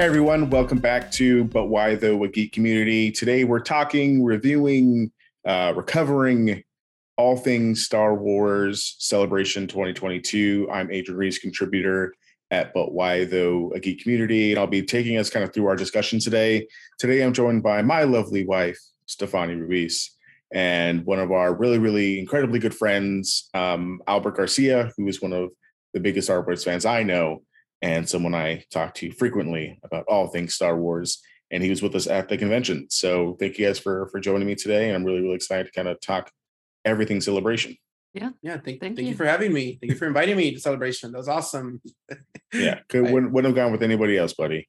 Hey 0.00 0.06
everyone, 0.06 0.48
welcome 0.48 0.78
back 0.78 1.10
to 1.12 1.44
But 1.44 1.66
Why 1.66 1.94
Though 1.94 2.24
a 2.24 2.28
Geek 2.28 2.52
Community. 2.52 3.12
Today 3.12 3.44
we're 3.44 3.60
talking, 3.60 4.24
reviewing, 4.24 5.12
uh, 5.44 5.74
recovering 5.76 6.64
all 7.18 7.36
things 7.36 7.84
Star 7.84 8.14
Wars 8.14 8.96
Celebration 8.98 9.66
2022. 9.66 10.70
I'm 10.72 10.90
Adrian 10.90 11.18
Reese, 11.18 11.36
contributor 11.36 12.14
at 12.50 12.72
But 12.72 12.92
Why 12.92 13.26
Though 13.26 13.72
a 13.74 13.78
Geek 13.78 14.02
Community, 14.02 14.52
and 14.52 14.58
I'll 14.58 14.66
be 14.66 14.80
taking 14.80 15.18
us 15.18 15.28
kind 15.28 15.44
of 15.44 15.52
through 15.52 15.66
our 15.66 15.76
discussion 15.76 16.18
today. 16.18 16.66
Today 16.98 17.22
I'm 17.22 17.34
joined 17.34 17.62
by 17.62 17.82
my 17.82 18.04
lovely 18.04 18.46
wife, 18.46 18.80
Stefani 19.04 19.54
Ruiz, 19.54 20.16
and 20.50 21.04
one 21.04 21.18
of 21.18 21.30
our 21.30 21.52
really, 21.52 21.78
really 21.78 22.18
incredibly 22.18 22.58
good 22.58 22.74
friends, 22.74 23.50
um, 23.52 24.00
Albert 24.06 24.38
Garcia, 24.38 24.92
who 24.96 25.06
is 25.08 25.20
one 25.20 25.34
of 25.34 25.50
the 25.92 26.00
biggest 26.00 26.28
Star 26.28 26.40
Wars 26.40 26.64
fans 26.64 26.86
I 26.86 27.02
know 27.02 27.42
and 27.82 28.08
someone 28.08 28.34
I 28.34 28.64
talk 28.70 28.94
to 28.96 29.10
frequently 29.12 29.78
about 29.82 30.04
all 30.08 30.28
things 30.28 30.54
Star 30.54 30.76
Wars. 30.76 31.22
And 31.52 31.62
he 31.64 31.70
was 31.70 31.82
with 31.82 31.96
us 31.96 32.06
at 32.06 32.28
the 32.28 32.38
convention. 32.38 32.86
So 32.90 33.36
thank 33.40 33.58
you 33.58 33.66
guys 33.66 33.78
for 33.78 34.06
for 34.08 34.20
joining 34.20 34.46
me 34.46 34.54
today. 34.54 34.86
And 34.86 34.94
I'm 34.96 35.04
really, 35.04 35.20
really 35.20 35.34
excited 35.34 35.66
to 35.66 35.72
kind 35.72 35.88
of 35.88 36.00
talk 36.00 36.30
everything 36.84 37.20
celebration. 37.20 37.76
Yeah. 38.14 38.30
Yeah. 38.42 38.52
Thank, 38.54 38.80
Thank 38.80 38.96
thank, 38.96 38.98
you. 39.00 39.06
you. 39.08 39.14
for 39.14 39.24
having 39.24 39.52
me. 39.52 39.78
Thank 39.80 39.92
you 39.92 39.98
for 39.98 40.06
inviting 40.06 40.36
me 40.36 40.52
to 40.52 40.60
celebration. 40.60 41.10
That 41.12 41.18
was 41.18 41.28
awesome. 41.28 41.80
Yeah, 42.52 42.80
could, 42.88 43.06
I- 43.06 43.12
wouldn't, 43.12 43.32
wouldn't 43.32 43.56
have 43.56 43.64
gone 43.64 43.72
with 43.72 43.82
anybody 43.82 44.16
else, 44.16 44.32
buddy. 44.32 44.68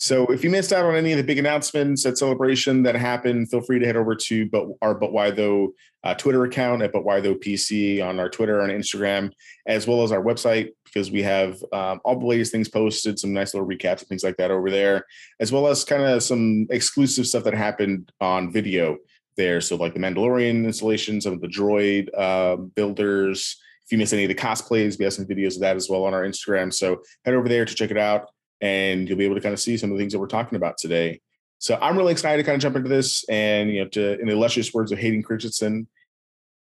So 0.00 0.26
if 0.26 0.44
you 0.44 0.50
missed 0.50 0.72
out 0.72 0.84
on 0.84 0.94
any 0.94 1.10
of 1.10 1.18
the 1.18 1.24
big 1.24 1.38
announcements 1.38 2.06
at 2.06 2.16
Celebration 2.16 2.84
that 2.84 2.94
happened, 2.94 3.50
feel 3.50 3.60
free 3.60 3.80
to 3.80 3.86
head 3.86 3.96
over 3.96 4.14
to 4.14 4.48
but 4.48 4.68
our 4.80 4.94
But 4.94 5.12
Why 5.12 5.32
Though 5.32 5.74
uh, 6.04 6.14
Twitter 6.14 6.44
account 6.44 6.82
at 6.82 6.92
But 6.92 7.04
Why 7.04 7.20
Though 7.20 7.34
PC 7.34 8.04
on 8.04 8.20
our 8.20 8.28
Twitter 8.28 8.60
and 8.60 8.70
Instagram, 8.70 9.32
as 9.66 9.88
well 9.88 10.04
as 10.04 10.12
our 10.12 10.22
website 10.22 10.70
because 10.84 11.10
we 11.10 11.20
have 11.24 11.60
um, 11.72 12.00
all 12.04 12.18
the 12.18 12.26
latest 12.26 12.52
things 12.52 12.68
posted, 12.68 13.18
some 13.18 13.32
nice 13.32 13.54
little 13.54 13.68
recaps 13.68 13.98
and 13.98 14.08
things 14.08 14.22
like 14.22 14.36
that 14.36 14.52
over 14.52 14.70
there, 14.70 15.04
as 15.40 15.50
well 15.50 15.66
as 15.66 15.84
kind 15.84 16.04
of 16.04 16.22
some 16.22 16.68
exclusive 16.70 17.26
stuff 17.26 17.42
that 17.42 17.54
happened 17.54 18.12
on 18.20 18.52
video 18.52 18.98
there. 19.36 19.60
So 19.60 19.74
like 19.74 19.94
the 19.94 20.00
Mandalorian 20.00 20.64
installation, 20.64 21.20
some 21.20 21.32
of 21.32 21.40
the 21.40 21.48
droid 21.48 22.08
uh, 22.16 22.54
builders. 22.54 23.60
If 23.84 23.90
you 23.90 23.98
miss 23.98 24.12
any 24.12 24.24
of 24.24 24.28
the 24.28 24.34
cosplays, 24.36 24.96
we 24.96 25.04
have 25.06 25.14
some 25.14 25.26
videos 25.26 25.56
of 25.56 25.62
that 25.62 25.74
as 25.74 25.88
well 25.90 26.04
on 26.04 26.14
our 26.14 26.22
Instagram. 26.22 26.72
So 26.72 27.02
head 27.24 27.34
over 27.34 27.48
there 27.48 27.64
to 27.64 27.74
check 27.74 27.90
it 27.90 27.98
out 27.98 28.28
and 28.60 29.08
you'll 29.08 29.18
be 29.18 29.24
able 29.24 29.36
to 29.36 29.40
kind 29.40 29.52
of 29.52 29.60
see 29.60 29.76
some 29.76 29.90
of 29.90 29.96
the 29.96 30.02
things 30.02 30.12
that 30.12 30.18
we're 30.18 30.26
talking 30.26 30.56
about 30.56 30.78
today. 30.78 31.20
So 31.58 31.78
I'm 31.80 31.96
really 31.96 32.12
excited 32.12 32.38
to 32.38 32.44
kind 32.44 32.54
of 32.56 32.62
jump 32.62 32.76
into 32.76 32.88
this, 32.88 33.24
and 33.28 33.70
you 33.70 33.82
know, 33.82 33.88
to 33.90 34.18
in 34.20 34.26
the 34.26 34.32
illustrious 34.32 34.72
words 34.72 34.92
of 34.92 34.98
Hayden 34.98 35.22
Christensen, 35.22 35.88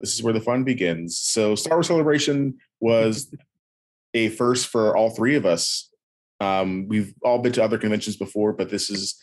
this 0.00 0.14
is 0.14 0.22
where 0.22 0.34
the 0.34 0.40
fun 0.40 0.64
begins. 0.64 1.18
So 1.18 1.54
Star 1.54 1.76
Wars 1.76 1.86
Celebration 1.86 2.58
was 2.80 3.34
a 4.14 4.28
first 4.28 4.68
for 4.68 4.96
all 4.96 5.10
three 5.10 5.36
of 5.36 5.46
us. 5.46 5.90
Um, 6.40 6.86
we've 6.88 7.14
all 7.24 7.38
been 7.38 7.52
to 7.52 7.64
other 7.64 7.78
conventions 7.78 8.16
before, 8.16 8.52
but 8.52 8.68
this 8.68 8.90
is, 8.90 9.18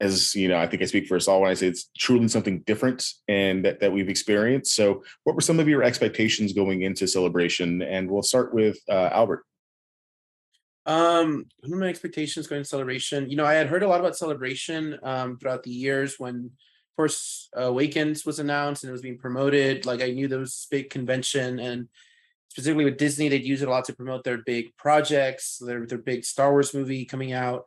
as 0.00 0.34
you 0.34 0.48
know, 0.48 0.58
I 0.58 0.66
think 0.66 0.82
I 0.82 0.86
speak 0.86 1.06
for 1.06 1.16
us 1.16 1.28
all 1.28 1.42
when 1.42 1.50
I 1.50 1.54
say 1.54 1.68
it's 1.68 1.88
truly 1.96 2.26
something 2.26 2.60
different 2.62 3.06
and 3.28 3.64
that, 3.64 3.80
that 3.80 3.92
we've 3.92 4.08
experienced. 4.08 4.74
So, 4.74 5.04
what 5.22 5.36
were 5.36 5.40
some 5.40 5.60
of 5.60 5.68
your 5.68 5.84
expectations 5.84 6.52
going 6.52 6.82
into 6.82 7.06
Celebration? 7.06 7.82
And 7.82 8.10
we'll 8.10 8.22
start 8.22 8.52
with 8.52 8.78
uh, 8.88 9.10
Albert. 9.12 9.44
Um, 10.84 11.46
what 11.60 11.76
are 11.76 11.80
my 11.80 11.88
expectations 11.88 12.46
going 12.46 12.62
to 12.62 12.68
celebration? 12.68 13.30
You 13.30 13.36
know, 13.36 13.44
I 13.44 13.54
had 13.54 13.68
heard 13.68 13.82
a 13.82 13.88
lot 13.88 14.00
about 14.00 14.16
celebration 14.16 14.98
um 15.02 15.38
throughout 15.38 15.62
the 15.62 15.70
years 15.70 16.18
when 16.18 16.50
Force 16.96 17.48
Awakens 17.54 18.26
was 18.26 18.38
announced 18.38 18.82
and 18.82 18.88
it 18.88 18.92
was 18.92 19.02
being 19.02 19.18
promoted. 19.18 19.86
Like 19.86 20.02
I 20.02 20.10
knew 20.10 20.28
there 20.28 20.38
was 20.38 20.50
this 20.50 20.66
big 20.70 20.90
convention 20.90 21.58
and 21.58 21.88
specifically 22.48 22.84
with 22.84 22.98
Disney, 22.98 23.28
they'd 23.28 23.46
use 23.46 23.62
it 23.62 23.68
a 23.68 23.70
lot 23.70 23.86
to 23.86 23.94
promote 23.94 24.24
their 24.24 24.38
big 24.38 24.76
projects, 24.76 25.58
their 25.58 25.86
their 25.86 25.98
big 25.98 26.24
Star 26.24 26.50
Wars 26.50 26.74
movie 26.74 27.04
coming 27.04 27.32
out. 27.32 27.64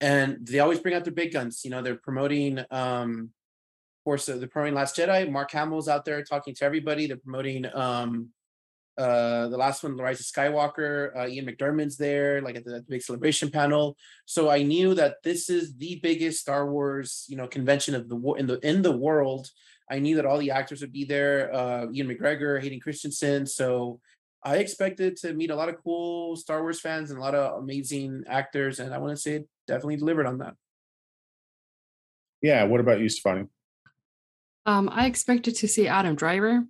And 0.00 0.46
they 0.46 0.60
always 0.60 0.78
bring 0.78 0.94
out 0.94 1.04
their 1.04 1.12
big 1.12 1.32
guns. 1.32 1.62
You 1.64 1.70
know, 1.70 1.82
they're 1.82 1.96
promoting 1.96 2.64
um 2.70 3.30
Force, 4.04 4.26
they're 4.26 4.46
promoting 4.46 4.74
Last 4.74 4.96
Jedi. 4.96 5.30
Mark 5.30 5.50
Hamill's 5.50 5.88
out 5.88 6.04
there 6.04 6.22
talking 6.22 6.54
to 6.54 6.64
everybody. 6.64 7.06
They're 7.06 7.16
promoting 7.16 7.66
um 7.74 8.28
uh 8.98 9.48
the 9.48 9.56
last 9.56 9.82
one 9.82 9.96
the 9.96 10.02
rise 10.02 10.20
of 10.20 10.26
skywalker 10.26 11.16
uh, 11.16 11.26
ian 11.26 11.46
mcdiarmid's 11.46 11.96
there 11.96 12.42
like 12.42 12.56
at 12.56 12.64
the, 12.64 12.76
at 12.76 12.86
the 12.86 12.90
big 12.90 13.02
celebration 13.02 13.50
panel 13.50 13.96
so 14.26 14.50
i 14.50 14.62
knew 14.62 14.94
that 14.94 15.16
this 15.22 15.48
is 15.48 15.76
the 15.76 16.00
biggest 16.02 16.40
star 16.40 16.70
wars 16.70 17.24
you 17.28 17.36
know 17.36 17.46
convention 17.46 17.94
of 17.94 18.08
the 18.08 18.16
in 18.38 18.46
the 18.46 18.58
in 18.66 18.82
the 18.82 18.96
world 18.96 19.48
i 19.90 19.98
knew 19.98 20.16
that 20.16 20.26
all 20.26 20.38
the 20.38 20.50
actors 20.50 20.80
would 20.80 20.92
be 20.92 21.04
there 21.04 21.54
uh 21.54 21.86
ewan 21.92 22.14
mcgregor 22.14 22.60
hayden 22.60 22.80
christensen 22.80 23.46
so 23.46 24.00
i 24.42 24.56
expected 24.56 25.16
to 25.16 25.32
meet 25.32 25.50
a 25.50 25.56
lot 25.56 25.68
of 25.68 25.82
cool 25.82 26.36
star 26.36 26.62
wars 26.62 26.80
fans 26.80 27.10
and 27.10 27.18
a 27.18 27.22
lot 27.22 27.34
of 27.34 27.62
amazing 27.62 28.24
actors 28.28 28.80
and 28.80 28.92
i 28.92 28.98
want 28.98 29.10
to 29.10 29.16
say 29.16 29.34
it 29.36 29.48
definitely 29.66 29.96
delivered 29.96 30.26
on 30.26 30.38
that 30.38 30.54
Yeah, 32.40 32.64
what 32.64 32.80
about 32.80 33.00
you, 33.00 33.08
Stefani? 33.08 33.46
Um, 34.66 34.88
I 34.92 35.06
expected 35.06 35.56
to 35.56 35.68
see 35.68 35.88
Adam 35.88 36.14
Driver. 36.14 36.64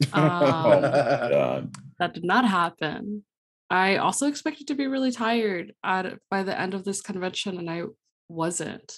Oh, 0.14 1.58
Um, 1.60 1.72
that 1.98 2.14
did 2.14 2.24
not 2.24 2.48
happen. 2.48 3.24
I 3.70 3.96
also 3.96 4.26
expected 4.28 4.68
to 4.68 4.74
be 4.74 4.86
really 4.86 5.12
tired 5.12 5.74
at 5.84 6.18
by 6.30 6.42
the 6.42 6.58
end 6.58 6.74
of 6.74 6.84
this 6.84 7.00
convention, 7.00 7.58
and 7.58 7.68
I 7.68 7.82
wasn't. 8.28 8.96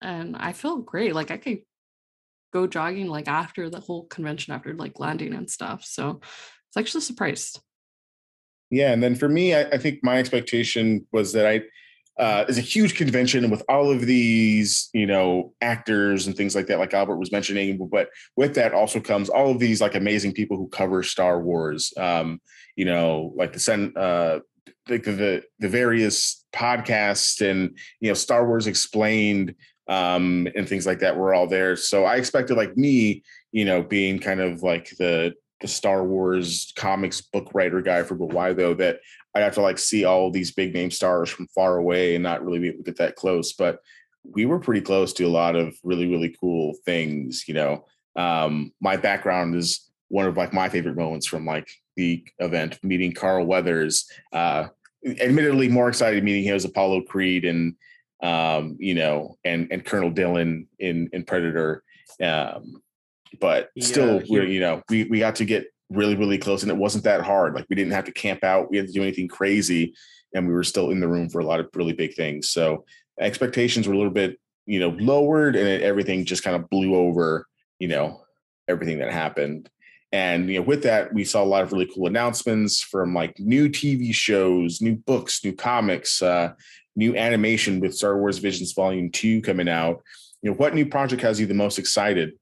And 0.00 0.36
I 0.36 0.52
feel 0.52 0.78
great. 0.78 1.14
Like 1.14 1.30
I 1.30 1.36
could 1.36 1.60
go 2.52 2.66
jogging 2.66 3.08
like 3.08 3.28
after 3.28 3.68
the 3.68 3.80
whole 3.80 4.06
convention, 4.06 4.54
after 4.54 4.74
like 4.74 4.98
landing 4.98 5.34
and 5.34 5.50
stuff. 5.50 5.84
So 5.84 6.20
it's 6.22 6.76
actually 6.76 7.02
surprised. 7.02 7.60
Yeah, 8.70 8.92
and 8.92 9.02
then 9.02 9.14
for 9.14 9.28
me, 9.28 9.54
I, 9.54 9.62
I 9.62 9.78
think 9.78 10.00
my 10.02 10.18
expectation 10.18 11.06
was 11.12 11.32
that 11.34 11.46
I 11.46 11.62
uh, 12.18 12.44
is 12.48 12.58
a 12.58 12.62
huge 12.62 12.94
convention 12.94 13.50
with 13.50 13.62
all 13.68 13.90
of 13.90 14.06
these, 14.06 14.88
you 14.94 15.06
know, 15.06 15.52
actors 15.60 16.26
and 16.26 16.36
things 16.36 16.54
like 16.54 16.66
that, 16.66 16.78
like 16.78 16.94
Albert 16.94 17.16
was 17.16 17.32
mentioning. 17.32 17.76
But 17.90 18.08
with 18.36 18.54
that 18.54 18.72
also 18.72 19.00
comes 19.00 19.28
all 19.28 19.50
of 19.50 19.58
these 19.58 19.80
like 19.80 19.94
amazing 19.94 20.32
people 20.32 20.56
who 20.56 20.68
cover 20.68 21.02
Star 21.02 21.40
Wars. 21.40 21.92
Um, 21.96 22.40
you 22.74 22.84
know, 22.84 23.32
like 23.36 23.52
the 23.52 23.60
sen- 23.60 23.92
uh, 23.96 24.40
the, 24.86 24.98
the 24.98 25.42
the 25.58 25.68
various 25.68 26.44
podcasts 26.54 27.48
and 27.48 27.76
you 28.00 28.08
know 28.08 28.14
Star 28.14 28.46
Wars 28.46 28.66
Explained 28.66 29.54
um, 29.88 30.48
and 30.54 30.68
things 30.68 30.86
like 30.86 31.00
that 31.00 31.16
were 31.16 31.34
all 31.34 31.46
there. 31.46 31.76
So 31.76 32.04
I 32.04 32.16
expected 32.16 32.56
like 32.56 32.76
me, 32.76 33.22
you 33.52 33.64
know, 33.64 33.82
being 33.82 34.18
kind 34.18 34.40
of 34.40 34.62
like 34.62 34.90
the 34.98 35.34
the 35.60 35.68
Star 35.68 36.04
Wars 36.04 36.72
comics 36.76 37.20
book 37.20 37.50
writer 37.54 37.80
guy 37.80 38.02
for 38.02 38.14
but 38.14 38.32
why 38.32 38.52
though 38.52 38.74
that 38.74 39.00
I 39.36 39.40
got 39.40 39.52
to 39.54 39.62
like 39.62 39.78
see 39.78 40.04
all 40.04 40.30
these 40.30 40.52
big 40.52 40.74
name 40.74 40.90
stars 40.90 41.30
from 41.30 41.46
far 41.48 41.76
away 41.76 42.14
and 42.14 42.22
not 42.22 42.44
really 42.44 42.58
be 42.58 42.68
able 42.68 42.78
to 42.78 42.84
get 42.84 42.96
that 42.96 43.16
close. 43.16 43.52
But 43.52 43.80
we 44.24 44.46
were 44.46 44.58
pretty 44.58 44.80
close 44.80 45.12
to 45.14 45.24
a 45.24 45.28
lot 45.28 45.56
of 45.56 45.76
really, 45.84 46.08
really 46.08 46.34
cool 46.40 46.74
things, 46.84 47.44
you 47.46 47.54
know. 47.54 47.84
Um, 48.16 48.72
my 48.80 48.96
background 48.96 49.54
is 49.54 49.90
one 50.08 50.26
of 50.26 50.36
like 50.36 50.52
my 50.52 50.68
favorite 50.68 50.96
moments 50.96 51.26
from 51.26 51.44
like 51.44 51.68
the 51.96 52.24
event, 52.38 52.78
meeting 52.82 53.12
Carl 53.12 53.46
Weathers. 53.46 54.10
Uh 54.32 54.68
admittedly 55.20 55.68
more 55.68 55.88
excited 55.88 56.24
meeting 56.24 56.44
him 56.44 56.56
as 56.56 56.64
Apollo 56.64 57.02
Creed 57.02 57.44
and 57.44 57.76
um, 58.22 58.76
you 58.78 58.94
know, 58.94 59.36
and 59.44 59.68
and 59.70 59.84
Colonel 59.84 60.10
Dillon 60.10 60.68
in 60.78 61.08
in 61.12 61.24
Predator. 61.24 61.82
Um, 62.20 62.82
but 63.40 63.70
Yeah, 63.74 63.86
still, 63.86 64.22
we 64.28 64.50
you 64.50 64.60
know, 64.60 64.82
we 64.88 65.04
we 65.04 65.18
got 65.18 65.36
to 65.36 65.44
get 65.44 65.66
really, 65.90 66.16
really 66.16 66.38
close, 66.38 66.62
and 66.62 66.70
it 66.70 66.76
wasn't 66.76 67.04
that 67.04 67.22
hard. 67.22 67.54
Like 67.54 67.66
we 67.68 67.76
didn't 67.76 67.92
have 67.92 68.04
to 68.04 68.12
camp 68.12 68.44
out, 68.44 68.70
we 68.70 68.76
had 68.76 68.86
to 68.86 68.92
do 68.92 69.02
anything 69.02 69.28
crazy, 69.28 69.94
and 70.34 70.46
we 70.46 70.52
were 70.52 70.64
still 70.64 70.90
in 70.90 71.00
the 71.00 71.08
room 71.08 71.28
for 71.28 71.40
a 71.40 71.46
lot 71.46 71.60
of 71.60 71.68
really 71.74 71.92
big 71.92 72.14
things. 72.14 72.50
So 72.50 72.84
expectations 73.20 73.86
were 73.86 73.94
a 73.94 73.98
little 73.98 74.12
bit, 74.12 74.38
you 74.66 74.80
know, 74.80 74.90
lowered, 74.98 75.56
and 75.56 75.82
everything 75.82 76.24
just 76.24 76.42
kind 76.42 76.56
of 76.56 76.68
blew 76.70 76.94
over, 76.94 77.46
you 77.78 77.88
know, 77.88 78.22
everything 78.68 78.98
that 78.98 79.12
happened. 79.12 79.70
And 80.12 80.48
you 80.48 80.58
know, 80.58 80.66
with 80.66 80.82
that, 80.84 81.12
we 81.12 81.24
saw 81.24 81.42
a 81.42 81.44
lot 81.44 81.62
of 81.62 81.72
really 81.72 81.90
cool 81.92 82.06
announcements 82.06 82.80
from 82.80 83.14
like 83.14 83.38
new 83.38 83.68
TV 83.68 84.14
shows, 84.14 84.80
new 84.80 84.96
books, 84.96 85.44
new 85.44 85.52
comics, 85.52 86.22
uh, 86.22 86.52
new 86.94 87.16
animation 87.16 87.80
with 87.80 87.94
Star 87.94 88.18
Wars 88.18 88.38
Visions 88.38 88.72
Volume 88.72 89.10
Two 89.10 89.42
coming 89.42 89.68
out. 89.68 90.02
You 90.42 90.50
know, 90.50 90.56
what 90.56 90.74
new 90.74 90.86
project 90.86 91.22
has 91.22 91.40
you 91.40 91.46
the 91.46 91.54
most 91.54 91.78
excited? 91.78 92.32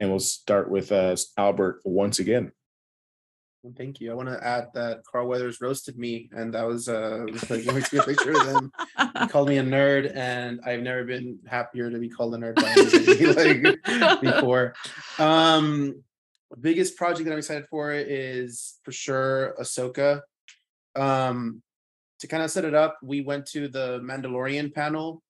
And 0.00 0.10
we'll 0.10 0.18
start 0.18 0.70
with 0.70 0.92
uh, 0.92 1.14
Albert 1.36 1.80
once 1.84 2.18
again. 2.18 2.52
Well, 3.62 3.74
Thank 3.76 4.00
you. 4.00 4.10
I 4.10 4.14
want 4.14 4.30
to 4.30 4.42
add 4.42 4.68
that 4.72 5.02
Carl 5.04 5.28
Weathers 5.28 5.60
roasted 5.60 5.98
me, 5.98 6.30
and 6.32 6.54
that 6.54 6.66
was 6.66 6.88
uh, 6.88 7.26
like 7.50 7.66
going 7.66 7.82
a 7.82 8.02
picture 8.02 8.32
of 8.32 8.46
him. 8.46 8.72
He 9.20 9.28
called 9.28 9.48
me 9.48 9.58
a 9.58 9.62
nerd, 9.62 10.16
and 10.16 10.60
I've 10.64 10.80
never 10.80 11.04
been 11.04 11.38
happier 11.46 11.90
to 11.90 11.98
be 11.98 12.08
called 12.08 12.34
a 12.34 12.38
nerd 12.38 12.54
by 12.56 12.70
anybody 12.70 13.76
like 13.84 14.20
before. 14.22 14.74
Um, 15.18 16.02
biggest 16.58 16.96
project 16.96 17.26
that 17.26 17.32
I'm 17.32 17.38
excited 17.38 17.66
for 17.68 17.92
is 17.92 18.78
for 18.82 18.92
sure 18.92 19.54
Ahsoka. 19.60 20.22
Um, 20.96 21.62
to 22.20 22.26
kind 22.26 22.42
of 22.42 22.50
set 22.50 22.64
it 22.64 22.74
up, 22.74 22.98
we 23.02 23.20
went 23.20 23.44
to 23.48 23.68
the 23.68 24.00
Mandalorian 24.02 24.72
panel. 24.72 25.22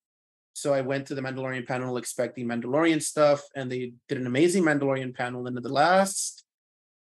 So 0.53 0.73
I 0.73 0.81
went 0.81 1.07
to 1.07 1.15
the 1.15 1.21
Mandalorian 1.21 1.67
panel 1.67 1.97
expecting 1.97 2.47
Mandalorian 2.47 3.01
stuff, 3.01 3.41
and 3.57 3.69
they 3.69 3.91
did 4.07 4.17
an 4.17 4.27
amazing 4.27 4.63
Mandalorian 4.63 5.13
panel. 5.13 5.47
And 5.47 5.57
in 5.57 5.63
the 5.63 5.69
last 5.69 6.45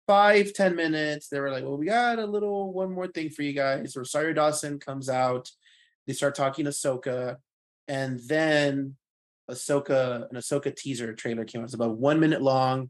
five 0.07 0.53
ten 0.53 0.75
minutes, 0.75 1.29
they 1.29 1.39
were 1.39 1.51
like, 1.51 1.63
"Well, 1.63 1.77
we 1.77 1.85
got 1.85 2.19
a 2.19 2.25
little 2.25 2.71
one 2.73 2.91
more 2.91 3.07
thing 3.07 3.29
for 3.29 3.43
you 3.43 3.53
guys." 3.53 3.95
Rosario 3.95 4.33
Dawson 4.33 4.79
comes 4.79 5.09
out, 5.09 5.49
they 6.07 6.13
start 6.13 6.35
talking 6.35 6.65
Ahsoka, 6.65 7.37
and 7.87 8.19
then 8.27 8.95
Ahsoka 9.49 10.29
an 10.29 10.35
Ahsoka 10.37 10.75
teaser 10.75 11.13
trailer 11.13 11.45
came 11.45 11.61
out. 11.61 11.65
It's 11.65 11.73
about 11.73 11.97
one 11.97 12.19
minute 12.19 12.41
long, 12.41 12.89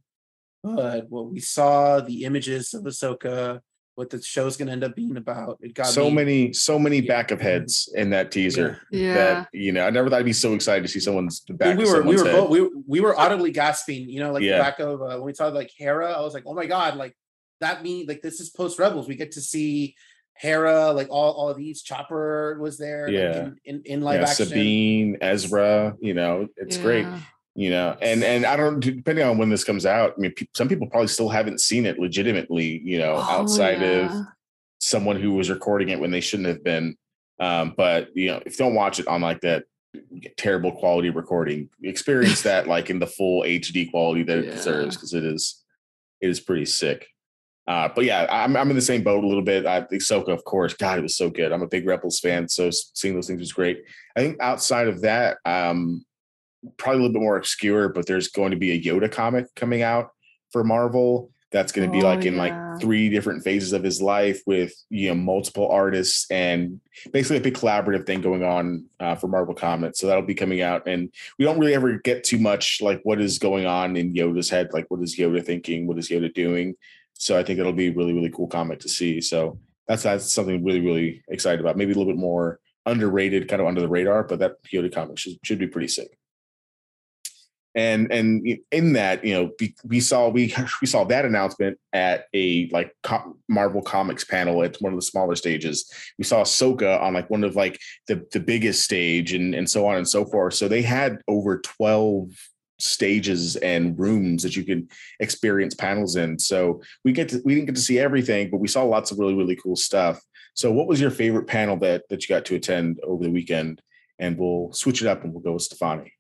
but 0.64 1.10
what 1.10 1.32
we 1.32 1.40
saw, 1.40 2.00
the 2.00 2.24
images 2.24 2.74
of 2.74 2.84
Ahsoka, 2.84 3.62
what 3.96 4.10
the 4.10 4.22
show's 4.22 4.58
going 4.58 4.68
to 4.68 4.72
end 4.74 4.84
up 4.84 4.96
being 4.96 5.16
about, 5.18 5.58
it 5.62 5.74
got 5.74 5.88
so 5.88 6.10
me- 6.10 6.16
many, 6.16 6.54
so 6.54 6.78
many 6.78 7.00
Yeah. 7.00 7.08
back 7.08 7.32
of 7.32 7.40
heads 7.42 7.90
in 7.96 8.10
that 8.12 8.30
teaser. 8.32 8.82
Yeah. 8.92 9.14
That 9.14 9.50
you 9.54 9.72
know, 9.72 9.86
I 9.86 9.90
never 9.90 10.10
thought 10.10 10.20
I'd 10.20 10.26
be 10.26 10.34
so 10.34 10.54
excited 10.54 10.82
to 10.84 10.88
see 10.90 11.00
someone's 11.00 11.40
back. 11.42 11.78
we 11.78 11.84
of 11.84 11.90
were 11.90 12.02
we 12.04 12.18
were 12.18 12.24
both 12.26 12.50
we 12.50 12.62
were, 12.62 12.70
we 12.88 13.00
were 13.00 13.18
audibly 13.18 13.52
gasping 13.52 14.10
you 14.10 14.20
know 14.20 14.32
like 14.34 14.44
Yeah. 14.44 14.58
the 14.58 14.64
back 14.64 14.80
of 14.80 15.02
uh, 15.02 15.16
when 15.18 15.24
we 15.24 15.34
saw 15.34 15.48
like 15.48 15.72
hera 15.78 16.12
i 16.12 16.20
was 16.22 16.34
like 16.34 16.44
oh 16.46 16.54
my 16.54 16.66
god 16.66 16.98
like 16.98 17.16
that 17.62 17.84
mean 17.84 18.06
like 18.08 18.22
this 18.22 18.40
is 18.42 18.50
post 18.50 18.78
rebels 18.80 19.08
we 19.08 19.16
get 19.16 19.32
to 19.32 19.42
see 19.42 19.96
hera 20.34 20.92
like 20.92 21.08
all 21.10 21.32
all 21.32 21.50
of 21.50 21.56
these 21.58 21.82
chopper 21.82 22.58
was 22.60 22.78
there 22.78 23.08
like, 23.08 23.14
Yeah. 23.16 23.42
in, 23.46 23.58
in, 23.64 23.82
in 23.86 24.02
live 24.02 24.20
yeah, 24.22 24.28
action 24.30 24.48
Sabine, 24.48 25.18
Ezra. 25.22 25.96
You 26.02 26.14
know, 26.14 26.48
it's 26.58 26.76
great. 26.78 27.06
Yeah. 27.56 27.64
You 27.64 27.70
know, 27.70 27.98
and 28.02 28.24
and 28.24 28.46
I 28.46 28.56
don't 28.58 28.80
depending 28.80 29.26
on 29.26 29.38
when 29.38 29.50
this 29.50 29.64
comes 29.64 29.86
out. 29.86 30.14
I 30.18 30.22
mean, 30.22 30.34
pe- 30.36 30.48
some 30.54 30.68
people 30.68 30.88
probably 30.88 31.08
still 31.08 31.30
haven't 31.30 31.62
seen 31.62 31.86
it 31.86 31.98
legitimately. 32.00 32.82
You 32.84 33.00
know, 33.00 33.14
Oh, 33.16 33.22
outside 33.22 33.82
of 33.82 34.12
someone 34.82 35.20
who 35.20 35.34
was 35.34 35.50
recording 35.50 35.90
it 35.90 36.00
when 36.00 36.12
they 36.12 36.22
shouldn't 36.22 36.50
have 36.50 36.64
been. 36.64 36.98
Um, 37.40 37.74
but 37.76 38.10
you 38.16 38.28
know, 38.28 38.42
if 38.46 38.54
you 38.60 38.66
don't 38.66 38.76
watch 38.76 39.00
it 39.00 39.08
on 39.08 39.22
like 39.22 39.42
that 39.42 39.64
terrible 40.38 40.72
quality 40.74 41.10
recording, 41.10 41.70
experience 41.84 42.42
that 42.42 42.68
like 42.76 42.90
in 42.90 43.00
the 43.00 43.08
full 43.08 43.44
HD 43.44 43.90
quality 43.90 44.24
that 44.24 44.38
it 44.40 44.52
deserves 44.52 44.96
because 44.96 45.14
it 45.14 45.24
is 45.24 45.64
it 46.22 46.30
is 46.30 46.40
pretty 46.40 46.66
sick. 46.66 47.08
Uh, 47.68 47.90
but 47.96 48.06
yeah, 48.06 48.28
I'm 48.30 48.56
I'm 48.56 48.70
in 48.70 48.76
the 48.76 48.82
same 48.82 49.02
boat 49.02 49.24
a 49.24 49.28
little 49.28 49.44
bit. 49.44 49.66
I 49.66 49.82
think 49.82 50.02
Soka, 50.02 50.28
of 50.30 50.44
course, 50.44 50.74
God, 50.74 51.00
it 51.00 51.04
was 51.04 51.18
so 51.18 51.30
good. 51.30 51.52
I'm 51.52 51.64
a 51.64 51.68
big 51.68 51.88
Rebels 51.88 52.20
fan, 52.20 52.48
so 52.48 52.70
seeing 52.72 53.16
those 53.16 53.28
things 53.28 53.40
was 53.40 53.54
great. 53.54 53.84
I 54.16 54.20
think 54.20 54.42
outside 54.42 54.88
of 54.88 55.02
that, 55.02 55.38
um, 55.46 56.06
probably 56.78 57.00
a 57.00 57.02
little 57.04 57.14
bit 57.14 57.22
more 57.22 57.38
obscure, 57.38 57.90
but 57.90 58.06
there's 58.06 58.30
going 58.30 58.52
to 58.52 58.58
be 58.58 58.72
a 58.72 58.82
Yoda 58.82 59.12
comic 59.12 59.54
coming 59.56 59.82
out 59.82 60.12
for 60.52 60.64
Marvel. 60.64 61.32
That's 61.52 61.72
going 61.72 61.90
to 61.90 61.92
be 61.92 62.04
Oh, 62.04 62.08
like 62.08 62.26
in 62.26 62.36
yeah. 62.36 62.40
like 62.42 62.82
three 62.82 63.10
different 63.10 63.44
phases 63.44 63.72
of 63.72 63.84
his 63.84 64.02
life 64.02 64.42
with 64.46 64.74
you 64.90 65.08
know 65.10 65.16
multiple 65.16 65.70
artists 65.70 66.30
and 66.30 66.82
basically 67.14 67.38
a 67.38 67.42
big 67.42 67.54
collaborative 67.54 68.06
thing 68.06 68.20
going 68.20 68.44
on 68.44 68.86
uh, 69.00 69.16
for 69.16 69.28
Marvel 69.28 69.54
Comics. 69.56 70.00
So 70.00 70.08
that'll 70.08 70.24
be 70.24 70.36
coming 70.36 70.62
out, 70.62 70.88
and 70.88 71.14
we 71.40 71.46
don't 71.46 71.60
really 71.60 71.74
ever 71.76 71.98
get 72.00 72.24
too 72.24 72.40
much 72.40 72.82
like 72.82 73.00
what 73.04 73.22
is 73.22 73.40
going 73.40 73.66
on 73.66 73.96
in 73.96 74.14
Yoda's 74.14 74.50
head, 74.50 74.74
like 74.74 74.86
what 74.90 75.02
is 75.02 75.18
Yoda 75.18 75.46
thinking, 75.46 75.88
what 75.88 75.98
is 75.98 76.10
Yoda 76.10 76.34
doing. 76.34 76.76
So 77.14 77.38
I 77.38 77.44
think 77.44 77.60
it'll 77.60 77.72
be 77.72 77.88
a 77.88 77.94
really 77.94 78.14
really 78.14 78.32
cool 78.32 78.48
comic 78.48 78.80
to 78.82 78.90
see. 78.90 79.22
So 79.22 79.58
that's 79.88 80.04
that's 80.04 80.34
something 80.34 80.64
really 80.64 80.82
really 80.82 81.24
excited 81.30 81.62
about. 81.62 81.78
Maybe 81.78 81.94
a 81.94 81.96
little 81.96 82.12
bit 82.12 82.20
more 82.20 82.60
underrated, 82.86 83.48
kind 83.48 83.62
of 83.62 83.68
under 83.68 83.82
the 83.82 83.88
radar, 83.88 84.24
but 84.24 84.40
that 84.40 84.62
Yoda 84.74 84.94
comic 84.94 85.18
should 85.20 85.38
should 85.44 85.60
be 85.60 85.68
pretty 85.68 85.88
sick 85.88 86.18
and 87.76 88.12
and 88.12 88.48
in 88.72 88.94
that 88.94 89.24
you 89.24 89.34
know 89.34 89.52
we, 89.60 89.76
we 89.84 90.00
saw 90.00 90.30
we 90.30 90.54
we 90.82 90.88
saw 90.88 91.04
that 91.04 91.26
announcement 91.26 91.78
at 91.94 92.26
a 92.34 92.70
like 92.72 92.96
Marvel 93.50 93.82
Comics 93.82 94.24
panel 94.24 94.64
at 94.64 94.78
one 94.78 94.94
of 94.94 94.98
the 94.98 95.06
smaller 95.06 95.36
stages. 95.36 95.92
We 96.18 96.24
saw 96.24 96.42
Ahsoka 96.42 97.02
on 97.02 97.14
like 97.14 97.30
one 97.30 97.44
of 97.44 97.56
like 97.56 97.80
the 98.08 98.26
the 98.32 98.40
biggest 98.40 98.84
stage 98.84 99.34
and 99.34 99.54
and 99.54 99.70
so 99.70 99.86
on 99.86 99.98
and 99.98 100.08
so 100.08 100.26
forth. 100.26 100.54
So 100.54 100.68
they 100.68 100.82
had 100.82 101.22
over 101.28 101.60
twelve 101.60 102.30
stages 102.80 103.56
and 103.58 103.98
rooms 103.98 104.44
that 104.44 104.56
you 104.56 104.64
could 104.64 104.90
experience 105.20 105.74
panels 105.74 106.16
in. 106.18 106.38
So 106.40 106.82
we 107.04 107.12
get 107.12 107.30
to 107.30 107.42
we 107.44 107.56
didn't 107.56 107.68
get 107.68 107.76
to 107.76 107.82
see 107.82 108.00
everything, 108.00 108.50
but 108.50 108.60
we 108.60 108.68
saw 108.68 108.84
lots 108.84 109.12
of 109.12 109.20
really 109.20 109.36
really 109.36 109.56
cool 109.58 109.76
stuff. 109.76 110.22
So 110.54 110.72
what 110.72 110.88
was 110.88 111.02
your 111.02 111.12
favorite 111.12 111.48
panel 111.48 111.76
that 111.78 112.04
that 112.10 112.24
you 112.24 112.34
got 112.34 112.46
to 112.46 112.56
attend 112.56 113.00
over 113.04 113.24
the 113.24 113.32
weekend? 113.32 113.82
And 114.18 114.38
we'll 114.38 114.72
switch 114.72 115.02
it 115.02 115.10
up 115.10 115.26
and 115.26 115.34
we'll 115.34 115.44
go 115.44 115.54
with 115.54 115.64
Stefani. 115.64 116.14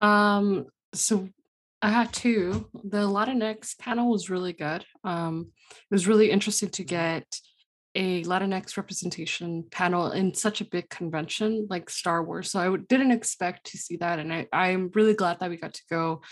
Um, 0.00 0.66
so 0.94 1.28
I 1.82 1.90
had 1.90 2.12
two. 2.12 2.68
The 2.84 3.08
Latinx 3.08 3.78
panel 3.78 4.10
was 4.10 4.30
really 4.30 4.52
good. 4.52 4.84
Um, 5.04 5.52
it 5.70 5.94
was 5.94 6.06
really 6.06 6.30
interesting 6.30 6.68
to 6.70 6.84
get 6.84 7.24
a 7.94 8.22
Latinx 8.24 8.76
representation 8.76 9.64
panel 9.70 10.12
in 10.12 10.34
such 10.34 10.60
a 10.60 10.64
big 10.66 10.88
convention 10.90 11.66
like 11.70 11.90
Star 11.90 12.22
Wars. 12.22 12.50
So 12.50 12.60
I 12.60 12.64
w- 12.64 12.84
didn't 12.88 13.10
expect 13.10 13.66
to 13.70 13.78
see 13.78 13.96
that, 13.96 14.18
and 14.18 14.32
I, 14.32 14.46
I'm 14.52 14.90
really 14.94 15.14
glad 15.14 15.40
that 15.40 15.50
we 15.50 15.56
got 15.56 15.74
to 15.74 15.82
go. 15.90 16.22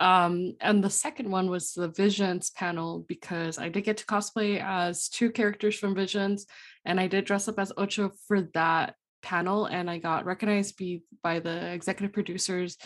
Um, 0.00 0.56
and 0.60 0.82
the 0.82 0.90
second 0.90 1.30
one 1.30 1.50
was 1.50 1.72
the 1.72 1.88
Visions 1.88 2.50
panel 2.50 3.04
because 3.06 3.58
I 3.58 3.68
did 3.68 3.84
get 3.84 3.98
to 3.98 4.06
cosplay 4.06 4.62
as 4.62 5.08
two 5.08 5.30
characters 5.30 5.78
from 5.78 5.94
Visions, 5.94 6.46
and 6.84 6.98
I 7.00 7.06
did 7.06 7.24
dress 7.24 7.48
up 7.48 7.58
as 7.58 7.72
Ocho 7.76 8.10
for 8.26 8.42
that 8.54 8.94
panel, 9.22 9.66
and 9.66 9.88
I 9.90 9.98
got 9.98 10.24
recognized 10.24 10.76
be, 10.76 11.02
by 11.22 11.40
the 11.40 11.72
executive 11.72 12.12
producers 12.12 12.76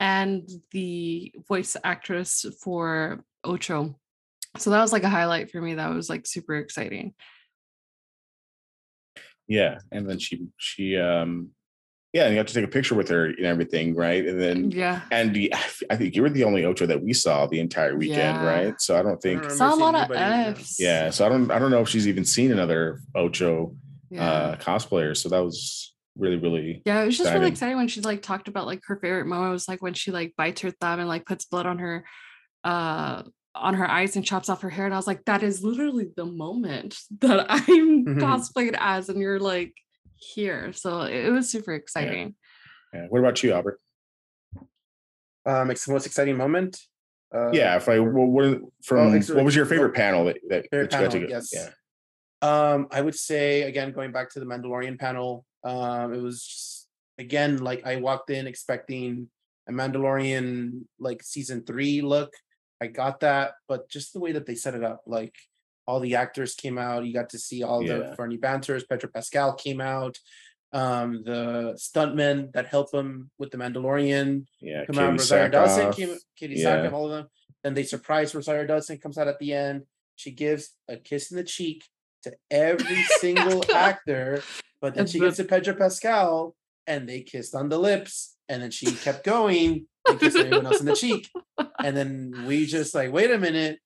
and 0.00 0.48
the 0.70 1.32
voice 1.48 1.76
actress 1.82 2.44
for 2.62 3.24
Ocho. 3.44 3.98
So 4.56 4.70
that 4.70 4.80
was 4.80 4.92
like 4.92 5.04
a 5.04 5.08
highlight 5.08 5.50
for 5.50 5.60
me. 5.60 5.74
That 5.74 5.90
was 5.94 6.08
like 6.08 6.26
super 6.26 6.56
exciting. 6.56 7.14
Yeah, 9.46 9.78
and 9.90 10.08
then 10.08 10.18
she 10.18 10.46
she 10.58 10.96
um 10.96 11.50
yeah, 12.12 12.24
and 12.24 12.32
you 12.32 12.38
have 12.38 12.46
to 12.46 12.54
take 12.54 12.64
a 12.64 12.68
picture 12.68 12.94
with 12.94 13.08
her 13.10 13.26
and 13.26 13.44
everything, 13.44 13.94
right? 13.94 14.26
And 14.26 14.40
then 14.40 14.70
Yeah. 14.70 15.02
and 15.10 15.34
the, 15.34 15.52
I 15.90 15.96
think 15.96 16.16
you 16.16 16.22
were 16.22 16.30
the 16.30 16.44
only 16.44 16.64
Ocho 16.64 16.86
that 16.86 17.02
we 17.02 17.12
saw 17.12 17.46
the 17.46 17.60
entire 17.60 17.96
weekend, 17.96 18.38
Yeah. 18.38 18.46
right? 18.46 18.80
So 18.80 18.98
I 18.98 19.02
don't 19.02 19.20
think 19.20 19.42
don't 19.42 19.50
Saw 19.56 19.74
a 19.74 19.76
lot 19.76 20.10
of. 20.10 20.58
Fs. 20.58 20.80
yeah, 20.80 21.10
so 21.10 21.26
I 21.26 21.28
don't 21.28 21.50
I 21.50 21.58
don't 21.58 21.70
know 21.70 21.80
if 21.82 21.88
she's 21.88 22.08
even 22.08 22.24
seen 22.24 22.50
another 22.52 23.00
Ocho 23.14 23.76
Yeah. 24.10 24.30
uh 24.30 24.56
cosplayers. 24.56 25.18
So 25.18 25.28
that 25.28 25.40
was 25.44 25.94
really 26.16 26.36
really 26.36 26.82
Yeah, 26.84 27.02
it 27.02 27.06
was 27.06 27.16
just 27.18 27.26
really 27.32 27.48
exciting. 27.48 27.52
exciting 27.52 27.76
when 27.76 27.88
she 27.88 28.00
like 28.00 28.22
talked 28.22 28.48
about 28.48 28.66
like 28.66 28.80
her 28.86 28.96
favorite 28.96 29.26
moment 29.26 29.52
was 29.52 29.68
like 29.68 29.82
when 29.82 29.94
she 29.94 30.10
like 30.10 30.34
bites 30.36 30.60
her 30.62 30.70
thumb 30.70 30.98
and 31.00 31.08
like 31.08 31.26
puts 31.26 31.44
blood 31.44 31.66
on 31.66 31.78
her 31.78 32.04
uh 32.64 33.22
on 33.54 33.74
her 33.74 33.88
eyes 33.90 34.14
and 34.16 34.24
chops 34.24 34.48
off 34.48 34.62
her 34.62 34.70
hair. 34.70 34.84
And 34.84 34.94
I 34.94 34.96
was 34.98 35.06
like, 35.08 35.24
that 35.24 35.42
is 35.42 35.64
literally 35.64 36.06
the 36.16 36.24
moment 36.26 36.98
that 37.20 37.46
I'm 37.48 38.04
Mhm. 38.04 38.18
cosplayed 38.20 38.76
as, 38.78 39.08
and 39.08 39.18
you're 39.20 39.40
like 39.40 39.74
here. 40.16 40.72
So 40.72 41.02
it 41.02 41.26
it 41.26 41.30
was 41.30 41.50
super 41.50 41.72
exciting. 41.74 42.34
yeah. 42.94 43.06
What 43.08 43.18
about 43.20 43.42
you, 43.42 43.52
Albert? 43.52 43.80
um 45.46 45.70
it's 45.70 45.86
the 45.86 45.92
most 45.92 46.04
exciting 46.06 46.36
moment 46.36 46.78
uh 47.34 47.50
yeah, 47.52 47.76
if 47.76 47.88
I 47.88 47.98
what, 48.00 48.28
what 48.28 48.60
from 48.82 49.14
ex- 49.14 49.30
what 49.30 49.44
was 49.44 49.54
your 49.54 49.66
oh, 49.66 49.68
favorite 49.68 49.94
panel 49.94 50.24
that, 50.26 50.36
that, 50.48 50.66
favorite 50.70 50.90
that 50.90 50.98
you 51.00 51.04
got 51.06 51.10
to 51.12 51.18
panel, 51.18 51.28
go? 51.28 51.34
yes. 51.34 51.50
Yeah. 51.52 51.68
Um, 52.40 52.86
I 52.90 53.00
would 53.00 53.16
say 53.16 53.62
again, 53.62 53.92
going 53.92 54.12
back 54.12 54.30
to 54.32 54.40
the 54.40 54.46
Mandalorian 54.46 54.98
panel, 54.98 55.44
um, 55.64 56.12
it 56.14 56.22
was 56.22 56.44
just 56.44 56.88
again 57.18 57.58
like 57.58 57.84
I 57.86 57.96
walked 57.96 58.30
in 58.30 58.46
expecting 58.46 59.28
a 59.68 59.72
Mandalorian 59.72 60.82
like 60.98 61.22
season 61.22 61.64
three 61.64 62.00
look. 62.00 62.32
I 62.80 62.86
got 62.86 63.20
that, 63.20 63.54
but 63.66 63.88
just 63.90 64.12
the 64.12 64.20
way 64.20 64.32
that 64.32 64.46
they 64.46 64.54
set 64.54 64.74
it 64.74 64.84
up, 64.84 65.02
like 65.06 65.34
all 65.86 65.98
the 66.00 66.14
actors 66.14 66.54
came 66.54 66.78
out, 66.78 67.04
you 67.04 67.12
got 67.12 67.30
to 67.30 67.38
see 67.38 67.62
all 67.64 67.82
Yeah. 67.82 67.98
the 68.10 68.14
Fernie 68.16 68.36
Banters, 68.36 68.84
Pedro 68.84 69.10
Pascal 69.12 69.54
came 69.54 69.80
out, 69.80 70.16
um, 70.72 71.24
the 71.24 71.72
stuntmen 71.76 72.52
that 72.52 72.66
help 72.66 72.94
him 72.94 73.30
with 73.38 73.50
the 73.50 73.56
Mandalorian 73.58 74.44
Yeah, 74.60 74.84
come 74.84 74.98
out. 74.98 75.10
Katee 75.14 75.18
Rosario 75.18 75.48
Dawson 75.48 75.92
came, 75.92 76.16
Katee 76.40 76.56
Yeah. 76.58 76.76
Sackhoff, 76.76 76.92
all 76.92 77.06
of 77.06 77.10
them. 77.10 77.26
Then 77.64 77.74
they 77.74 77.82
surprise 77.82 78.32
Rosario 78.34 78.64
Dawson 78.66 78.98
comes 78.98 79.18
out 79.18 79.26
at 79.26 79.38
the 79.40 79.52
end. 79.54 79.82
She 80.14 80.30
gives 80.30 80.74
a 80.86 80.96
kiss 80.96 81.32
in 81.32 81.36
the 81.36 81.44
cheek 81.44 81.84
to 82.22 82.32
every 82.50 83.02
single 83.18 83.64
actor, 83.74 84.42
but 84.80 84.94
then 84.94 85.06
she 85.06 85.20
gets 85.20 85.36
to 85.36 85.44
Pedro 85.44 85.74
Pascal 85.74 86.54
and 86.86 87.08
they 87.08 87.20
kissed 87.22 87.54
on 87.54 87.68
the 87.68 87.78
lips. 87.78 88.36
And 88.48 88.62
then 88.62 88.70
she 88.70 88.86
kept 88.86 89.24
going 89.24 89.86
and 90.08 90.18
kissed 90.18 90.36
everyone 90.36 90.64
else 90.64 90.80
in 90.80 90.86
the 90.86 90.96
cheek. 90.96 91.28
And 91.84 91.94
then 91.94 92.44
we 92.46 92.64
just 92.64 92.94
like, 92.94 93.12
wait 93.12 93.30
a 93.30 93.38
minute. 93.38 93.78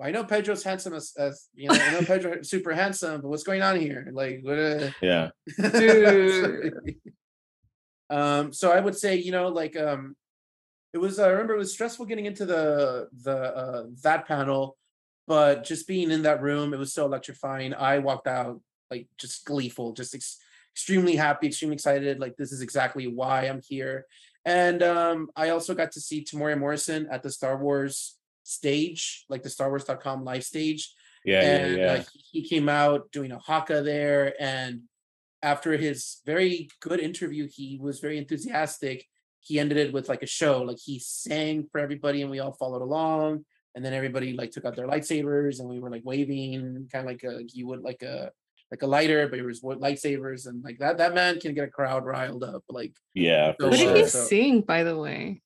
I 0.00 0.12
know 0.12 0.22
Pedro's 0.22 0.62
handsome 0.62 0.94
as, 0.94 1.12
as 1.18 1.48
you 1.54 1.68
know, 1.68 1.74
I 1.74 1.90
know 1.90 2.02
Pedro 2.02 2.42
super 2.42 2.72
handsome, 2.72 3.20
but 3.20 3.28
what's 3.28 3.42
going 3.42 3.62
on 3.62 3.80
here? 3.80 4.08
Like, 4.12 4.40
what? 4.42 4.58
Uh, 4.58 4.90
Yeah. 5.00 5.30
Dude. 5.58 6.72
um 8.10 8.52
so 8.52 8.70
i 8.70 8.80
would 8.80 8.96
say 8.96 9.16
you 9.16 9.32
know 9.32 9.48
like 9.48 9.76
um 9.76 10.14
it 10.92 10.98
was 10.98 11.18
i 11.18 11.28
remember 11.28 11.54
it 11.54 11.58
was 11.58 11.72
stressful 11.72 12.06
getting 12.06 12.26
into 12.26 12.46
the 12.46 13.08
the 13.22 13.36
uh 13.36 13.84
that 14.02 14.26
panel 14.26 14.76
but 15.26 15.64
just 15.64 15.88
being 15.88 16.10
in 16.10 16.22
that 16.22 16.42
room 16.42 16.72
it 16.72 16.78
was 16.78 16.92
so 16.92 17.04
electrifying. 17.04 17.74
I 17.74 17.98
walked 17.98 18.26
out 18.26 18.60
like 18.90 19.08
just 19.18 19.44
gleeful 19.44 19.92
just 19.92 20.14
ex- 20.14 20.38
extremely 20.72 21.16
happy 21.16 21.48
extremely 21.48 21.74
excited 21.74 22.20
like 22.20 22.36
this 22.36 22.52
is 22.52 22.62
exactly 22.62 23.06
why 23.06 23.42
i'm 23.42 23.60
here. 23.66 24.06
And 24.44 24.82
um 24.82 25.28
i 25.36 25.50
also 25.50 25.74
got 25.74 25.92
to 25.92 26.00
see 26.00 26.24
Temuera 26.24 26.58
Morrison 26.58 27.08
at 27.10 27.22
the 27.22 27.30
star 27.30 27.56
wars 27.58 28.16
stage 28.44 29.24
like 29.28 29.42
the 29.42 29.50
star 29.50 29.68
wars.com 29.68 30.24
live 30.24 30.44
stage 30.44 30.94
Yeah, 31.24 31.42
and 31.42 31.76
yeah, 31.76 31.84
yeah. 31.84 31.92
Uh, 31.92 32.04
he 32.12 32.40
he 32.40 32.48
came 32.48 32.68
out 32.68 33.10
doing 33.10 33.32
a 33.32 33.38
haka 33.38 33.82
there 33.82 34.34
and 34.40 34.82
after 35.42 35.76
his 35.76 36.20
very 36.24 36.68
good 36.80 37.00
interview 37.00 37.48
he 37.48 37.78
was 37.80 38.00
very 38.00 38.18
enthusiastic. 38.18 39.04
He 39.40 39.60
ended 39.60 39.78
it 39.78 39.92
with 39.92 40.08
like 40.08 40.22
a 40.22 40.26
show 40.26 40.62
like 40.62 40.78
he 40.78 41.00
sang 41.00 41.68
for 41.70 41.80
everybody 41.80 42.22
and 42.22 42.30
we 42.30 42.38
all 42.38 42.52
followed 42.52 42.82
along 42.82 43.44
and 43.76 43.84
then 43.84 43.92
everybody 43.92 44.32
like 44.32 44.50
took 44.50 44.64
out 44.64 44.74
their 44.74 44.88
lightsabers 44.88 45.60
and 45.60 45.68
we 45.68 45.78
were 45.78 45.90
like 45.90 46.00
waving 46.04 46.88
kind 46.90 47.04
of 47.04 47.12
like 47.12 47.22
a, 47.24 47.42
you 47.52 47.66
would 47.68 47.82
like 47.82 48.02
a 48.02 48.32
like 48.70 48.82
a 48.82 48.86
lighter, 48.86 49.28
but 49.28 49.38
it 49.38 49.44
was 49.44 49.62
what 49.62 49.80
lightsabers 49.80 50.48
and 50.48 50.64
like 50.64 50.78
that. 50.78 50.96
That 50.98 51.14
man 51.14 51.38
can 51.38 51.54
get 51.54 51.64
a 51.64 51.70
crowd 51.70 52.04
riled 52.04 52.42
up. 52.42 52.64
Like, 52.68 52.94
Yeah. 53.14 53.52
So 53.60 53.68
What 53.68 53.78
sure. 53.78 53.94
did 53.94 54.02
he 54.04 54.08
So- 54.08 54.24
sing, 54.24 54.62
by 54.62 54.82
the 54.82 54.98
way? 54.98 55.42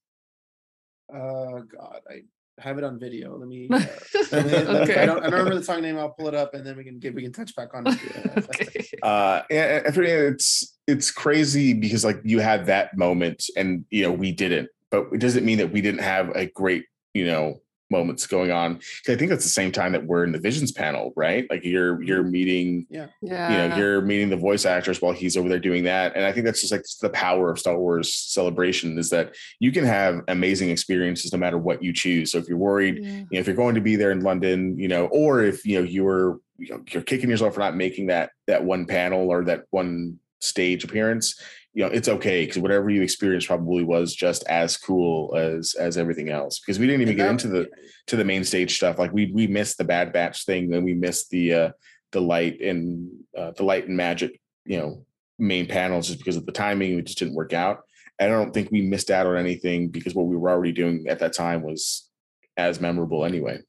uh, 1.13 1.61
God, 1.77 2.01
I 2.09 2.23
have 2.61 2.79
it 2.79 2.85
on 2.85 2.99
video. 3.01 3.37
Let 3.37 3.49
me. 3.49 3.69
Uh, 3.71 3.81
let 4.33 4.47
me- 4.47 4.53
okay. 4.83 5.03
I 5.03 5.07
don't. 5.07 5.23
I 5.23 5.27
remember 5.27 5.57
the 5.57 5.65
song 5.65 5.83
name. 5.83 5.99
I'll 5.99 6.11
pull 6.11 6.29
it 6.29 6.35
up 6.35 6.55
and 6.55 6.65
then 6.65 6.77
we 6.77 6.85
can 6.85 6.99
get 7.01 7.15
we 7.15 7.23
can 7.23 7.33
touch 7.33 7.55
back 7.57 7.75
on 7.75 7.85
it. 7.87 7.99
okay. 8.39 8.87
uh 9.03 9.43
and, 9.51 9.87
and 9.87 9.97
it's 9.99 10.79
it's 10.87 11.11
crazy 11.11 11.75
because 11.75 12.05
like 12.05 12.21
you 12.25 12.39
had 12.39 12.67
that 12.67 12.97
moment 12.97 13.45
and 13.57 13.85
you 13.91 14.03
know 14.05 14.13
we 14.13 14.31
didn't 14.33 14.69
but 14.91 15.07
it 15.13 15.19
doesn't 15.19 15.45
mean 15.45 15.59
that 15.59 15.73
we 15.73 15.81
didn't 15.81 16.01
have 16.03 16.31
a 16.37 16.47
great 16.47 16.85
you 17.15 17.25
know 17.27 17.61
moments 17.91 18.27
going 18.27 18.51
on 18.51 18.77
'Cause 18.77 19.15
i 19.15 19.17
think 19.17 19.33
it's 19.33 19.45
the 19.45 19.51
same 19.51 19.73
time 19.73 19.93
that 19.93 20.05
we're 20.07 20.25
in 20.25 20.33
the 20.33 20.39
visions 20.39 20.71
panel 20.73 21.13
right 21.17 21.47
like 21.51 21.65
you're 21.65 22.01
you're 22.03 22.23
meeting 22.23 22.87
Yeah. 22.89 23.07
you 23.23 23.29
know 23.29 23.77
you're 23.77 24.01
meeting 24.01 24.31
the 24.31 24.37
voice 24.37 24.65
actors 24.65 25.03
while 25.03 25.13
he's 25.13 25.37
over 25.37 25.49
there 25.49 25.59
doing 25.59 25.85
that 25.85 26.15
and 26.17 26.25
i 26.25 26.33
think 26.33 26.47
that's 26.47 26.61
just 26.61 26.73
like 26.73 26.85
the 27.01 27.11
power 27.11 27.51
of 27.51 27.59
star 27.59 27.77
wars 27.79 28.15
celebration 28.15 28.97
is 28.99 29.11
that 29.11 29.35
you 29.59 29.73
can 29.73 29.85
have 29.85 30.21
amazing 30.29 30.71
experiences 30.71 31.33
no 31.33 31.39
matter 31.39 31.59
what 31.59 31.83
you 31.83 31.93
choose 31.93 32.33
so 32.33 32.39
if 32.39 32.49
you're 32.49 32.59
worried 32.59 32.99
Yeah. 33.03 33.11
you 33.11 33.27
know, 33.33 33.41
if 33.41 33.47
you're 33.47 33.57
going 33.57 33.75
to 33.75 33.81
be 33.81 33.97
there 33.97 34.13
in 34.13 34.21
London, 34.21 34.79
you 34.79 34.89
know, 34.89 35.07
or 35.07 35.43
if 35.43 35.65
you 35.67 35.79
know 35.79 35.85
you 35.85 36.05
were 36.05 36.39
you 36.59 36.69
know, 36.69 36.83
you're 36.93 37.03
kicking 37.03 37.31
yourself 37.31 37.55
for 37.55 37.61
not 37.61 37.75
making 37.77 38.07
that 38.09 38.31
that 38.47 38.63
one 38.65 38.85
panel 38.87 39.31
or 39.31 39.45
that 39.45 39.65
one 39.71 40.19
stage 40.41 40.85
appearance, 40.85 41.41
you 41.73 41.85
know, 41.85 41.91
it's 41.91 42.09
okay 42.09 42.45
because 42.45 42.61
whatever 42.61 42.91
you 42.91 43.03
experienced 43.03 43.47
probably 43.47 43.85
was 43.85 44.15
just 44.15 44.45
as 44.49 44.77
cool 44.77 45.37
as 45.37 45.75
as 45.75 45.97
everything 45.97 46.29
else. 46.29 46.59
Because 46.59 46.79
we 46.79 46.87
didn't 46.87 47.03
even 47.03 47.17
get 47.17 47.31
into 47.31 47.49
the 47.49 47.69
to 48.09 48.17
the 48.17 48.25
main 48.25 48.45
stage 48.45 48.77
stuff. 48.77 48.99
Like 48.99 49.13
we 49.13 49.31
we 49.33 49.47
missed 49.47 49.79
the 49.79 49.85
Bad 49.85 50.13
Batch 50.13 50.45
thing, 50.45 50.69
then 50.71 50.85
we 50.85 50.95
missed 50.95 51.31
the 51.31 51.55
uh 51.55 51.71
the 52.13 52.21
light 52.21 52.61
and 52.61 53.09
uh, 53.37 53.53
the 53.53 53.63
light 53.63 53.87
and 53.87 53.97
magic, 53.97 54.41
you 54.65 54.79
know, 54.79 55.05
main 55.39 55.67
panels 55.67 56.09
just 56.09 56.19
because 56.19 56.37
of 56.37 56.45
the 56.45 56.53
timing. 56.53 56.99
It 56.99 57.07
just 57.07 57.19
didn't 57.19 57.35
work 57.35 57.53
out. 57.53 57.83
And 58.19 58.33
I 58.33 58.37
don't 58.37 58.53
think 58.53 58.71
we 58.71 58.83
missed 58.83 59.11
out 59.11 59.27
on 59.27 59.37
anything 59.37 59.89
because 59.89 60.15
what 60.15 60.27
we 60.27 60.37
were 60.37 60.51
already 60.51 60.73
doing 60.73 61.07
at 61.09 61.21
that 61.21 61.33
time 61.33 61.63
was 61.63 62.11
as 62.57 62.81
memorable 62.81 63.25
anyway. 63.25 63.61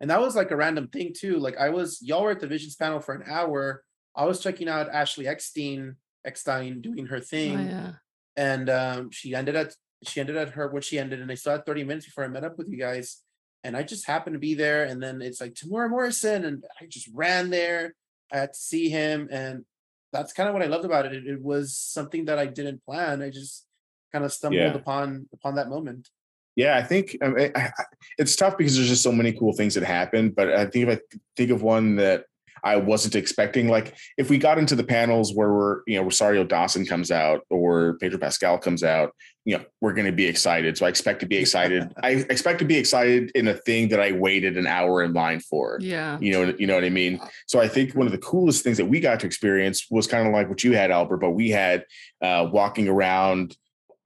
And 0.00 0.10
that 0.10 0.20
was 0.20 0.36
like 0.36 0.50
a 0.50 0.56
random 0.56 0.88
thing 0.88 1.14
too. 1.16 1.38
Like 1.38 1.56
I 1.56 1.70
was, 1.70 2.02
y'all 2.02 2.24
were 2.24 2.32
at 2.32 2.40
the 2.40 2.46
Visions 2.46 2.76
panel 2.76 3.00
for 3.00 3.14
an 3.14 3.22
hour. 3.26 3.82
I 4.14 4.26
was 4.26 4.40
checking 4.40 4.68
out 4.68 4.90
Ashley 4.90 5.26
Eckstein, 5.26 5.96
Eckstein 6.24 6.80
doing 6.80 7.06
her 7.06 7.16
Oh, 7.16 7.20
thing, 7.20 7.68
yeah. 7.68 7.92
and 8.36 8.70
um, 8.70 9.10
she 9.10 9.34
ended 9.34 9.56
at 9.56 9.74
she 10.06 10.20
ended 10.20 10.36
at 10.36 10.50
her 10.50 10.68
what 10.68 10.84
she 10.84 10.98
ended, 10.98 11.20
and 11.20 11.30
I 11.30 11.34
still 11.34 11.52
had 11.52 11.66
thirty 11.66 11.84
minutes 11.84 12.06
before 12.06 12.24
I 12.24 12.28
met 12.28 12.44
up 12.44 12.58
with 12.58 12.68
you 12.68 12.78
guys. 12.78 13.20
And 13.62 13.74
I 13.78 13.82
just 13.82 14.06
happened 14.06 14.34
to 14.34 14.38
be 14.40 14.52
there, 14.54 14.84
and 14.84 15.02
then 15.02 15.22
it's 15.22 15.40
like 15.40 15.54
Temuera 15.54 15.88
Morrison, 15.88 16.44
and 16.44 16.64
I 16.80 16.84
just 16.86 17.08
ran 17.14 17.48
there. 17.48 17.94
I 18.30 18.36
had 18.38 18.52
to 18.52 18.58
see 18.58 18.90
him, 18.90 19.28
and 19.30 19.64
that's 20.12 20.34
kind 20.34 20.48
of 20.48 20.52
what 20.54 20.62
I 20.62 20.66
loved 20.66 20.84
about 20.84 21.06
it. 21.06 21.14
It, 21.14 21.26
it 21.26 21.40
was 21.42 21.74
something 21.74 22.26
that 22.26 22.38
I 22.38 22.44
didn't 22.44 22.84
plan. 22.84 23.22
I 23.22 23.30
just 23.30 23.64
kind 24.12 24.22
of 24.24 24.32
stumbled 24.34 24.60
Yeah. 24.60 24.74
upon 24.74 25.28
upon 25.32 25.54
that 25.54 25.70
moment. 25.70 26.10
Yeah, 26.56 26.76
I 26.76 26.82
think 26.82 27.16
I 27.22 27.28
mean, 27.28 27.52
I, 27.56 27.60
I- 27.78 27.84
it's 28.18 28.36
tough 28.36 28.58
because 28.58 28.76
there's 28.76 28.88
just 28.90 29.02
so 29.02 29.10
many 29.12 29.32
cool 29.32 29.54
things 29.54 29.74
that 29.76 29.84
happen. 29.84 30.30
But 30.30 30.50
I 30.52 30.66
think 30.66 30.88
if 30.88 30.98
I 30.98 31.18
think 31.36 31.50
of 31.50 31.62
one 31.62 31.96
that 31.96 32.26
I 32.64 32.76
wasn't 32.76 33.14
expecting, 33.14 33.68
like 33.68 33.94
if 34.16 34.30
we 34.30 34.38
got 34.38 34.58
into 34.58 34.74
the 34.74 34.84
panels 34.84 35.34
where 35.34 35.52
we're, 35.52 35.82
you 35.86 35.96
know, 35.96 36.02
Rosario 36.02 36.44
Dawson 36.44 36.86
comes 36.86 37.10
out 37.10 37.42
or 37.50 37.98
Pedro 37.98 38.18
Pascal 38.18 38.58
comes 38.58 38.82
out, 38.82 39.12
you 39.44 39.58
know, 39.58 39.64
we're 39.82 39.92
going 39.92 40.06
to 40.06 40.12
be 40.12 40.24
excited. 40.24 40.78
So 40.78 40.86
I 40.86 40.88
expect 40.88 41.20
to 41.20 41.26
be 41.26 41.36
excited. 41.36 41.92
I 42.02 42.10
expect 42.30 42.58
to 42.60 42.64
be 42.64 42.76
excited 42.76 43.30
in 43.34 43.48
a 43.48 43.54
thing 43.54 43.88
that 43.90 44.00
I 44.00 44.12
waited 44.12 44.56
an 44.56 44.66
hour 44.66 45.02
in 45.02 45.12
line 45.12 45.40
for. 45.40 45.76
Yeah. 45.80 46.18
You 46.20 46.32
know, 46.32 46.54
you 46.58 46.66
know 46.66 46.74
what 46.74 46.84
I 46.84 46.90
mean. 46.90 47.20
So 47.46 47.60
I 47.60 47.68
think 47.68 47.94
one 47.94 48.06
of 48.06 48.12
the 48.12 48.18
coolest 48.18 48.64
things 48.64 48.78
that 48.78 48.86
we 48.86 49.00
got 49.00 49.20
to 49.20 49.26
experience 49.26 49.86
was 49.90 50.06
kind 50.06 50.26
of 50.26 50.32
like 50.32 50.48
what 50.48 50.64
you 50.64 50.72
had, 50.72 50.90
Albert. 50.90 51.18
But 51.18 51.32
we 51.32 51.50
had 51.50 51.84
uh, 52.22 52.48
walking 52.50 52.88
around, 52.88 53.54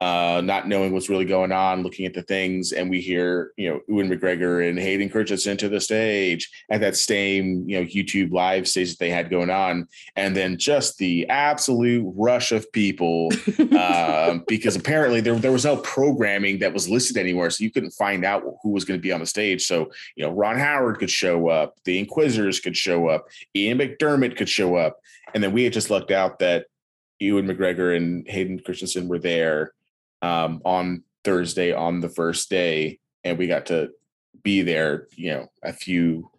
uh, 0.01 0.41
not 0.43 0.67
knowing 0.67 0.93
what's 0.93 1.09
really 1.09 1.25
going 1.25 1.51
on, 1.51 1.83
looking 1.83 2.05
at 2.05 2.13
the 2.13 2.21
things, 2.21 2.71
and 2.71 2.89
we 2.89 3.01
hear, 3.01 3.51
you 3.57 3.69
know, 3.69 3.81
Ewan 3.89 4.09
McGregor 4.09 4.67
and 4.67 4.79
Hayden 4.79 5.09
Christensen 5.09 5.57
to 5.57 5.67
the 5.67 5.81
stage 5.81 6.49
at 6.71 6.79
that 6.79 6.95
same, 6.95 7.65
you 7.67 7.77
know, 7.77 7.85
YouTube 7.85 8.31
live 8.31 8.65
stage 8.65 8.91
that 8.91 8.99
they 8.99 9.09
had 9.09 9.29
going 9.29 9.49
on, 9.49 9.89
and 10.15 10.33
then 10.33 10.57
just 10.57 10.97
the 10.99 11.27
absolute 11.27 12.09
rush 12.15 12.53
of 12.53 12.71
people 12.71 13.29
um, 13.77 14.45
because 14.47 14.77
apparently 14.77 15.19
there, 15.19 15.35
there 15.35 15.51
was 15.51 15.65
no 15.65 15.75
programming 15.77 16.59
that 16.59 16.73
was 16.73 16.87
listed 16.87 17.17
anywhere, 17.17 17.49
so 17.49 17.65
you 17.65 17.71
couldn't 17.71 17.91
find 17.91 18.23
out 18.23 18.43
who 18.63 18.69
was 18.69 18.85
going 18.85 18.97
to 18.97 19.03
be 19.03 19.11
on 19.11 19.19
the 19.19 19.25
stage. 19.25 19.65
So 19.65 19.91
you 20.15 20.25
know, 20.25 20.31
Ron 20.31 20.57
Howard 20.57 20.99
could 20.99 21.11
show 21.11 21.49
up, 21.49 21.75
the 21.83 21.99
Inquisitors 21.99 22.61
could 22.61 22.77
show 22.77 23.09
up, 23.09 23.27
Ian 23.53 23.79
McDiarmid 23.79 24.37
could 24.37 24.49
show 24.49 24.77
up, 24.77 24.97
and 25.33 25.43
then 25.43 25.51
we 25.51 25.65
had 25.65 25.73
just 25.73 25.89
lucked 25.89 26.11
out 26.11 26.39
that 26.39 26.67
Ewan 27.19 27.47
McGregor 27.47 27.97
and 27.97 28.25
Hayden 28.29 28.59
Christensen 28.59 29.09
were 29.09 29.19
there 29.19 29.73
um, 30.21 30.61
on 30.65 31.03
Thursday 31.23 31.73
on 31.73 31.99
the 31.99 32.09
first 32.09 32.49
day, 32.49 32.99
and 33.23 33.37
we 33.37 33.47
got 33.47 33.67
to 33.67 33.89
be 34.43 34.61
there, 34.61 35.07
you 35.15 35.31
know, 35.31 35.47
a 35.63 35.73
few 35.73 36.29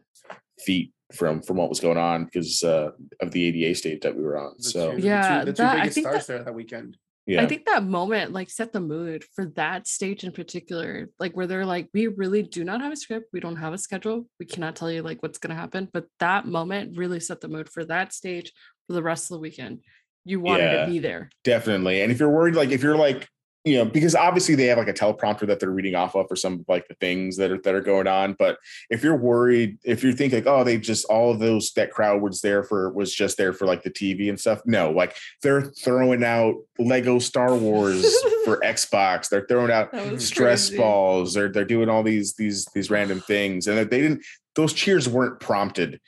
feet 0.65 0.93
from 1.15 1.43
from 1.43 1.57
what 1.57 1.69
was 1.69 1.81
going 1.81 1.99
on 1.99 2.25
because 2.25 2.63
uh, 2.63 2.91
of 3.21 3.31
the 3.33 3.45
ADA 3.47 3.75
stage 3.75 4.01
that 4.03 4.17
we 4.17 4.23
were 4.23 4.39
on. 4.39 4.55
The 4.59 4.63
So 4.65 4.91
two- 4.91 4.97
the 4.97 5.03
two- 5.03 5.07
Yeah, 5.09 5.45
the 5.45 5.53
two 5.53 5.57
that- 5.63 5.73
I 5.77 5.81
biggest 5.81 5.95
think 5.95 6.07
stars 6.07 6.27
that- 6.27 6.33
there 6.35 6.45
that 6.45 6.55
weekend. 6.55 6.97
yeah, 7.27 7.43
I 7.43 7.47
think 7.47 7.67
that 7.67 7.83
moment 7.83 8.33
like 8.33 8.49
set 8.49 8.73
the 8.73 8.81
mood 8.81 9.25
for 9.35 9.47
that 9.57 9.87
stage 9.89 10.23
in 10.25 10.31
particular, 10.33 11.09
like 11.19 11.37
where 11.37 11.47
they're 11.49 11.67
like, 11.67 11.89
we 11.93 12.07
really 12.07 12.43
do 12.43 12.63
not 12.65 12.81
have 12.81 12.93
a 12.93 12.97
script, 12.97 13.27
we 13.33 13.41
don't 13.41 13.57
have 13.57 13.73
a 13.73 13.79
schedule, 13.79 14.27
we 14.39 14.47
cannot 14.47 14.77
tell 14.77 14.91
you 14.91 15.03
like 15.03 15.23
what's 15.23 15.39
gonna 15.39 15.55
happen. 15.57 15.89
But 15.93 16.07
that 16.21 16.47
moment 16.47 16.97
really 16.97 17.21
set 17.21 17.41
the 17.41 17.49
mood 17.49 17.69
for 17.69 17.85
that 17.87 18.13
stage 18.13 18.53
for 18.87 18.93
the 18.93 19.03
rest 19.03 19.25
of 19.31 19.35
the 19.37 19.41
weekend. 19.41 19.81
You 20.25 20.39
wanted 20.41 20.65
Yeah. 20.73 20.85
to 20.87 20.91
be 20.93 20.99
there. 21.01 21.31
definitely. 21.45 22.03
And 22.03 22.13
if 22.13 22.21
you're 22.21 22.31
worried, 22.31 22.55
like 22.55 22.71
if 22.71 22.83
you're 22.83 22.97
like, 22.97 23.27
you 23.65 23.77
know, 23.77 23.85
because 23.85 24.15
obviously 24.15 24.55
they 24.55 24.67
have 24.67 24.79
like 24.79 24.89
a 24.89 24.93
teleprompter 24.93 25.47
that 25.47 25.61
they're 25.61 25.71
reading 25.71 25.95
off 25.95 26.15
of 26.15 26.27
for 26.29 26.37
some 26.37 26.55
of 26.55 26.65
like 26.67 26.89
the 26.89 26.95
things 26.95 27.37
that 27.37 27.51
are 27.51 27.59
that 27.59 27.75
are 27.75 27.83
going 27.83 28.07
on. 28.07 28.35
But 28.39 28.59
if 28.89 29.05
you're 29.05 29.17
worried, 29.17 29.79
if 29.85 30.03
you 30.03 30.13
think 30.13 30.33
like, 30.33 30.47
oh, 30.47 30.65
they 30.65 30.79
just 30.79 31.05
all 31.07 31.31
of 31.31 31.41
those 31.41 31.73
that 31.73 31.91
crowd 31.91 32.23
was 32.23 32.41
there 32.41 32.63
for 32.63 32.91
was 32.91 33.15
just 33.15 33.37
there 33.37 33.53
for 33.53 33.67
like 33.67 33.83
the 33.83 33.91
TV 33.91 34.31
and 34.31 34.41
stuff. 34.41 34.63
No, 34.65 34.91
like 34.91 35.15
they're 35.43 35.63
throwing 35.63 36.25
out 36.25 36.55
Lego 36.79 37.19
Star 37.19 37.55
Wars 37.55 38.03
for 38.45 38.61
Xbox. 38.61 39.29
They're 39.29 39.47
throwing 39.47 39.71
out 39.71 39.91
stress 40.19 40.69
crazy. 40.69 40.79
balls. 40.79 41.35
They're 41.35 41.51
they're 41.51 41.65
doing 41.67 41.91
all 41.91 42.03
these 42.03 42.35
these 42.35 42.65
these 42.75 42.91
random 42.91 43.21
things, 43.21 43.67
and 43.67 43.77
they 43.77 44.01
didn't. 44.01 44.25
Those 44.55 44.73
cheers 44.73 45.07
weren't 45.07 45.39
prompted. 45.39 46.01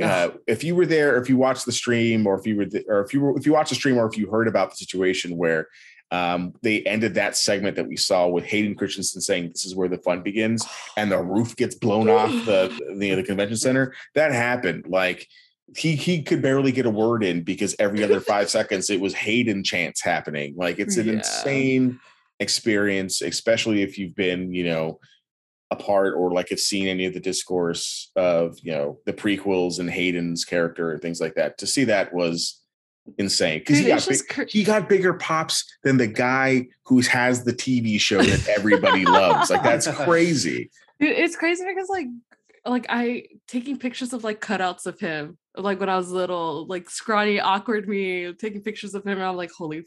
Uh, 0.00 0.30
if 0.46 0.62
you 0.62 0.76
were 0.76 0.86
there, 0.86 1.20
if 1.20 1.28
you 1.28 1.36
watched 1.36 1.66
the 1.66 1.72
stream, 1.72 2.26
or 2.26 2.38
if 2.38 2.46
you 2.46 2.56
were, 2.56 2.64
th- 2.64 2.84
or 2.88 3.00
if 3.02 3.12
you 3.12 3.20
were, 3.20 3.36
if 3.36 3.44
you 3.44 3.52
watched 3.52 3.70
the 3.70 3.74
stream, 3.74 3.96
or 3.96 4.06
if 4.06 4.16
you 4.16 4.30
heard 4.30 4.46
about 4.46 4.70
the 4.70 4.76
situation 4.76 5.36
where 5.36 5.68
um, 6.14 6.54
they 6.62 6.82
ended 6.82 7.14
that 7.14 7.36
segment 7.36 7.74
that 7.76 7.88
we 7.88 7.96
saw 7.96 8.28
with 8.28 8.44
Hayden 8.44 8.74
Christensen 8.76 9.20
saying, 9.20 9.48
"This 9.48 9.64
is 9.64 9.74
where 9.74 9.88
the 9.88 9.98
fun 9.98 10.22
begins," 10.22 10.64
and 10.96 11.10
the 11.10 11.18
roof 11.18 11.56
gets 11.56 11.74
blown 11.74 12.08
off 12.08 12.30
the 12.30 12.68
the, 12.98 13.14
the 13.16 13.22
convention 13.22 13.56
center. 13.56 13.94
That 14.14 14.30
happened. 14.32 14.86
Like 14.88 15.26
he 15.76 15.96
he 15.96 16.22
could 16.22 16.40
barely 16.40 16.70
get 16.70 16.86
a 16.86 16.90
word 16.90 17.24
in 17.24 17.42
because 17.42 17.74
every 17.80 18.04
other 18.04 18.20
five 18.20 18.48
seconds 18.58 18.90
it 18.90 19.00
was 19.00 19.14
Hayden 19.14 19.64
chants 19.64 20.00
happening. 20.02 20.54
Like 20.56 20.78
it's 20.78 20.96
an 20.98 21.06
Yeah. 21.06 21.12
insane 21.14 21.98
experience, 22.38 23.20
especially 23.20 23.82
if 23.82 23.98
you've 23.98 24.14
been, 24.14 24.52
you 24.52 24.64
know, 24.64 25.00
a 25.70 25.76
part 25.76 26.14
or 26.14 26.30
like 26.30 26.50
have 26.50 26.60
seen 26.60 26.86
any 26.86 27.06
of 27.06 27.14
the 27.14 27.20
discourse 27.20 28.12
of, 28.14 28.58
you 28.62 28.72
know, 28.72 28.98
the 29.06 29.12
prequels 29.12 29.80
and 29.80 29.90
Hayden's 29.90 30.44
character 30.44 30.92
and 30.92 31.02
things 31.02 31.20
like 31.20 31.34
that. 31.34 31.58
To 31.58 31.66
see 31.66 31.84
that 31.84 32.12
was 32.12 32.60
insane 33.18 33.60
because 33.60 33.78
he 33.78 33.86
got 33.86 34.08
big, 34.08 34.50
he 34.50 34.64
got 34.64 34.88
bigger 34.88 35.14
pops 35.14 35.64
than 35.82 35.96
the 35.96 36.06
guy 36.06 36.66
who 36.84 37.00
has 37.00 37.44
the 37.44 37.52
TV 37.52 38.00
show 38.00 38.22
that 38.22 38.48
everybody 38.48 39.04
loves. 39.04 39.50
Like 39.50 39.62
that's 39.62 39.86
crazy. 40.04 40.70
It's 41.00 41.36
crazy 41.36 41.64
because 41.66 41.88
like 41.88 42.06
like 42.66 42.86
I 42.88 43.24
taking 43.48 43.78
pictures 43.78 44.12
of 44.12 44.24
like 44.24 44.40
cutouts 44.40 44.86
of 44.86 44.98
him 44.98 45.38
like 45.56 45.78
when 45.80 45.88
I 45.88 45.96
was 45.96 46.10
little, 46.10 46.66
like 46.66 46.90
scrawny, 46.90 47.40
awkward 47.40 47.88
me 47.88 48.32
taking 48.32 48.62
pictures 48.62 48.94
of 48.94 49.04
him. 49.04 49.12
And 49.18 49.22
I'm 49.22 49.36
like, 49.36 49.52
holy, 49.52 49.84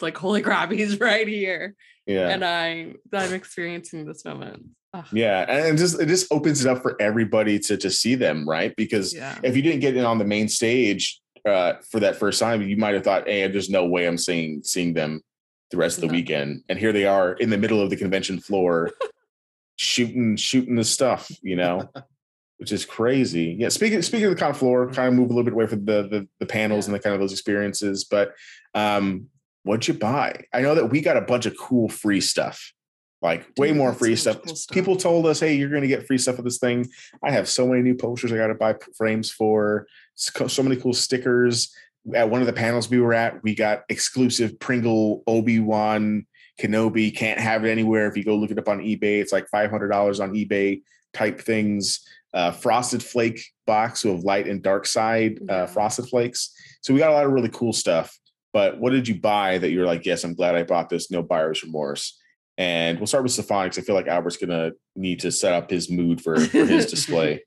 like 0.00 0.16
holy 0.16 0.42
crap, 0.42 0.70
he's 0.72 0.98
right 0.98 1.28
here, 1.28 1.74
Yeah. 2.06 2.28
and 2.28 2.44
I 2.44 2.94
I'm 3.12 3.34
experiencing 3.34 4.06
this 4.06 4.24
moment. 4.24 4.64
Ugh, 4.92 5.06
yeah. 5.12 5.44
And 5.48 5.74
it 5.74 5.78
just 5.78 6.00
it 6.00 6.06
just 6.06 6.32
opens 6.32 6.64
it 6.64 6.70
up 6.70 6.82
for 6.82 7.00
everybody 7.00 7.58
to 7.60 7.76
to 7.76 7.90
see 7.90 8.14
them, 8.14 8.48
right? 8.48 8.74
Because 8.76 9.14
yeah, 9.14 9.38
if 9.42 9.56
you 9.56 9.62
didn't 9.62 9.80
get 9.80 9.96
in 9.96 10.04
on 10.04 10.18
the 10.18 10.24
main 10.24 10.48
stage 10.48 11.19
uh, 11.46 11.74
for 11.90 12.00
that 12.00 12.16
first 12.16 12.38
time, 12.40 12.62
you 12.62 12.76
might 12.76 12.94
have 12.94 13.04
thought, 13.04 13.26
"Hey, 13.28 13.46
there's 13.48 13.70
no 13.70 13.86
way 13.86 14.06
I'm 14.06 14.18
seeing 14.18 14.62
seeing 14.62 14.94
them 14.94 15.22
the 15.70 15.76
rest 15.76 15.98
of 15.98 16.02
the 16.02 16.06
No. 16.08 16.12
weekend." 16.14 16.62
And 16.68 16.78
here 16.78 16.92
they 16.92 17.04
are 17.06 17.32
in 17.34 17.50
the 17.50 17.58
middle 17.58 17.80
of 17.80 17.90
the 17.90 17.96
convention 17.96 18.38
floor, 18.40 18.90
shooting 19.76 20.36
shooting 20.36 20.76
the 20.76 20.84
stuff, 20.84 21.30
you 21.42 21.56
know, 21.56 21.88
which 22.58 22.72
is 22.72 22.84
crazy. 22.84 23.56
Yeah. 23.58 23.68
Speaking 23.70 24.02
speaking 24.02 24.26
of 24.26 24.34
the 24.34 24.40
con 24.40 24.54
floor, 24.54 24.90
kind 24.90 25.08
of 25.08 25.14
move 25.14 25.26
a 25.30 25.34
little 25.34 25.44
bit 25.44 25.54
away 25.54 25.66
from 25.66 25.84
the 25.84 26.02
the, 26.08 26.28
the 26.38 26.46
panels 26.46 26.86
Yeah. 26.86 26.92
and 26.92 27.00
the 27.00 27.02
kind 27.02 27.14
of 27.14 27.20
those 27.20 27.32
experiences. 27.32 28.04
But 28.04 28.34
um, 28.74 29.26
what'd 29.62 29.88
you 29.88 29.94
buy? 29.94 30.44
I 30.52 30.60
know 30.60 30.74
that 30.74 30.86
we 30.90 31.00
got 31.00 31.16
a 31.16 31.22
bunch 31.22 31.46
of 31.46 31.56
cool 31.58 31.88
free 31.88 32.20
stuff. 32.20 32.72
Like 33.22 33.46
way 33.58 33.72
more 33.72 33.92
free 33.92 34.16
stuff. 34.16 34.40
cool 34.46 34.56
stuff. 34.56 34.74
People 34.74 34.96
told 34.96 35.26
us, 35.26 35.40
"Hey, 35.40 35.54
you're 35.54 35.68
going 35.68 35.82
to 35.82 35.88
get 35.88 36.06
free 36.06 36.16
stuff 36.16 36.36
with 36.36 36.46
this 36.46 36.56
thing." 36.58 36.88
I 37.22 37.30
have 37.30 37.50
so 37.50 37.66
many 37.66 37.82
new 37.82 37.94
posters 37.94 38.32
I 38.32 38.38
got 38.38 38.46
to 38.46 38.54
buy 38.54 38.76
frames 38.96 39.30
for. 39.30 39.86
So 40.14 40.62
many 40.62 40.76
cool 40.76 40.92
stickers. 40.92 41.74
At 42.14 42.30
one 42.30 42.40
of 42.40 42.46
the 42.46 42.52
panels 42.52 42.88
we 42.88 43.00
were 43.00 43.14
at, 43.14 43.42
we 43.42 43.54
got 43.54 43.82
exclusive 43.88 44.58
Pringle 44.58 45.22
Obi 45.26 45.58
Wan 45.58 46.26
Kenobi. 46.60 47.14
Can't 47.14 47.40
have 47.40 47.64
it 47.64 47.70
anywhere. 47.70 48.06
If 48.06 48.16
you 48.16 48.24
go 48.24 48.36
look 48.36 48.50
it 48.50 48.58
up 48.58 48.68
on 48.68 48.80
eBay, 48.80 49.20
it's 49.20 49.32
like 49.32 49.48
five 49.48 49.70
hundred 49.70 49.88
dollars 49.88 50.20
on 50.20 50.32
eBay 50.32 50.82
type 51.12 51.40
things. 51.40 52.00
Uh, 52.32 52.52
frosted 52.52 53.02
Flake 53.02 53.42
box 53.66 54.04
of 54.04 54.22
light 54.22 54.46
and 54.46 54.62
dark 54.62 54.86
side 54.86 55.40
uh, 55.48 55.66
frosted 55.66 56.06
flakes. 56.06 56.54
So 56.80 56.94
we 56.94 57.00
got 57.00 57.10
a 57.10 57.14
lot 57.14 57.26
of 57.26 57.32
really 57.32 57.48
cool 57.48 57.72
stuff. 57.72 58.16
But 58.52 58.78
what 58.78 58.90
did 58.90 59.08
you 59.08 59.20
buy 59.20 59.58
that 59.58 59.70
you're 59.70 59.86
like, 59.86 60.06
yes, 60.06 60.24
I'm 60.24 60.34
glad 60.34 60.54
I 60.54 60.62
bought 60.62 60.88
this. 60.88 61.10
No 61.10 61.22
buyer's 61.22 61.62
remorse. 61.62 62.18
And 62.58 62.98
we'll 62.98 63.06
start 63.06 63.22
with 63.22 63.32
Stefan 63.32 63.66
because 63.66 63.78
I 63.78 63.82
feel 63.82 63.94
like 63.94 64.06
Albert's 64.06 64.36
gonna 64.36 64.72
need 64.94 65.20
to 65.20 65.32
set 65.32 65.54
up 65.54 65.70
his 65.70 65.90
mood 65.90 66.20
for, 66.20 66.38
for 66.38 66.66
his 66.66 66.86
display. 66.90 67.42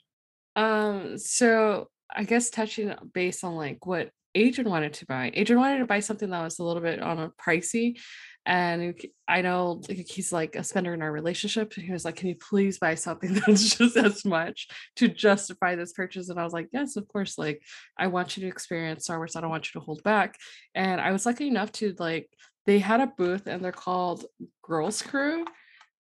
Um, 0.56 1.18
so 1.18 1.90
I 2.16 2.24
guess 2.24 2.50
touching 2.50 2.94
base 3.14 3.44
on 3.44 3.56
like 3.56 3.86
what 3.86 4.10
Adrian 4.36 4.70
wanted 4.70 4.94
to 4.94 5.06
buy. 5.06 5.32
Adrian 5.34 5.60
wanted 5.60 5.80
to 5.80 5.86
buy 5.86 6.00
something 6.00 6.30
that 6.30 6.44
was 6.44 6.60
a 6.60 6.64
little 6.64 6.82
bit 6.82 7.02
on 7.02 7.20
a 7.20 7.30
pricey. 7.30 8.00
And 8.46 9.00
I 9.28 9.42
know 9.42 9.82
he's 9.88 10.34
like 10.34 10.56
a 10.56 10.64
spender 10.64 10.94
in 10.94 11.02
our 11.02 11.12
relationship. 11.12 11.74
And 11.76 11.86
He 11.86 11.94
was 11.94 12.04
like, 12.04 12.18
Can 12.18 12.30
you 12.30 12.36
please 12.36 12.78
buy 12.78 12.96
something 12.96 13.34
that's 13.48 13.76
just 13.78 13.96
as 13.96 14.26
much 14.26 14.68
to 14.98 15.08
justify 15.08 15.76
this 15.76 15.94
purchase? 15.94 16.30
And 16.30 16.40
I 16.40 16.44
was 16.44 16.54
like, 16.54 16.68
Yes, 16.74 16.96
of 16.98 17.08
course. 17.08 17.38
Like, 17.38 17.62
I 17.98 18.08
want 18.08 18.36
you 18.36 18.42
to 18.44 18.50
experience 18.50 19.06
Star 19.06 19.18
Wars. 19.18 19.36
I 19.36 19.42
don't 19.42 19.50
want 19.50 19.74
you 19.74 19.80
to 19.80 19.86
hold 19.86 20.04
back. 20.04 20.38
And 20.76 21.00
I 21.00 21.12
was 21.12 21.26
lucky 21.26 21.48
enough 21.48 21.72
to 21.74 21.96
like, 22.00 22.30
they 22.66 22.80
had 22.80 23.02
a 23.02 23.08
booth 23.08 23.48
and 23.48 23.64
they're 23.64 23.72
called 23.72 24.26
Girls 24.62 25.02
Crew. 25.02 25.46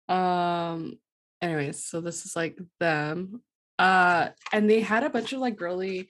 Um, 0.07 0.97
anyways, 1.41 1.85
so 1.85 2.01
this 2.01 2.25
is 2.25 2.35
like 2.35 2.57
them 2.79 3.41
uh 3.79 4.29
and 4.51 4.69
they 4.69 4.81
had 4.81 5.03
a 5.03 5.09
bunch 5.09 5.33
of 5.33 5.39
like 5.39 5.55
girly 5.55 6.09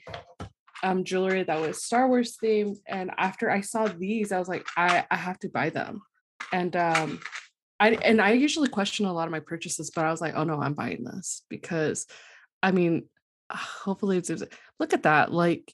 um 0.84 1.04
jewelry 1.04 1.44
that 1.44 1.62
was 1.62 1.84
star 1.84 2.08
wars 2.08 2.38
themed 2.44 2.78
and 2.88 3.12
after 3.18 3.50
i 3.50 3.62
saw 3.62 3.88
these 3.88 4.32
i 4.32 4.40
was 4.40 4.50
like 4.50 4.66
i 4.76 5.06
i 5.10 5.16
have 5.16 5.40
to 5.40 5.50
buy 5.50 5.70
them. 5.70 6.02
And 6.52 6.76
um 6.76 7.20
i 7.80 7.92
and 7.92 8.20
i 8.20 8.32
usually 8.32 8.70
question 8.70 9.06
a 9.06 9.14
lot 9.14 9.28
of 9.28 9.32
my 9.32 9.40
purchases 9.40 9.92
but 9.96 10.04
i 10.04 10.12
was 10.12 10.20
like 10.20 10.34
oh 10.36 10.44
no 10.44 10.60
i'm 10.60 10.74
buying 10.74 11.04
this 11.04 11.44
because 11.50 12.08
i 12.64 12.72
mean 12.72 13.08
hopefully 13.52 14.18
it's 14.18 14.32
look 14.80 14.94
at 14.94 15.04
that 15.04 15.32
like 15.32 15.74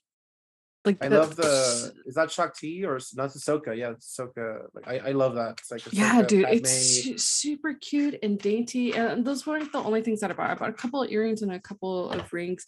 like 0.86 1.04
I 1.04 1.08
love 1.08 1.36
the. 1.36 1.94
Is 2.06 2.16
that 2.16 2.32
Shaak 2.32 2.56
Ti 2.56 2.86
or 2.86 2.98
s- 2.98 3.16
not 3.16 3.30
Ahsoka? 3.30 3.76
Yeah, 3.76 3.92
it's 3.92 4.16
Ahsoka. 4.18 4.66
Like 4.74 4.88
I, 4.88 5.10
I 5.10 5.12
love 5.12 5.36
that. 5.36 5.60
It's 5.60 5.72
like 5.72 5.82
yeah 5.94 6.22
dude 6.22 6.46
Padme. 6.46 6.58
it's 6.58 6.72
su- 7.04 7.18
super 7.18 7.74
cute 7.74 8.18
and 8.24 8.38
dainty 8.40 8.94
and 8.94 9.26
those 9.26 9.46
weren't 9.48 9.72
the 9.72 9.80
only 9.80 10.02
things 10.02 10.20
that 10.22 10.32
i 10.32 10.34
bought 10.34 10.50
i 10.50 10.56
bought 10.56 10.70
a 10.70 10.74
couple 10.74 11.02
of 11.04 11.12
earrings 11.12 11.42
and 11.42 11.52
a 11.52 11.60
couple 11.60 12.10
of 12.10 12.32
rings 12.34 12.66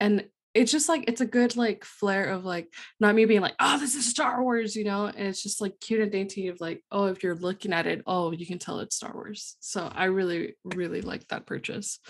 and 0.00 0.24
it's 0.54 0.72
just 0.72 0.88
like 0.88 1.04
it's 1.06 1.20
a 1.20 1.26
good 1.26 1.54
like 1.56 1.84
flair 1.84 2.24
of 2.30 2.44
like 2.44 2.72
not 2.98 3.14
me 3.14 3.24
being 3.24 3.40
like 3.40 3.54
oh 3.60 3.78
this 3.78 3.94
is 3.94 4.04
star 4.06 4.42
wars 4.42 4.74
you 4.74 4.84
know 4.84 5.06
and 5.06 5.28
it's 5.28 5.42
just 5.42 5.60
like 5.60 5.78
cute 5.80 6.00
and 6.00 6.10
dainty 6.10 6.48
of 6.48 6.60
like 6.60 6.82
oh 6.90 7.06
if 7.06 7.22
you're 7.22 7.36
looking 7.36 7.72
at 7.72 7.86
it 7.86 8.02
oh 8.06 8.32
you 8.32 8.46
can 8.46 8.58
tell 8.58 8.80
it's 8.80 8.96
star 8.96 9.12
wars 9.14 9.56
so 9.60 9.88
i 9.94 10.04
really 10.04 10.56
really 10.64 11.02
like 11.02 11.26
that 11.28 11.46
purchase 11.46 12.00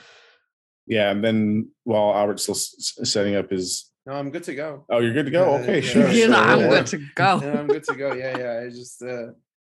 Yeah, 0.87 1.11
and 1.11 1.23
then 1.23 1.70
while 1.85 2.14
Albert's 2.14 2.42
still 2.44 2.55
s- 2.57 2.96
s- 3.01 3.11
setting 3.12 3.37
up 3.37 3.51
his, 3.51 3.89
No, 4.11 4.16
I'm 4.16 4.31
good 4.31 4.42
to 4.44 4.57
go. 4.57 4.85
oh, 4.90 4.99
you're 4.99 5.12
good 5.12 5.27
to 5.27 5.31
go. 5.31 5.55
Okay, 5.61 5.77
yeah. 5.77 5.88
sure. 5.88 6.09
You 6.11 6.27
know, 6.27 6.35
sure, 6.35 6.44
i'm 6.44 6.59
go 6.59 6.70
good 6.70 6.87
to 6.87 6.99
go 7.14 7.40
Yeah, 7.44 7.61
I'm 7.61 7.68
good 7.68 7.85
to 7.85 7.94
go. 7.94 8.12
Yeah, 8.12 8.37
yeah. 8.37 8.61
I 8.66 8.68
just 8.68 9.01
uh 9.03 9.29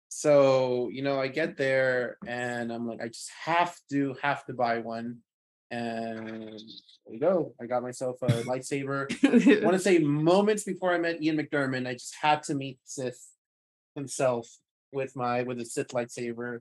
so 0.09 0.89
you 0.93 1.03
know, 1.03 1.21
I 1.21 1.27
get 1.27 1.57
there 1.57 2.17
and 2.25 2.73
I'm 2.73 2.87
like, 2.87 3.03
I 3.03 3.09
just 3.09 3.29
have 3.45 3.77
to 3.91 4.15
have 4.23 4.45
to 4.47 4.53
buy 4.53 4.79
one. 4.79 5.19
And 5.73 6.39
there 6.49 7.15
you 7.15 7.19
go. 7.19 7.55
I 7.61 7.67
got 7.67 7.83
myself 7.83 8.23
a 8.23 8.29
lightsaber. 8.29 9.11
I 9.25 9.65
want 9.65 9.77
to 9.77 9.83
say 9.83 9.99
moments 9.99 10.63
before 10.63 10.95
I 10.95 10.99
met 10.99 11.21
Ian 11.21 11.37
McDiarmid, 11.37 11.89
I 11.89 11.95
just 11.95 12.15
had 12.23 12.45
to 12.45 12.55
meet 12.55 12.79
Sith 12.85 13.31
himself 13.97 14.49
with 14.93 15.17
my 15.17 15.43
with 15.43 15.59
a 15.59 15.65
Sith 15.65 15.89
lightsaber. 15.89 16.61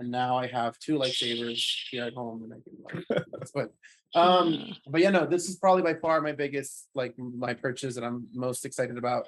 And 0.00 0.10
now 0.10 0.36
I 0.36 0.48
have 0.48 0.80
two 0.80 0.98
lightsabers 0.98 1.64
here 1.92 2.06
at 2.06 2.14
home 2.14 2.42
and 2.42 2.54
I 2.54 2.56
can 2.64 3.06
like 3.08 3.24
that's 3.30 3.54
what 3.54 3.72
um 4.14 4.72
but 4.86 5.00
yeah 5.00 5.10
no 5.10 5.26
this 5.26 5.48
is 5.48 5.56
probably 5.56 5.82
by 5.82 5.94
far 5.94 6.20
my 6.20 6.32
biggest 6.32 6.88
like 6.94 7.14
my 7.18 7.54
purchase 7.54 7.94
that 7.94 8.04
i'm 8.04 8.26
most 8.34 8.64
excited 8.64 8.96
about. 8.98 9.26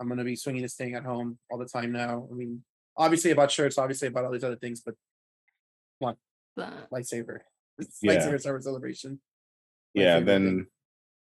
I'm 0.00 0.08
going 0.08 0.18
to 0.18 0.24
be 0.24 0.34
swinging 0.34 0.62
this 0.62 0.74
thing 0.74 0.94
at 0.96 1.04
home 1.04 1.38
all 1.50 1.56
the 1.58 1.66
time 1.66 1.92
now. 1.92 2.26
I 2.30 2.34
mean 2.34 2.64
obviously 2.96 3.30
about 3.30 3.50
shirts 3.52 3.78
obviously 3.78 4.08
about 4.08 4.24
all 4.24 4.32
these 4.32 4.42
other 4.44 4.56
things 4.56 4.80
but 4.84 4.94
one 6.00 6.16
lightsaber 6.58 7.38
It's 7.78 7.98
Yeah. 8.02 8.12
lightsaber 8.12 8.40
summer 8.40 8.60
celebration. 8.60 9.20
My 9.94 10.02
yeah 10.02 10.18
favorite 10.18 10.26
thing. 10.42 10.56
then 10.56 10.66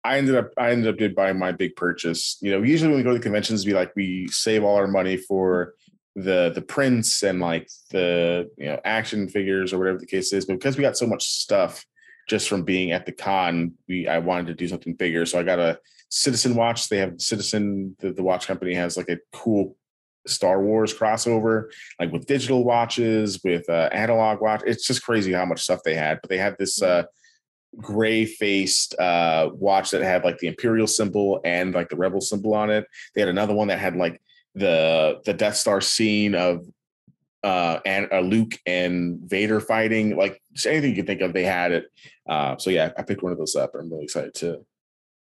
i 0.04 0.18
ended 0.18 0.36
up 0.36 0.52
i 0.58 0.72
ended 0.72 0.88
up 0.88 0.98
did 0.98 1.16
buying 1.16 1.38
my 1.38 1.52
big 1.52 1.76
purchase. 1.76 2.38
You 2.42 2.52
know 2.52 2.64
usually 2.64 2.90
when 2.90 2.98
we 2.98 3.04
go 3.04 3.12
to 3.12 3.18
the 3.20 3.24
conventions 3.24 3.66
we 3.66 3.74
like 3.74 3.96
we 3.96 4.28
save 4.30 4.64
all 4.64 4.76
our 4.76 4.88
money 4.88 5.18
for 5.18 5.74
the 6.16 6.52
the 6.56 6.62
prints 6.64 7.22
and 7.22 7.40
like 7.40 7.70
the 7.92 8.50
you 8.58 8.66
know 8.70 8.80
action 8.86 9.30
figures 9.30 9.72
or 9.72 9.78
whatever 9.78 10.00
the 10.00 10.06
case 10.08 10.34
is 10.34 10.46
but 10.46 10.54
because 10.54 10.76
we 10.78 10.82
got 10.82 10.98
so 10.98 11.06
much 11.06 11.24
stuff 11.24 11.86
just 12.28 12.50
from 12.50 12.64
being 12.64 12.92
at 12.92 13.06
the 13.06 13.12
con 13.12 13.74
we 13.88 14.08
i 14.08 14.20
wanted 14.20 14.48
to 14.48 14.54
do 14.54 14.68
something 14.68 14.94
bigger 14.94 15.26
so 15.26 15.40
i 15.40 15.44
got 15.44 15.60
a 15.60 15.80
citizen 16.10 16.56
watch 16.56 16.90
they 16.90 16.98
have 16.98 17.20
citizen 17.20 17.96
the, 18.00 18.12
the 18.12 18.24
watch 18.24 18.48
company 18.48 18.74
has 18.74 18.98
like 18.98 19.10
a 19.10 19.18
cool 19.34 19.76
Star 20.26 20.62
Wars 20.62 20.94
crossover, 20.94 21.72
like 22.00 22.12
with 22.12 22.26
digital 22.26 22.64
watches, 22.64 23.42
with 23.44 23.68
uh, 23.70 23.90
analog 23.92 24.42
watch. 24.42 24.62
It's 24.66 24.86
just 24.86 25.04
crazy 25.04 25.32
how 25.34 25.46
much 25.46 25.62
stuff 25.62 25.84
they 25.84 25.96
had. 25.96 26.20
But 26.22 26.30
they 26.30 26.38
had 26.38 26.58
this 26.58 26.82
uh, 26.82 27.04
gray 27.78 28.26
faced 28.26 28.98
uh, 29.00 29.50
watch 29.54 29.92
that 29.92 30.02
had 30.02 30.24
like 30.24 30.38
the 30.40 30.48
Imperial 30.48 30.88
symbol 30.88 31.40
and 31.44 31.74
like 31.74 31.90
the 31.90 31.96
Rebel 31.96 32.22
symbol 32.22 32.54
on 32.54 32.70
it. 32.70 32.86
They 33.16 33.22
had 33.22 33.30
another 33.30 33.54
one 33.54 33.68
that 33.70 33.80
had 33.80 33.96
like 33.96 34.22
the 34.56 35.22
the 35.26 35.34
Death 35.34 35.56
Star 35.56 35.82
scene 35.82 36.36
of 36.36 36.66
uh 37.48 37.80
and 37.86 38.08
uh, 38.12 38.20
Luke 38.20 38.54
and 38.66 39.20
Vader 39.22 39.60
fighting, 39.60 40.18
like 40.18 40.42
just 40.54 40.68
anything 40.68 40.92
you 40.92 40.96
can 40.98 41.06
think 41.06 41.22
of, 41.22 41.34
they 41.34 41.44
had 41.44 41.72
it. 41.72 41.86
Uh, 42.28 42.58
so 42.58 42.70
yeah, 42.70 42.92
I 42.98 43.04
picked 43.04 43.24
one 43.24 43.32
of 43.32 43.38
those 43.38 43.56
up. 43.56 43.72
I'm 43.74 43.90
really 43.90 44.04
excited 44.04 44.34
to 44.36 44.66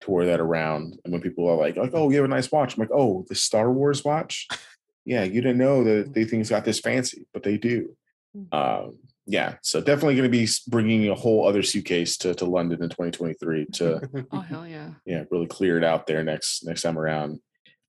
to 0.01 0.11
wear 0.11 0.27
that 0.27 0.41
around. 0.41 0.99
And 1.05 1.13
when 1.13 1.23
people 1.23 1.49
are 1.49 1.57
like, 1.57 1.77
like, 1.77 1.93
oh, 1.95 2.11
you 2.11 2.17
have 2.17 2.25
a 2.25 2.29
nice 2.29 2.51
watch, 2.51 2.77
I'm 2.77 2.81
like, 2.81 2.91
oh, 2.93 3.25
the 3.29 3.35
Star 3.35 3.73
Wars 3.73 4.05
watch. 4.05 4.49
Yeah, 5.09 5.23
you 5.23 5.41
didn't 5.41 5.59
know 5.59 5.85
that 5.85 6.15
they 6.15 6.25
things 6.25 6.51
got 6.51 6.65
this 6.65 6.81
fancy, 6.81 7.29
but 7.33 7.45
they 7.45 7.59
do. 7.59 7.97
Um, 8.51 8.99
yeah, 9.27 9.55
so 9.63 9.81
definitely 9.81 10.15
going 10.15 10.31
to 10.31 10.39
be 10.39 10.49
bringing 10.69 11.09
a 11.09 11.15
whole 11.15 11.47
other 11.47 11.63
suitcase 11.63 12.17
to, 12.19 12.35
to 12.35 12.45
London 12.45 12.83
in 12.83 12.89
2023 12.89 13.67
to 13.75 14.27
oh 14.33 14.41
hell 14.41 14.67
yeah 14.67 14.91
yeah 15.05 15.25
really 15.31 15.47
clear 15.47 15.79
it 15.79 15.85
out 15.85 16.07
there 16.07 16.23
next 16.23 16.65
next 16.65 16.83
time 16.83 16.99
around. 16.99 17.41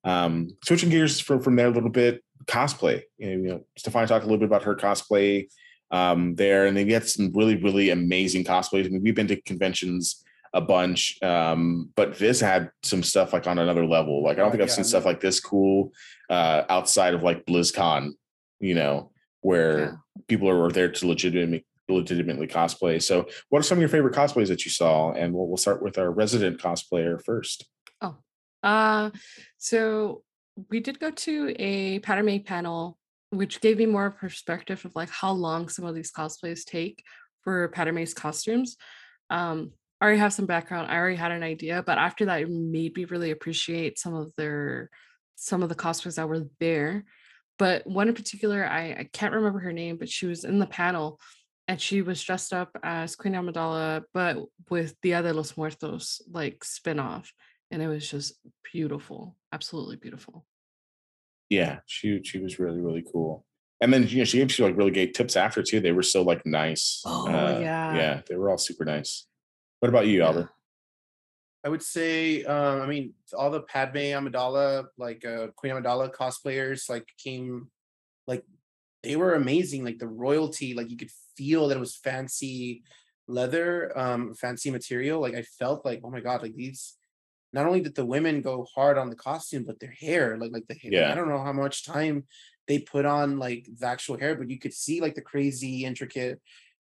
Um, 0.04 0.56
switching 0.64 0.90
gears 0.90 1.20
from 1.20 1.42
from 1.42 1.56
there 1.56 1.68
a 1.68 1.72
little 1.72 1.90
bit, 1.90 2.24
cosplay. 2.48 3.02
You 3.18 3.28
know, 3.28 3.44
you 3.44 3.50
know 3.50 3.66
Stefani 3.78 4.08
talked 4.08 4.24
a 4.24 4.28
little 4.28 4.40
bit 4.40 4.46
about 4.48 4.64
her 4.64 4.76
cosplay 4.76 5.48
um, 5.92 6.36
there, 6.36 6.66
and 6.66 6.76
they 6.76 6.86
get 6.86 7.08
some 7.08 7.32
really 7.34 7.56
really 7.56 7.90
amazing 7.92 8.44
cosplays. 8.44 8.86
I 8.86 8.90
mean, 8.90 9.04
we've 9.04 9.16
been 9.16 9.28
to 9.28 9.42
conventions 9.42 10.24
a 10.54 10.62
bunch, 10.62 11.22
um, 11.22 11.90
but 11.96 12.18
this 12.18 12.40
had 12.40 12.72
some 12.82 13.04
stuff 13.04 13.34
like 13.34 13.48
on 13.48 13.60
another 13.60 13.86
level. 13.86 14.24
Like 14.24 14.38
I 14.38 14.42
don't 14.42 14.48
Oh, 14.48 14.52
think 14.52 14.64
I've 14.64 14.70
yeah, 14.70 14.76
seen 14.76 14.84
stuff 14.86 15.06
like 15.06 15.20
this 15.20 15.40
cool 15.40 15.92
uh, 16.30 16.64
outside 16.70 17.14
of 17.14 17.24
like 17.24 17.46
BlizzCon. 17.46 18.12
You 18.60 18.74
know, 18.76 19.12
where 19.42 19.80
Yeah. 19.80 19.92
people 20.28 20.50
are 20.50 20.72
there 20.72 20.90
to 20.92 21.08
legitimately 21.08 21.66
legitimately 21.90 22.48
cosplay. 22.48 23.02
So, 23.02 23.28
what 23.50 23.60
are 23.60 23.64
some 23.64 23.78
of 23.78 23.82
your 23.82 23.90
favorite 23.90 24.14
cosplays 24.16 24.48
that 24.48 24.66
you 24.66 24.72
saw? 24.72 25.12
And 25.14 25.34
we'll, 25.34 25.48
we'll 25.48 25.58
start 25.58 25.82
with 25.82 25.98
our 25.98 26.12
resident 26.12 26.60
cosplayer 26.60 27.24
first. 27.24 27.66
Oh, 28.02 28.18
uh, 28.64 29.12
so 29.58 30.24
we 30.70 30.80
did 30.80 31.00
go 31.00 31.12
to 31.12 31.56
a 31.60 32.00
pattern 32.00 32.26
make 32.26 32.46
panel, 32.46 32.98
which 33.30 33.62
gave 33.62 33.78
me 33.78 33.86
more 33.86 34.12
perspective 34.12 34.84
of 34.86 34.96
like 34.96 35.10
how 35.10 35.32
long 35.32 35.70
some 35.70 35.86
of 35.86 35.96
these 35.96 36.12
cosplays 36.12 36.66
take 36.66 37.04
for 37.42 37.68
pattern 37.70 37.96
made 37.96 38.14
costumes. 38.16 38.78
Um, 39.30 39.72
I 40.00 40.06
already 40.06 40.20
have 40.20 40.34
some 40.34 40.46
background. 40.46 40.92
I 40.92 40.98
already 40.98 41.16
had 41.16 41.32
an 41.32 41.44
idea, 41.44 41.84
but 41.86 41.98
after 41.98 42.26
that, 42.26 42.42
it 42.42 42.50
made 42.50 42.96
me 42.96 43.06
really 43.06 43.32
appreciate 43.32 44.00
some 44.00 44.14
of 44.14 44.32
their 44.36 44.90
some 45.36 45.62
of 45.62 45.70
the 45.70 45.76
cosplays 45.76 46.16
that 46.16 46.28
were 46.28 46.48
there. 46.60 47.06
But 47.60 47.86
one 47.86 48.08
in 48.08 48.16
particular, 48.16 48.66
I, 48.66 48.96
I 49.00 49.10
can't 49.12 49.34
remember 49.34 49.60
her 49.60 49.74
name, 49.74 49.98
but 49.98 50.10
she 50.10 50.26
was 50.26 50.44
in 50.44 50.60
the 50.60 50.68
panel 50.68 51.20
and 51.68 51.80
she 51.80 52.02
was 52.02 52.24
dressed 52.24 52.54
up 52.54 52.78
as 52.84 53.16
Queen 53.16 53.34
Amidala, 53.34 54.04
but 54.14 54.38
with 54.70 55.00
Dia 55.02 55.22
de 55.22 55.34
los 55.34 55.56
Muertos 55.58 56.22
like 56.32 56.64
spin-off 56.64 57.32
and 57.72 57.82
it 57.82 57.88
was 57.88 58.10
just 58.10 58.34
beautiful 58.72 59.36
absolutely 59.52 59.96
beautiful 59.96 60.46
Yeah, 61.50 61.80
she 61.86 62.22
she 62.24 62.40
was 62.40 62.60
really 62.60 62.82
really 62.82 63.06
cool. 63.12 63.46
And 63.80 63.94
then 63.94 64.08
you 64.08 64.18
know 64.20 64.24
she 64.26 64.38
gave 64.40 64.58
you 64.58 64.66
like 64.66 64.76
really 64.78 64.92
great 64.92 65.14
tips 65.14 65.36
after 65.36 65.62
too. 65.64 65.80
They 65.80 65.94
were 65.94 66.04
so 66.04 66.22
like 66.24 66.46
nice. 66.46 67.02
Uh, 67.06 67.24
Oh, 67.28 67.60
yeah. 67.60 67.96
yeah, 67.96 68.22
they 68.28 68.36
were 68.36 68.50
all 68.50 68.58
super 68.58 68.84
nice. 68.84 69.28
What 69.80 69.90
about 69.90 70.08
you, 70.08 70.24
Albert? 70.24 70.50
I 71.64 71.70
would 71.70 71.84
say, 71.84 72.44
um, 72.44 72.82
I 72.82 72.88
mean, 72.88 73.14
all 73.38 73.52
the 73.52 73.62
Padme 73.62 74.14
Amidala, 74.16 74.88
like 74.98 75.24
uh, 75.26 75.48
Queen 75.56 75.74
Amidala 75.74 76.12
cosplayers, 76.14 76.90
like 76.90 77.08
came, 77.18 77.70
like 78.26 78.44
they 79.04 79.16
were 79.16 79.36
amazing. 79.36 79.84
Like 79.84 80.00
the 80.00 80.08
royalty, 80.08 80.74
like 80.74 80.90
you 80.90 80.98
could 80.98 81.12
feel 81.36 81.68
that 81.68 81.78
it 81.78 81.80
was 81.80 81.96
fancy 81.96 82.84
leather, 83.28 83.98
um, 83.98 84.34
fancy 84.34 84.72
material. 84.72 85.22
Like 85.22 85.36
I 85.36 85.44
felt 85.44 85.86
like, 85.86 86.02
oh 86.04 86.10
my 86.10 86.22
god, 86.22 86.42
like 86.42 86.56
these. 86.56 86.98
Not 87.54 87.66
only 87.66 87.82
did 87.82 87.96
the 87.96 88.06
women 88.06 88.42
go 88.42 88.68
hard 88.76 88.98
on 88.98 89.10
the 89.10 89.16
costume, 89.16 89.64
but 89.66 89.80
their 89.80 89.92
hair, 89.92 90.38
like 90.38 90.52
like 90.52 90.68
the 90.68 90.76
hair. 90.76 90.92
Yeah. 90.94 91.12
I 91.12 91.16
don't 91.16 91.30
know 91.30 91.44
how 91.44 91.54
much 91.54 91.86
time 91.86 92.26
they 92.68 92.80
put 92.80 93.06
on 93.06 93.40
like 93.40 93.68
the 93.80 93.88
actual 93.88 94.18
hair, 94.18 94.36
but 94.36 94.50
you 94.50 94.60
could 94.60 94.74
see 94.74 95.02
like 95.02 95.16
the 95.16 95.22
crazy 95.22 95.86
intricate 95.86 96.42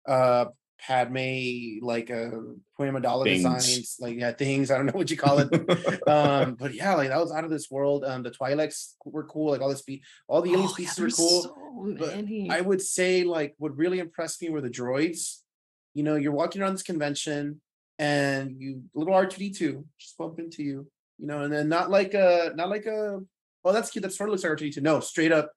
uh 0.08 0.46
Padme 0.82 1.80
like 1.82 2.10
uh 2.10 2.30
Queen 2.76 2.92
Amidala 2.92 3.26
Things. 3.26 3.44
designs, 3.44 3.98
like 4.00 4.18
yeah, 4.18 4.32
things. 4.32 4.72
I 4.72 4.78
don't 4.78 4.86
know 4.86 4.94
what 4.94 5.12
you 5.12 5.18
call 5.18 5.40
it. 5.40 5.54
um, 6.08 6.56
but 6.56 6.74
yeah, 6.74 6.96
like 6.96 7.10
that 7.10 7.20
was 7.20 7.32
out 7.32 7.44
of 7.44 7.50
this 7.50 7.70
world. 7.70 8.06
Um, 8.06 8.24
the 8.24 8.32
Twi'leks 8.32 8.94
were 9.06 9.26
cool, 9.26 9.52
like 9.52 9.62
all 9.62 9.70
the 9.70 9.76
spe- 9.76 10.04
all 10.28 10.42
the 10.42 10.52
alien 10.52 10.70
Oh, 10.70 10.76
yeah, 10.80 10.90
were 10.98 11.10
cool. 11.10 11.42
So 11.44 11.96
but. 11.98 12.26
I 12.50 12.62
would 12.62 12.82
say 12.82 13.24
like 13.24 13.56
what 13.58 13.76
really 13.78 14.00
impressed 14.00 14.42
me 14.42 14.50
were 14.50 14.62
the 14.62 14.70
droids. 14.70 15.40
You 15.94 16.04
know, 16.04 16.16
you're 16.16 16.32
walking 16.32 16.62
around 16.62 16.74
this 16.74 16.84
convention 16.84 17.62
and 18.00 18.56
you 18.58 18.84
little 18.96 19.14
R2D2 19.14 19.84
just 20.00 20.18
bump 20.18 20.40
into 20.40 20.64
you, 20.64 20.88
you 21.18 21.28
know, 21.28 21.42
and 21.42 21.54
then 21.54 21.68
not 21.68 21.92
like 21.92 22.14
a 22.14 22.54
not 22.56 22.70
like 22.70 22.86
a 22.86 23.20
oh 23.66 23.74
that's 23.74 23.92
cute, 23.92 24.04
that 24.04 24.14
sort 24.14 24.30
of 24.30 24.32
looks 24.32 24.44
like 24.44 24.54
R2D2. 24.54 24.82
No, 24.82 25.02
straight 25.02 25.34
up 25.34 25.52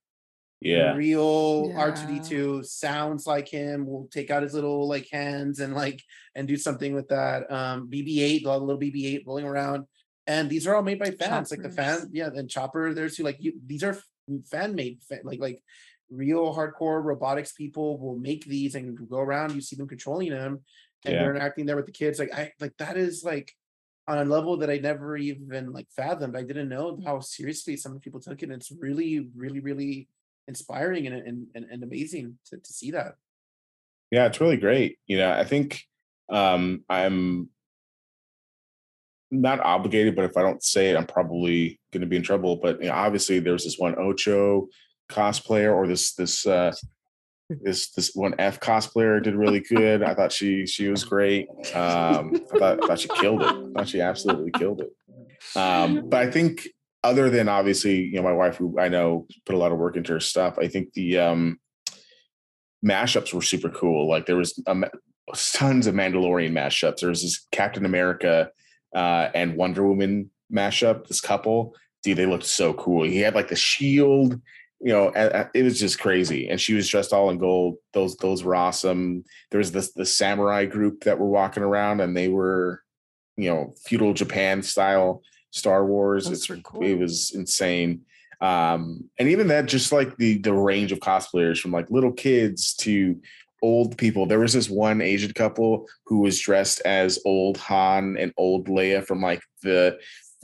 yeah. 0.60 0.94
real 0.94 1.68
Yeah. 1.68 1.88
R2D2 1.88 2.66
sounds 2.66 3.26
like 3.26 3.48
him, 3.48 3.86
We'll 3.86 4.08
take 4.12 4.30
out 4.30 4.42
his 4.42 4.54
little 4.54 4.88
like 4.88 5.08
hands 5.10 5.60
and 5.60 5.72
like 5.72 6.02
and 6.34 6.46
do 6.46 6.56
something 6.56 6.94
with 6.94 7.08
that. 7.08 7.50
Um 7.50 7.88
BB8, 7.88 8.42
the 8.42 8.58
little 8.58 8.80
BB8 8.80 9.24
rolling 9.26 9.46
around. 9.46 9.86
And 10.26 10.50
these 10.50 10.66
are 10.66 10.74
all 10.74 10.82
made 10.82 10.98
by 10.98 11.10
fans, 11.12 11.50
like 11.50 11.62
the 11.62 11.70
fan, 11.70 12.10
yeah, 12.12 12.30
and 12.34 12.50
Chopper 12.50 12.92
there's 12.92 13.16
too. 13.16 13.24
Like 13.24 13.38
you 13.40 13.54
these 13.64 13.82
are 13.82 13.98
fan 14.50 14.74
made, 14.74 15.00
like 15.24 15.40
like 15.40 15.62
real 16.10 16.54
hardcore 16.54 17.02
robotics 17.02 17.52
people 17.52 17.98
will 17.98 18.16
make 18.16 18.44
these 18.44 18.74
and 18.74 19.08
go 19.08 19.18
around, 19.18 19.54
you 19.54 19.60
see 19.60 19.76
them 19.76 19.88
controlling 19.88 20.30
them 20.30 20.60
and 21.04 21.14
Yeah. 21.14 21.22
they're 21.22 21.34
interacting 21.34 21.66
there 21.66 21.76
with 21.76 21.86
the 21.86 21.92
kids. 21.92 22.18
Like 22.18 22.32
I 22.32 22.52
like 22.60 22.76
that 22.78 22.96
is 22.96 23.24
like 23.24 23.52
on 24.08 24.18
a 24.18 24.24
level 24.24 24.56
that 24.58 24.70
I 24.70 24.78
never 24.78 25.16
even 25.16 25.72
like 25.72 25.88
fathomed. 25.90 26.36
I 26.36 26.42
didn't 26.42 26.68
know 26.68 26.98
how 27.04 27.20
seriously 27.20 27.76
some 27.76 27.98
people 28.00 28.20
took 28.20 28.42
it. 28.42 28.50
It's 28.50 28.72
really, 28.72 29.28
really, 29.34 29.60
really 29.60 30.08
inspiring 30.48 31.06
and 31.06 31.16
and, 31.16 31.46
and, 31.54 31.64
and 31.70 31.82
amazing 31.82 32.38
to, 32.46 32.56
to 32.56 32.72
see 32.72 32.90
that. 32.92 33.14
Yeah, 34.10 34.26
it's 34.26 34.40
really 34.40 34.56
great. 34.58 34.98
You 35.06 35.18
know, 35.18 35.30
I 35.32 35.44
think 35.44 35.82
um, 36.28 36.84
I'm 36.88 37.48
not 39.30 39.60
obligated, 39.60 40.14
but 40.14 40.26
if 40.26 40.36
I 40.36 40.42
don't 40.42 40.62
say 40.62 40.90
it, 40.90 40.96
I'm 40.96 41.06
probably 41.06 41.80
going 41.92 42.02
to 42.02 42.06
be 42.06 42.16
in 42.16 42.22
trouble. 42.22 42.56
But 42.56 42.80
you 42.82 42.88
know, 42.88 42.94
obviously, 42.94 43.38
there 43.38 43.54
was 43.54 43.64
this 43.64 43.78
one 43.78 43.98
Ocho 43.98 44.68
cosplayer, 45.10 45.74
or 45.74 45.86
this 45.86 46.14
this 46.14 46.46
uh, 46.46 46.74
this 47.48 47.90
this 47.90 48.12
one 48.14 48.34
F 48.38 48.60
cosplayer 48.60 49.22
did 49.22 49.34
really 49.34 49.60
good. 49.60 50.02
I 50.02 50.14
thought 50.14 50.32
she 50.32 50.66
she 50.66 50.88
was 50.88 51.04
great. 51.04 51.48
Um, 51.74 52.34
I 52.54 52.58
thought 52.58 52.84
I 52.84 52.86
thought 52.86 53.00
she 53.00 53.08
killed 53.08 53.42
it. 53.42 53.48
I 53.48 53.70
thought 53.74 53.88
she 53.88 54.00
absolutely 54.00 54.50
killed 54.52 54.82
it. 54.82 54.92
Um, 55.56 56.08
but 56.08 56.26
I 56.26 56.30
think 56.30 56.66
other 57.04 57.30
than 57.30 57.48
obviously, 57.48 58.00
you 58.02 58.16
know, 58.16 58.22
my 58.22 58.32
wife 58.32 58.56
who 58.56 58.78
I 58.78 58.88
know 58.88 59.26
put 59.44 59.54
a 59.54 59.58
lot 59.58 59.72
of 59.72 59.78
work 59.78 59.96
into 59.96 60.12
her 60.12 60.20
stuff. 60.20 60.58
I 60.58 60.68
think 60.68 60.92
the 60.92 61.18
um, 61.18 61.60
mashups 62.84 63.32
were 63.34 63.42
super 63.42 63.68
cool. 63.68 64.08
Like 64.08 64.26
there 64.26 64.36
was 64.36 64.58
tons 65.34 65.86
of 65.86 65.94
Mandalorian 65.94 66.52
mashups. 66.52 67.00
There 67.00 67.08
was 67.08 67.22
this 67.22 67.46
Captain 67.50 67.84
America 67.84 68.50
uh, 68.94 69.28
and 69.34 69.56
Wonder 69.56 69.86
Woman 69.86 70.30
mashup. 70.52 71.06
This 71.08 71.20
couple, 71.20 71.74
dude, 72.02 72.18
they 72.18 72.26
looked 72.26 72.46
so 72.46 72.72
cool. 72.74 73.04
He 73.04 73.18
had 73.18 73.34
like 73.34 73.48
the 73.48 73.56
shield. 73.56 74.40
You 74.82 74.92
know, 74.92 75.12
it 75.54 75.62
was 75.62 75.78
just 75.78 76.00
crazy, 76.00 76.48
and 76.48 76.60
she 76.60 76.74
was 76.74 76.88
dressed 76.88 77.12
all 77.12 77.30
in 77.30 77.38
gold. 77.38 77.76
Those 77.92 78.16
those 78.16 78.42
were 78.42 78.56
awesome. 78.56 79.24
There 79.50 79.58
was 79.58 79.70
this 79.70 79.92
the 79.92 80.04
samurai 80.04 80.64
group 80.64 81.04
that 81.04 81.18
were 81.18 81.28
walking 81.28 81.62
around, 81.62 82.00
and 82.00 82.16
they 82.16 82.28
were, 82.28 82.82
you 83.36 83.48
know, 83.48 83.74
feudal 83.84 84.12
Japan 84.12 84.62
style 84.62 85.22
Star 85.50 85.86
Wars. 85.86 86.24
Those 86.24 86.50
It's, 86.50 86.62
cool. 86.64 86.82
It 86.82 86.98
was 86.98 87.32
insane. 87.32 88.02
Um, 88.40 89.08
and 89.18 89.28
even 89.28 89.46
that, 89.48 89.66
just 89.66 89.92
like 89.92 90.16
the 90.16 90.38
the 90.38 90.52
range 90.52 90.90
of 90.90 90.98
cosplayers 90.98 91.60
from 91.60 91.70
like 91.70 91.90
little 91.90 92.12
kids 92.12 92.74
to 92.78 93.20
old 93.62 93.96
people. 93.96 94.26
There 94.26 94.40
was 94.40 94.52
this 94.52 94.68
one 94.68 95.00
Asian 95.00 95.32
couple 95.32 95.88
who 96.06 96.18
was 96.18 96.40
dressed 96.40 96.80
as 96.80 97.20
old 97.24 97.56
Han 97.58 98.16
and 98.18 98.32
old 98.36 98.66
Leia 98.66 99.06
from 99.06 99.22
like 99.22 99.42
the 99.62 99.98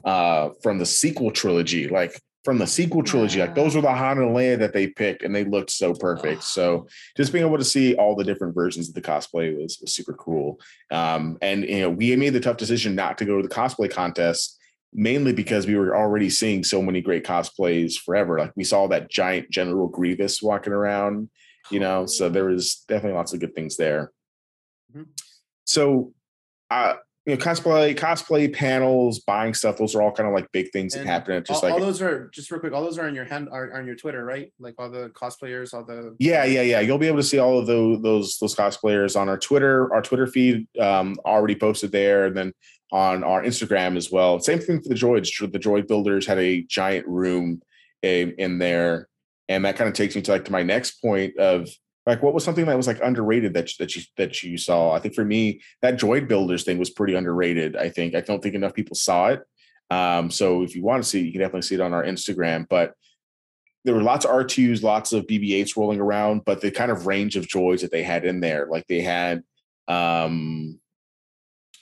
uh 0.05 0.51
from 0.63 0.79
the 0.79 0.87
sequel 0.87 1.33
trilogy, 1.33 1.89
like 1.89 2.23
from 2.49 2.57
the 2.57 2.67
sequel 2.67 3.03
trilogy. 3.03 3.41
Like 3.41 3.55
those 3.55 3.77
were 3.77 3.83
the 3.83 3.93
Han 3.93 4.17
and 4.17 4.35
Leia 4.35 4.59
that 4.59 4.73
they 4.73 4.87
picked, 4.87 5.23
and 5.23 5.37
they 5.37 5.45
looked 5.45 5.71
so 5.71 5.93
perfect. 5.93 6.43
So 6.43 6.89
just 7.15 7.31
being 7.31 7.45
able 7.45 7.59
to 7.59 7.65
see 7.65 7.95
all 7.97 8.17
the 8.17 8.25
different 8.25 8.55
versions 8.55 8.89
of 8.89 8.95
the 8.95 9.03
cosplay 9.03 9.55
was, 9.55 9.77
was 9.83 9.93
super 9.93 10.15
cool. 10.15 10.59
Um, 10.91 11.37
and 11.43 11.63
you 11.63 11.81
know, 11.81 11.91
we 11.91 12.17
made 12.17 12.33
the 12.33 12.41
tough 12.41 12.57
decision 12.57 12.95
not 12.95 13.19
to 13.19 13.27
go 13.27 13.37
to 13.37 13.47
the 13.47 13.55
cosplay 13.55 13.91
contest 13.91 14.59
mainly 14.95 15.35
because 15.35 15.67
we 15.67 15.77
were 15.77 15.95
already 15.95 16.31
seeing 16.31 16.65
so 16.65 16.81
many 16.81 17.03
great 17.03 17.23
cosplays 17.23 18.01
forever. 18.01 18.39
Like 18.39 18.53
we 18.57 18.65
saw 18.65 18.89
that 18.89 19.11
giant 19.11 19.51
General 19.51 19.87
Grievous 19.87 20.41
walking 20.41 20.73
around, 20.73 21.29
you 21.71 21.81
know, 21.81 22.07
so 22.07 22.31
there 22.31 22.47
was 22.47 22.77
definitely 22.89 23.19
lots 23.19 23.35
of 23.35 23.41
good 23.41 23.55
things 23.55 23.77
there. 23.77 24.11
Mhm. 24.97 25.09
So, 25.67 26.15
uh, 26.71 26.95
you 27.29 27.37
know, 27.37 27.45
cosplay, 27.45 27.95
cosplay 27.95 28.51
panels, 28.51 29.19
buying 29.19 29.53
stuff, 29.53 29.77
those 29.77 29.95
are 29.95 30.01
all 30.01 30.11
kind 30.11 30.27
of 30.27 30.35
like 30.35 30.51
big 30.51 30.73
things 30.73 30.95
that 30.95 31.05
happen. 31.05 31.35
It's 31.35 31.49
just 31.51 31.63
all, 31.63 31.69
like 31.69 31.79
all 31.79 31.87
those 31.87 32.01
are 32.01 32.31
just 32.31 32.51
real 32.51 32.59
quick. 32.59 32.73
All 32.73 32.83
those 32.83 32.97
are 32.97 33.07
on 33.07 33.15
your 33.15 33.27
hand 33.27 33.51
are, 33.53 33.67
are 33.67 33.81
on 33.81 33.87
your 33.87 33.97
Twitter, 33.97 34.25
right? 34.25 34.51
Like 34.59 34.77
all 34.79 34.89
the 34.89 35.11
cosplayers, 35.11 35.75
all 35.75 35.85
the 35.85 36.17
Yeah, 36.19 36.45
yeah, 36.45 36.63
yeah. 36.63 36.81
You'll 36.81 36.97
be 36.97 37.07
able 37.07 37.19
to 37.19 37.23
see 37.23 37.39
all 37.39 37.59
of 37.59 37.67
those 37.67 38.01
those 38.01 38.39
those 38.39 38.57
cosplayers 38.57 39.15
on 39.15 39.29
our 39.29 39.37
Twitter, 39.37 39.93
our 39.93 40.01
Twitter 40.01 40.27
feed 40.27 40.67
um, 40.79 41.17
already 41.27 41.55
posted 41.55 41.93
there, 41.93 42.25
and 42.25 42.35
then 42.35 42.55
on 42.93 43.23
our 43.23 43.43
Instagram 43.43 43.99
as 43.99 44.11
well. 44.11 44.41
Same 44.41 44.59
thing 44.59 44.81
for 44.81 44.89
the 44.89 44.95
droids. 44.95 45.29
The 45.39 45.59
droid 45.59 45.87
builders 45.87 46.27
had 46.27 46.39
a 46.39 46.63
giant 46.63 47.07
room 47.07 47.61
in, 48.03 48.33
in 48.39 48.57
there, 48.57 49.07
and 49.51 49.67
that 49.67 49.77
kind 49.77 49.89
of 49.89 49.95
takes 49.95 50.17
me 50.17 50.23
to 50.23 50.31
like 50.31 50.47
to 50.47 50.53
my 50.53 50.63
next 50.63 51.03
point 51.03 51.37
of 51.37 51.69
like 52.09 52.23
what 52.23 52.33
was 52.33 52.43
something 52.43 52.65
that 52.65 52.77
was 52.77 52.87
like 52.87 53.03
underrated 53.03 53.53
that 53.53 53.71
that 53.79 53.95
you 53.95 54.03
that 54.17 54.43
you 54.43 54.57
saw. 54.57 54.93
I 54.93 54.99
think 54.99 55.15
for 55.15 55.27
me 55.27 55.61
that 55.83 55.99
droid 55.99 56.27
builders 56.27 56.65
thing 56.65 56.79
was 56.79 56.89
pretty 56.89 57.15
underrated. 57.15 57.77
I 57.77 57.91
think 57.91 58.15
I 58.15 58.23
don't 58.23 58.43
think 58.43 58.55
enough 58.55 58.73
people 58.73 58.97
saw 58.97 59.29
it. 59.29 59.43
Um, 59.91 60.31
so 60.31 60.63
if 60.63 60.75
you 60.75 60.83
want 60.83 61.03
to 61.03 61.09
see, 61.09 61.21
you 61.21 61.33
can 61.33 61.43
definitely 61.43 61.63
see 61.63 61.75
it 61.75 61.83
on 61.83 61.93
our 61.93 62.03
Instagram, 62.03 62.67
but 62.69 62.95
there 63.85 63.95
were 63.95 64.03
lots 64.03 64.25
of 64.25 64.31
R2s, 64.31 64.83
lots 64.83 65.13
of 65.13 65.27
BB8s 65.27 65.77
rolling 65.77 66.01
around, 66.01 66.45
but 66.47 66.63
the 66.63 66.71
kind 66.71 66.91
of 66.91 67.07
range 67.07 67.37
of 67.37 67.47
droids 67.47 67.83
that 67.83 67.91
they 67.91 68.03
had 68.03 68.25
in 68.25 68.41
there, 68.41 68.67
like 68.71 68.87
they 68.87 69.03
had 69.03 69.43
um 69.87 70.81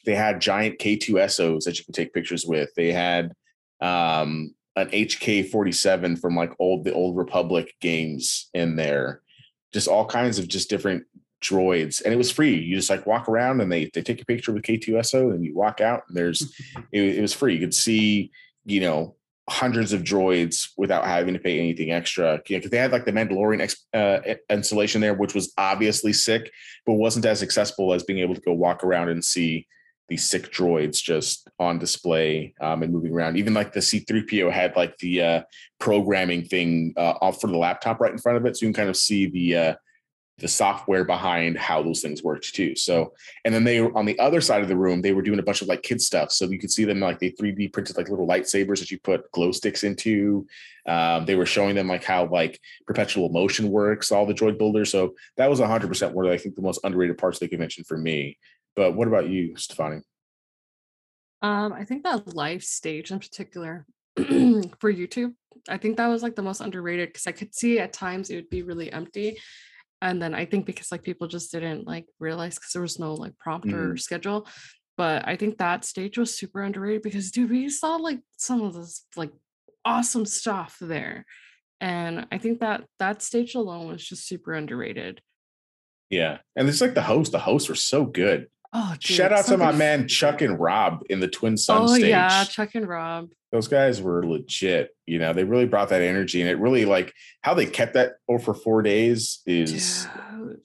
they 0.05 0.17
had 0.17 0.41
giant 0.41 0.81
K2SOs 0.81 1.65
that 1.65 1.79
you 1.79 1.85
can 1.85 1.95
take 1.95 2.13
pictures 2.13 2.45
with. 2.45 2.71
They 2.75 2.93
had 2.93 3.33
um 3.81 4.57
an 4.75 4.89
HK47 4.91 6.21
from 6.21 6.35
like 6.35 6.53
old 6.59 6.85
the 6.85 6.93
old 6.93 7.17
Republic 7.17 7.73
games 7.81 8.51
in 8.55 8.75
there. 8.75 9.23
Just 9.73 9.89
all 9.89 10.07
kinds 10.07 10.39
of 10.39 10.49
just 10.49 10.71
different 10.71 11.05
droids. 11.43 12.03
And 12.03 12.13
it 12.13 12.17
was 12.17 12.31
free. 12.31 12.57
You 12.57 12.77
just 12.77 12.91
like 12.91 13.07
walk 13.07 13.29
around 13.29 13.61
and 13.61 13.71
they 13.71 13.91
they 13.93 14.03
take 14.03 14.23
a 14.23 14.27
picture 14.27 14.53
with 14.53 14.63
K2SO 14.63 15.35
and 15.35 15.45
you 15.45 15.55
walk 15.55 15.81
out 15.81 16.05
and 16.09 16.17
there's 16.17 16.55
it, 16.93 17.03
it 17.03 17.21
was 17.21 17.33
free. 17.33 17.55
You 17.55 17.61
could 17.61 17.75
see, 17.75 18.31
you 18.65 18.81
know, 18.81 19.17
hundreds 19.49 19.93
of 19.93 20.03
droids 20.03 20.71
without 20.77 21.05
having 21.05 21.35
to 21.35 21.41
pay 21.41 21.59
anything 21.59 21.91
extra. 21.91 22.41
Because 22.47 22.71
they 22.71 22.79
had 22.79 22.93
like 22.93 23.05
the 23.05 23.13
Mandalorian 23.13 23.61
ex, 23.61 23.77
uh, 23.95 24.19
installation 24.51 25.01
there, 25.01 25.15
which 25.15 25.35
was 25.35 25.53
obviously 25.57 26.13
sick, 26.13 26.51
but 26.85 26.95
wasn't 26.95 27.27
as 27.27 27.43
accessible 27.43 27.93
as 27.93 28.03
being 28.03 28.19
able 28.19 28.35
to 28.35 28.41
go 28.41 28.53
walk 28.53 28.83
around 28.83 29.09
and 29.09 29.25
see 29.25 29.67
these 30.09 30.29
sick 30.29 30.53
droids 30.53 31.03
just 31.03 31.49
on 31.59 31.79
display 31.79 32.55
um, 32.61 32.83
and 32.83 32.93
moving 32.93 33.13
around. 33.13 33.37
Even 33.37 33.55
like 33.55 33.73
the 33.73 33.81
C3PO 33.81 34.51
had 34.53 34.77
like 34.77 34.97
the 34.99 35.23
uh, 35.23 35.43
programming 35.81 36.45
thing 36.45 36.95
uh, 36.97 37.15
off 37.21 37.41
for 37.41 37.49
the 37.49 37.59
laptop 37.59 38.01
right 38.01 38.13
in 38.13 38.19
front 38.19 38.39
of 38.39 38.47
it, 38.47 38.57
so 38.57 38.67
you 38.67 38.73
can 38.73 38.83
kind 38.83 38.89
of 38.89 38.97
see 38.97 39.27
the 39.27 39.57
uh, 39.57 39.75
the 40.39 40.49
software 40.49 41.05
behind 41.05 41.57
how 41.57 41.83
those 41.83 42.03
things 42.03 42.23
worked 42.23 42.55
too. 42.55 42.77
So, 42.77 43.15
and 43.45 43.55
then 43.55 43.65
they 43.65 43.81
were 43.81 43.97
on 43.97 44.05
the 44.05 44.19
other 44.19 44.43
side 44.43 44.61
of 44.61 44.69
the 44.69 44.77
room, 44.77 45.01
they 45.01 45.13
were 45.13 45.23
doing 45.23 45.39
a 45.39 45.43
bunch 45.43 45.63
of 45.63 45.69
like 45.69 45.83
kid 45.83 46.01
stuff. 46.01 46.31
So 46.31 46.45
you 46.45 46.59
could 46.59 46.71
see 46.71 46.85
them 46.85 47.01
like 47.01 47.19
they 47.19 47.31
3D 47.31 47.73
printed 47.73 47.97
like 47.97 48.11
little 48.11 48.27
lightsabers 48.27 48.81
that 48.81 48.91
you 48.91 48.99
put 49.01 49.31
glow 49.33 49.51
sticks 49.51 49.83
into. 49.83 50.47
Um, 50.87 51.25
they 51.25 51.37
were 51.37 51.47
showing 51.47 51.75
them 51.75 51.89
like 51.89 52.05
how 52.05 52.27
like 52.27 52.61
perpetual 52.87 53.31
motion 53.31 53.71
works, 53.71 54.13
all 54.13 54.27
the 54.27 54.35
droid 54.35 54.59
builders. 54.59 54.91
So 54.91 55.15
that 55.39 55.49
was 55.49 55.61
100% 55.61 56.13
one 56.13 56.27
of 56.27 56.33
I 56.33 56.37
think 56.37 56.55
the 56.55 56.63
most 56.63 56.81
underrated 56.85 57.17
parts 57.17 57.39
of 57.39 57.41
the 57.41 57.49
convention 57.49 57.85
for 57.85 57.97
me. 57.97 58.37
But 58.77 58.95
what 58.95 59.09
about 59.09 59.29
you, 59.29 59.57
Stefani? 59.57 60.03
Um, 61.43 61.73
I 61.73 61.85
think 61.85 62.05
that 62.05 62.35
live 62.35 62.63
stage 62.63 63.11
in 63.11 63.19
particular 63.19 63.87
for 64.17 64.93
YouTube, 64.93 65.35
I 65.69 65.79
think 65.79 65.97
that 65.97 66.07
was 66.07 66.23
like 66.23 66.37
the 66.37 66.43
most 66.43 66.61
underrated 66.61 67.09
because 67.09 67.27
I 67.27 67.33
could 67.33 67.55
see 67.55 67.79
at 67.79 67.93
times 67.93 68.31
it 68.31 68.37
would 68.37 68.51
be 68.51 68.63
really 68.63 68.93
empty. 68.93 69.39
And 70.03 70.21
then 70.21 70.35
I 70.35 70.45
think 70.45 70.67
because 70.67 70.93
like 70.93 71.03
people 71.03 71.27
just 71.27 71.53
didn't 71.53 71.87
like 71.87 72.07
realize 72.21 72.57
because 72.57 72.73
there 72.73 72.83
was 72.83 72.99
no 72.99 73.15
like 73.15 73.37
prompt 73.39 73.73
or 73.73 73.97
schedule. 73.97 74.47
But 74.97 75.27
I 75.27 75.37
think 75.37 75.59
that 75.59 75.85
stage 75.85 76.19
was 76.19 76.39
super 76.39 76.63
underrated 76.63 77.03
because 77.03 77.31
dude, 77.31 77.51
we 77.51 77.69
saw 77.69 77.97
like 77.97 78.21
some 78.37 78.63
of 78.63 78.75
this 78.75 79.05
like 79.17 79.31
awesome 79.85 80.27
stuff 80.27 80.77
there. 80.81 81.25
And 81.81 82.27
I 82.33 82.39
think 82.39 82.61
that 82.61 82.85
that 82.99 83.23
stage 83.23 83.55
alone 83.55 83.89
was 83.89 84.07
just 84.07 84.27
super 84.27 84.53
underrated. 84.53 85.21
Yeah, 86.09 86.39
and 86.55 86.69
it's 86.69 86.81
like 86.81 86.95
the 86.95 87.03
host. 87.03 87.33
The 87.33 87.39
hosts 87.39 87.69
were 87.69 87.75
so 87.75 88.05
good. 88.05 88.47
Oh, 88.73 88.93
dude, 88.95 89.03
Shout 89.03 89.33
out 89.33 89.45
to 89.47 89.57
my 89.57 89.73
man 89.73 90.09
Chuck 90.09 90.43
and 90.43 90.59
Rob 90.59 91.03
in 91.09 91.21
the 91.21 91.29
Twin 91.29 91.57
Sun 91.57 91.83
Oh 91.83 91.87
stage. 91.87 92.07
yeah, 92.11 92.45
Chuck 92.45 92.75
and 92.75 92.87
Rob. 92.89 93.31
Those 93.53 93.69
guys 93.69 94.03
were 94.03 94.27
legit. 94.27 94.91
You 95.07 95.19
know, 95.19 95.33
they 95.33 95.45
really 95.45 95.67
brought 95.67 95.89
that 95.91 96.03
energy, 96.03 96.41
and 96.43 96.51
it 96.51 96.59
really 96.59 96.85
like 96.85 97.15
how 97.43 97.55
they 97.55 97.67
kept 97.67 97.95
that 97.95 98.15
over 98.29 98.43
for 98.43 98.55
four 98.55 98.83
days 98.83 99.41
is 99.47 100.07
Dude. 100.39 100.61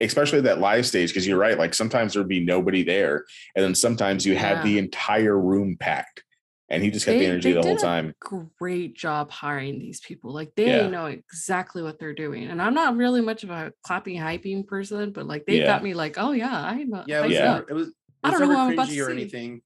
especially 0.00 0.40
that 0.40 0.58
live 0.58 0.86
stage 0.86 1.10
because 1.10 1.26
you're 1.26 1.38
right 1.38 1.58
like 1.58 1.74
sometimes 1.74 2.14
there'd 2.14 2.26
be 2.26 2.44
nobody 2.44 2.82
there 2.82 3.24
and 3.54 3.62
then 3.64 3.74
sometimes 3.74 4.26
you 4.26 4.36
have 4.36 4.64
the 4.64 4.78
entire 4.78 5.38
room 5.38 5.76
packed 5.78 6.24
and 6.72 6.82
he 6.82 6.90
just 6.90 7.04
kept 7.06 7.18
the 7.18 7.26
energy 7.26 7.50
they 7.50 7.54
the 7.54 7.62
whole 7.62 7.74
did 7.76 7.82
a 7.82 7.86
time 7.86 8.14
Great 8.58 8.96
job 8.96 9.30
hiring 9.30 9.78
these 9.78 10.00
people. 10.00 10.32
Like 10.32 10.52
they 10.56 10.66
Yeah. 10.82 10.88
know 10.88 11.06
exactly 11.06 11.82
what 11.82 11.98
they're 12.00 12.14
doing. 12.14 12.48
And 12.48 12.60
I'm 12.62 12.74
not 12.74 12.96
really 12.96 13.20
much 13.20 13.44
of 13.44 13.50
a 13.50 13.72
clapping 13.84 14.16
hyping 14.18 14.66
person, 14.66 15.12
but 15.12 15.26
like 15.26 15.44
they 15.46 15.58
Yeah. 15.58 15.66
got 15.66 15.82
me 15.84 15.92
like, 15.94 16.14
oh 16.18 16.32
yeah, 16.32 16.64
I'm 16.64 16.92
a 16.94 17.04
Yeah, 17.06 17.20
it 17.22 17.26
was, 17.26 17.32
Yeah. 17.32 17.44
Never, 17.52 17.66
it 17.68 17.74
was. 17.74 17.88
It 17.88 17.94
I 18.24 18.30
don't 18.30 18.40
know 18.40 18.46
never 18.46 18.54
who 18.54 18.60
I'm 18.66 18.72
about 18.72 18.88
to 18.88 18.92
cringy 18.94 19.02
or 19.04 19.06
see. 19.08 19.12
anything. 19.12 19.62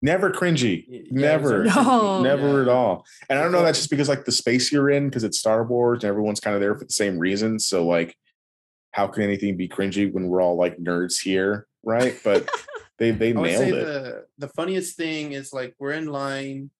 never 0.00 0.30
cringy 0.30 0.84
yeah, 0.88 1.00
never 1.10 1.64
never 1.64 1.82
No. 1.82 2.22
never 2.22 2.62
at 2.62 2.68
all 2.68 3.04
and 3.28 3.36
i 3.36 3.42
don't 3.42 3.50
know 3.50 3.64
that's 3.64 3.78
just 3.78 3.90
because 3.90 4.08
like 4.08 4.24
the 4.24 4.30
space 4.30 4.70
you're 4.70 4.88
in 4.90 5.08
because 5.08 5.24
it's 5.24 5.40
star 5.40 5.64
wars 5.64 6.04
and 6.04 6.08
everyone's 6.08 6.38
kind 6.38 6.54
of 6.54 6.60
there 6.60 6.76
for 6.78 6.84
the 6.84 6.92
same 6.92 7.18
reason. 7.18 7.58
so 7.58 7.84
like 7.84 8.14
how 8.92 9.08
can 9.08 9.24
anything 9.24 9.56
be 9.56 9.68
cringy 9.68 10.10
when 10.12 10.28
we're 10.28 10.40
all 10.40 10.56
like 10.56 10.76
nerds 10.78 11.20
here 11.20 11.66
right 11.84 12.16
but 12.22 12.48
they 12.98 13.12
they 13.12 13.34
I 13.34 13.40
would 13.40 13.50
say 13.50 13.68
it 13.70 13.72
the 13.72 14.26
the 14.38 14.48
funniest 14.48 14.96
thing 14.96 15.32
is 15.32 15.52
like 15.52 15.74
we're 15.78 15.92
in 15.92 16.06
line 16.06 16.70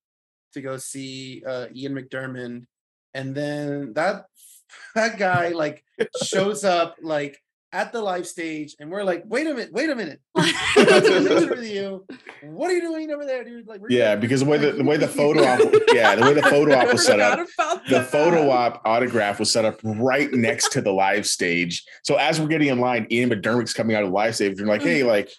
to 0.53 0.61
go 0.61 0.77
see 0.77 1.43
uh, 1.47 1.67
Ian 1.75 1.95
McDiarmid, 1.95 2.67
and 3.15 3.35
then 3.35 3.93
that 3.95 4.27
that 4.95 5.19
guy 5.19 5.49
like 5.49 5.85
shows 6.23 6.65
up 6.65 6.97
like 7.03 7.39
at 7.71 7.93
the 7.93 8.01
live 8.01 8.27
stage, 8.27 8.75
and 8.81 8.91
we're 8.91 9.05
like, 9.05 9.23
wait 9.27 9.47
a 9.47 9.51
minute, 9.51 9.73
wait 9.73 9.91
a 9.91 9.95
minute, 9.95 10.21
I 10.35 10.41
want 10.77 10.89
to 10.89 11.01
take 11.03 11.21
a 11.21 11.29
picture 11.29 11.55
with 11.55 11.71
you. 11.71 12.07
What 12.43 12.71
are 12.71 12.73
you 12.73 12.81
doing 12.81 13.11
over 13.11 13.27
there, 13.27 13.45
dude? 13.45 13.69
Like, 13.69 13.83
yeah 13.89 14.15
good." 14.15 14.23
because 14.23 14.41
the 14.41 14.47
way 14.47 14.59
the, 14.59 14.73
the 14.73 14.85
way 14.85 14.97
the 14.97 15.07
photo 15.07 15.45
op 15.45 15.61
yeah 15.93 16.15
the 16.15 16.23
way 16.23 16.33
the 16.35 16.43
photo 16.43 16.75
op 16.75 16.93
was 16.93 17.05
set 17.05 17.21
up 17.21 17.47
the 17.91 18.03
photo 18.03 18.51
op 18.51 18.81
autograph 18.85 19.39
was 19.39 19.53
set 19.53 19.65
up 19.65 19.79
right 19.85 20.33
next 20.33 20.73
to 20.73 20.81
the 20.81 20.93
live 20.93 21.27
stage. 21.27 21.85
So 22.03 22.17
as 22.17 22.41
we're 22.41 22.49
getting 22.49 22.69
in 22.69 22.81
line, 22.81 23.07
Ian 23.11 23.31
McDiarmid's 23.31 23.75
coming 23.75 23.95
out 23.95 24.03
of 24.03 24.09
the 24.09 24.15
live 24.15 24.35
stage. 24.35 24.59
You're 24.59 24.67
like, 24.67 24.83
hey, 24.83 25.05
like, 25.05 25.31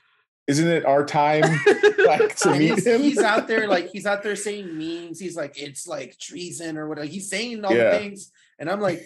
isn't 0.50 0.68
it 0.68 0.86
our 0.86 1.06
time 1.06 1.42
like 2.06 2.36
to 2.38 2.50
and 2.50 2.60
meet 2.60 2.72
he's, 2.76 2.86
him? 2.88 3.02
he's 3.02 3.20
out 3.20 3.48
there 3.48 3.68
like 3.68 3.90
he's 3.94 4.06
out 4.06 4.24
there 4.24 4.36
saying 4.36 4.78
memes. 4.78 5.20
He's 5.20 5.36
like, 5.36 5.54
it's 5.62 5.88
like 5.88 6.18
treason 6.20 6.78
or 6.78 6.88
whatever. 6.90 7.08
He's 7.08 7.30
saying 7.30 7.64
all 7.64 7.74
Yeah. 7.76 7.92
the 7.92 8.00
things, 8.00 8.32
and 8.58 8.70
I'm 8.70 8.82
like, 8.82 9.02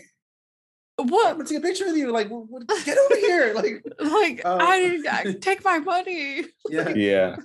what? 0.95 1.27
I'm 1.27 1.37
gonna 1.37 1.49
take 1.49 1.57
a 1.57 1.61
picture 1.61 1.85
with 1.85 1.97
you. 1.97 2.11
Like, 2.11 2.29
what, 2.29 2.49
what- 2.49 2.67
get 2.85 2.97
over 2.97 3.15
here. 3.15 3.53
Like, 3.55 3.83
Like 3.99 4.45
Um, 4.45 4.59
I, 4.61 4.99
I 5.11 5.33
take 5.33 5.63
my 5.63 5.79
money. 5.79 6.43
yeah. 6.69 6.89
yeah, 6.95 7.35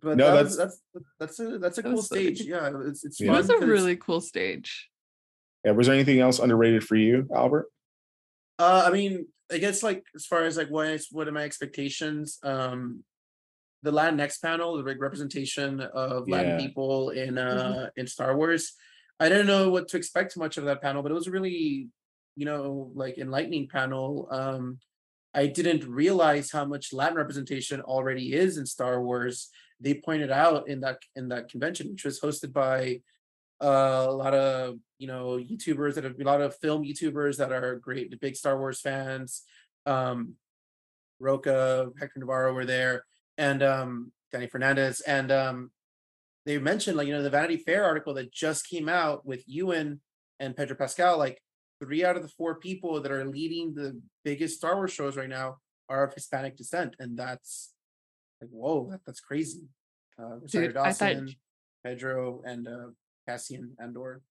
But 0.00 0.16
No, 0.16 0.34
that 0.34 0.44
was- 0.44 0.56
that's 0.56 0.80
that's 1.18 1.40
a 1.40 1.58
that's 1.58 1.78
a 1.78 1.82
That 1.82 1.88
cool 1.88 1.96
was 1.96 2.08
funny. 2.08 2.34
stage. 2.34 2.42
Yeah, 2.48 2.70
it's 2.86 3.04
it's 3.04 3.20
Yeah. 3.20 3.32
It 3.32 3.36
was 3.36 3.50
a 3.50 3.58
really 3.58 3.96
cool 3.96 4.20
stage. 4.20 4.88
yeah. 5.64 5.72
Was 5.72 5.86
there 5.88 5.94
anything 5.94 6.20
else 6.20 6.38
underrated 6.38 6.84
for 6.84 6.96
you, 6.96 7.28
Albert? 7.34 7.66
Uh, 8.58 8.84
I 8.86 8.90
mean, 8.90 9.26
I 9.52 9.58
guess 9.58 9.82
like 9.82 10.04
as 10.14 10.26
far 10.26 10.44
as 10.44 10.56
like 10.56 10.68
what 10.68 10.88
is 10.88 11.08
what 11.10 11.28
are 11.28 11.32
my 11.32 11.42
expectations? 11.42 12.38
Um, 12.42 13.02
the 13.82 13.90
Latinx 13.90 14.40
panel, 14.42 14.76
the 14.76 14.82
big 14.82 15.00
representation 15.00 15.80
of 15.80 16.28
Latin 16.28 16.50
Yeah. 16.50 16.56
people 16.66 17.10
in 17.10 17.34
Mm-hmm. 17.34 17.78
uh 17.84 17.86
in 17.96 18.06
Star 18.06 18.36
Wars. 18.36 18.74
I 19.18 19.28
didn't 19.28 19.46
know 19.46 19.70
what 19.70 19.88
to 19.88 19.96
expect 19.96 20.36
much 20.36 20.56
of 20.56 20.64
that 20.64 20.80
panel, 20.82 21.02
but 21.02 21.10
it 21.12 21.14
was 21.14 21.28
really, 21.28 21.88
you 22.36 22.46
know, 22.46 22.90
like 22.94 23.18
enlightening 23.18 23.68
panel. 23.68 24.28
Um, 24.30 24.78
I 25.34 25.46
didn't 25.46 25.84
realize 25.88 26.50
how 26.50 26.64
much 26.64 26.92
Latin 26.92 27.16
representation 27.18 27.80
already 27.80 28.32
is 28.32 28.56
in 28.56 28.66
Star 28.66 29.02
Wars. 29.02 29.48
They 29.78 29.94
pointed 29.94 30.30
out 30.30 30.68
in 30.68 30.80
that 30.80 30.98
in 31.16 31.28
that 31.28 31.48
convention, 31.50 31.90
which 31.90 32.04
was 32.04 32.20
hosted 32.20 32.52
by 32.52 33.00
uh, 33.60 34.06
a 34.08 34.12
lot 34.12 34.34
of 34.34 34.76
you 34.98 35.06
know 35.06 35.38
YouTubers 35.38 35.94
that 35.94 36.04
have 36.04 36.18
a 36.18 36.24
lot 36.24 36.40
of 36.40 36.56
film 36.56 36.84
YouTubers 36.84 37.36
that 37.38 37.52
are 37.52 37.76
great, 37.76 38.18
big 38.20 38.36
Star 38.36 38.58
Wars 38.58 38.80
fans. 38.80 39.42
Um, 39.86 40.34
Roca, 41.18 41.90
Hector 41.98 42.20
Navarro 42.20 42.54
were 42.54 42.64
there, 42.64 43.04
and 43.36 43.62
um, 43.62 44.12
Danny 44.32 44.46
Fernandez, 44.46 45.00
and 45.00 45.30
um, 45.30 45.70
they 46.46 46.58
mentioned 46.58 46.96
like 46.96 47.06
you 47.06 47.12
know 47.12 47.22
the 47.22 47.30
Vanity 47.30 47.58
Fair 47.58 47.84
article 47.84 48.14
that 48.14 48.32
just 48.32 48.68
came 48.68 48.88
out 48.88 49.26
with 49.26 49.42
Ewan 49.46 50.00
and 50.38 50.56
Pedro 50.56 50.76
Pascal. 50.76 51.18
Like 51.18 51.42
three 51.82 52.04
out 52.04 52.16
of 52.16 52.22
the 52.22 52.28
four 52.28 52.56
people 52.56 53.00
that 53.00 53.12
are 53.12 53.24
leading 53.24 53.74
the 53.74 54.00
biggest 54.24 54.58
Star 54.58 54.76
Wars 54.76 54.92
shows 54.92 55.16
right 55.16 55.28
now 55.28 55.56
are 55.88 56.04
of 56.04 56.14
Hispanic 56.14 56.56
descent, 56.56 56.96
and 56.98 57.18
that's 57.18 57.72
like 58.40 58.50
whoa, 58.50 58.88
that, 58.90 59.00
that's 59.04 59.20
crazy. 59.20 59.68
Uh, 60.18 60.36
Dude, 60.46 60.76
I 60.76 60.92
thought- 60.92 61.14
Dawson, 61.14 61.34
Pedro, 61.84 62.42
and 62.44 62.66
uh, 62.66 62.88
Cassian 63.28 63.76
Andor. 63.80 64.22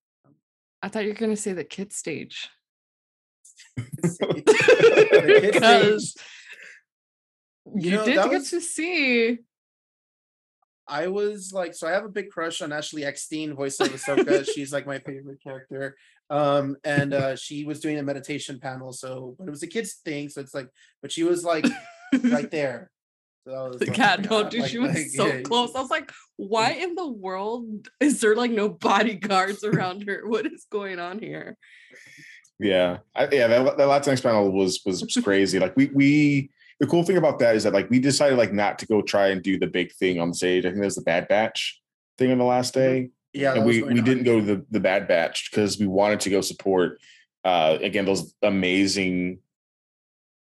I 0.82 0.88
thought 0.88 1.04
you 1.04 1.10
were 1.10 1.16
gonna 1.18 1.36
say 1.36 1.52
the 1.52 1.64
kid 1.64 1.92
stage. 2.02 2.48
Because 3.76 6.16
You 7.74 7.90
know, 7.92 8.04
did 8.04 8.14
get 8.14 8.28
was- 8.30 8.50
to 8.50 8.60
see. 8.60 9.38
I 10.88 11.06
was 11.06 11.52
like, 11.52 11.72
so 11.74 11.86
I 11.86 11.92
have 11.92 12.04
a 12.04 12.08
big 12.08 12.30
crush 12.30 12.62
on 12.62 12.72
Ashley 12.72 13.04
Eckstein, 13.04 13.54
voice 13.54 13.78
of 13.78 13.88
Ahsoka. 13.88 14.44
She's 14.54 14.72
like 14.72 14.88
my 14.88 14.98
favorite 14.98 15.40
character. 15.40 15.94
Um, 16.30 16.76
and 16.82 17.14
uh, 17.14 17.36
she 17.36 17.64
was 17.64 17.78
doing 17.78 17.98
a 17.98 18.02
meditation 18.02 18.58
panel. 18.58 18.92
So, 18.92 19.36
but 19.38 19.46
it 19.46 19.50
was 19.50 19.62
a 19.62 19.68
kids 19.68 20.00
thing. 20.04 20.28
So 20.28 20.40
it's 20.40 20.52
like, 20.52 20.68
but 21.00 21.12
she 21.12 21.22
was 21.22 21.44
like 21.44 21.64
right 22.24 22.50
there. 22.50 22.90
So 23.50 23.72
The 23.78 23.86
like, 23.86 23.94
cat 23.94 24.26
oh 24.30 24.44
my 24.44 24.48
dude, 24.48 24.60
like- 24.62 24.70
she 24.70 24.78
was 24.78 24.94
like, 24.94 25.06
so 25.08 25.26
yeah, 25.26 25.40
close. 25.42 25.74
I 25.74 25.80
was 25.80 25.90
like, 25.90 26.12
why 26.36 26.70
in 26.72 26.94
the 26.94 27.08
world 27.08 27.88
is 27.98 28.20
there 28.20 28.36
like 28.36 28.50
no 28.52 28.68
bodyguards 28.68 29.64
around 29.64 30.06
her? 30.08 30.22
What 30.26 30.46
is 30.46 30.66
going 30.70 30.98
on 30.98 31.18
here? 31.18 31.56
Yeah, 32.58 32.98
I, 33.14 33.28
yeah. 33.32 33.46
That, 33.48 33.76
that 33.78 33.88
Latinx 33.88 34.22
panel 34.22 34.50
was 34.52 34.80
was 34.84 35.02
was 35.02 35.18
crazy. 35.24 35.58
like 35.58 35.76
we 35.76 35.86
we 35.94 36.50
the 36.78 36.86
cool 36.86 37.02
thing 37.02 37.16
about 37.16 37.38
that 37.40 37.56
is 37.56 37.64
that 37.64 37.72
like 37.72 37.90
we 37.90 37.98
decided 37.98 38.38
like 38.38 38.52
not 38.52 38.78
to 38.80 38.86
go 38.86 39.02
try 39.02 39.28
and 39.28 39.42
do 39.42 39.58
the 39.58 39.66
big 39.66 39.92
thing 39.94 40.20
on 40.20 40.32
stage. 40.32 40.64
I 40.64 40.68
think 40.68 40.80
there's 40.80 40.94
the 40.94 41.02
Bad 41.02 41.26
Batch 41.28 41.80
thing 42.18 42.30
on 42.30 42.38
the 42.38 42.44
last 42.44 42.74
day. 42.74 43.10
Yeah, 43.32 43.54
and 43.54 43.64
we 43.64 43.82
we 43.82 43.98
on. 43.98 44.04
didn't 44.04 44.24
go 44.24 44.40
to 44.40 44.46
the, 44.46 44.66
the 44.70 44.80
Bad 44.80 45.08
Batch 45.08 45.50
because 45.50 45.78
we 45.78 45.86
wanted 45.86 46.20
to 46.20 46.30
go 46.30 46.40
support 46.42 47.00
uh 47.44 47.78
again 47.80 48.04
those 48.04 48.34
amazing 48.42 49.38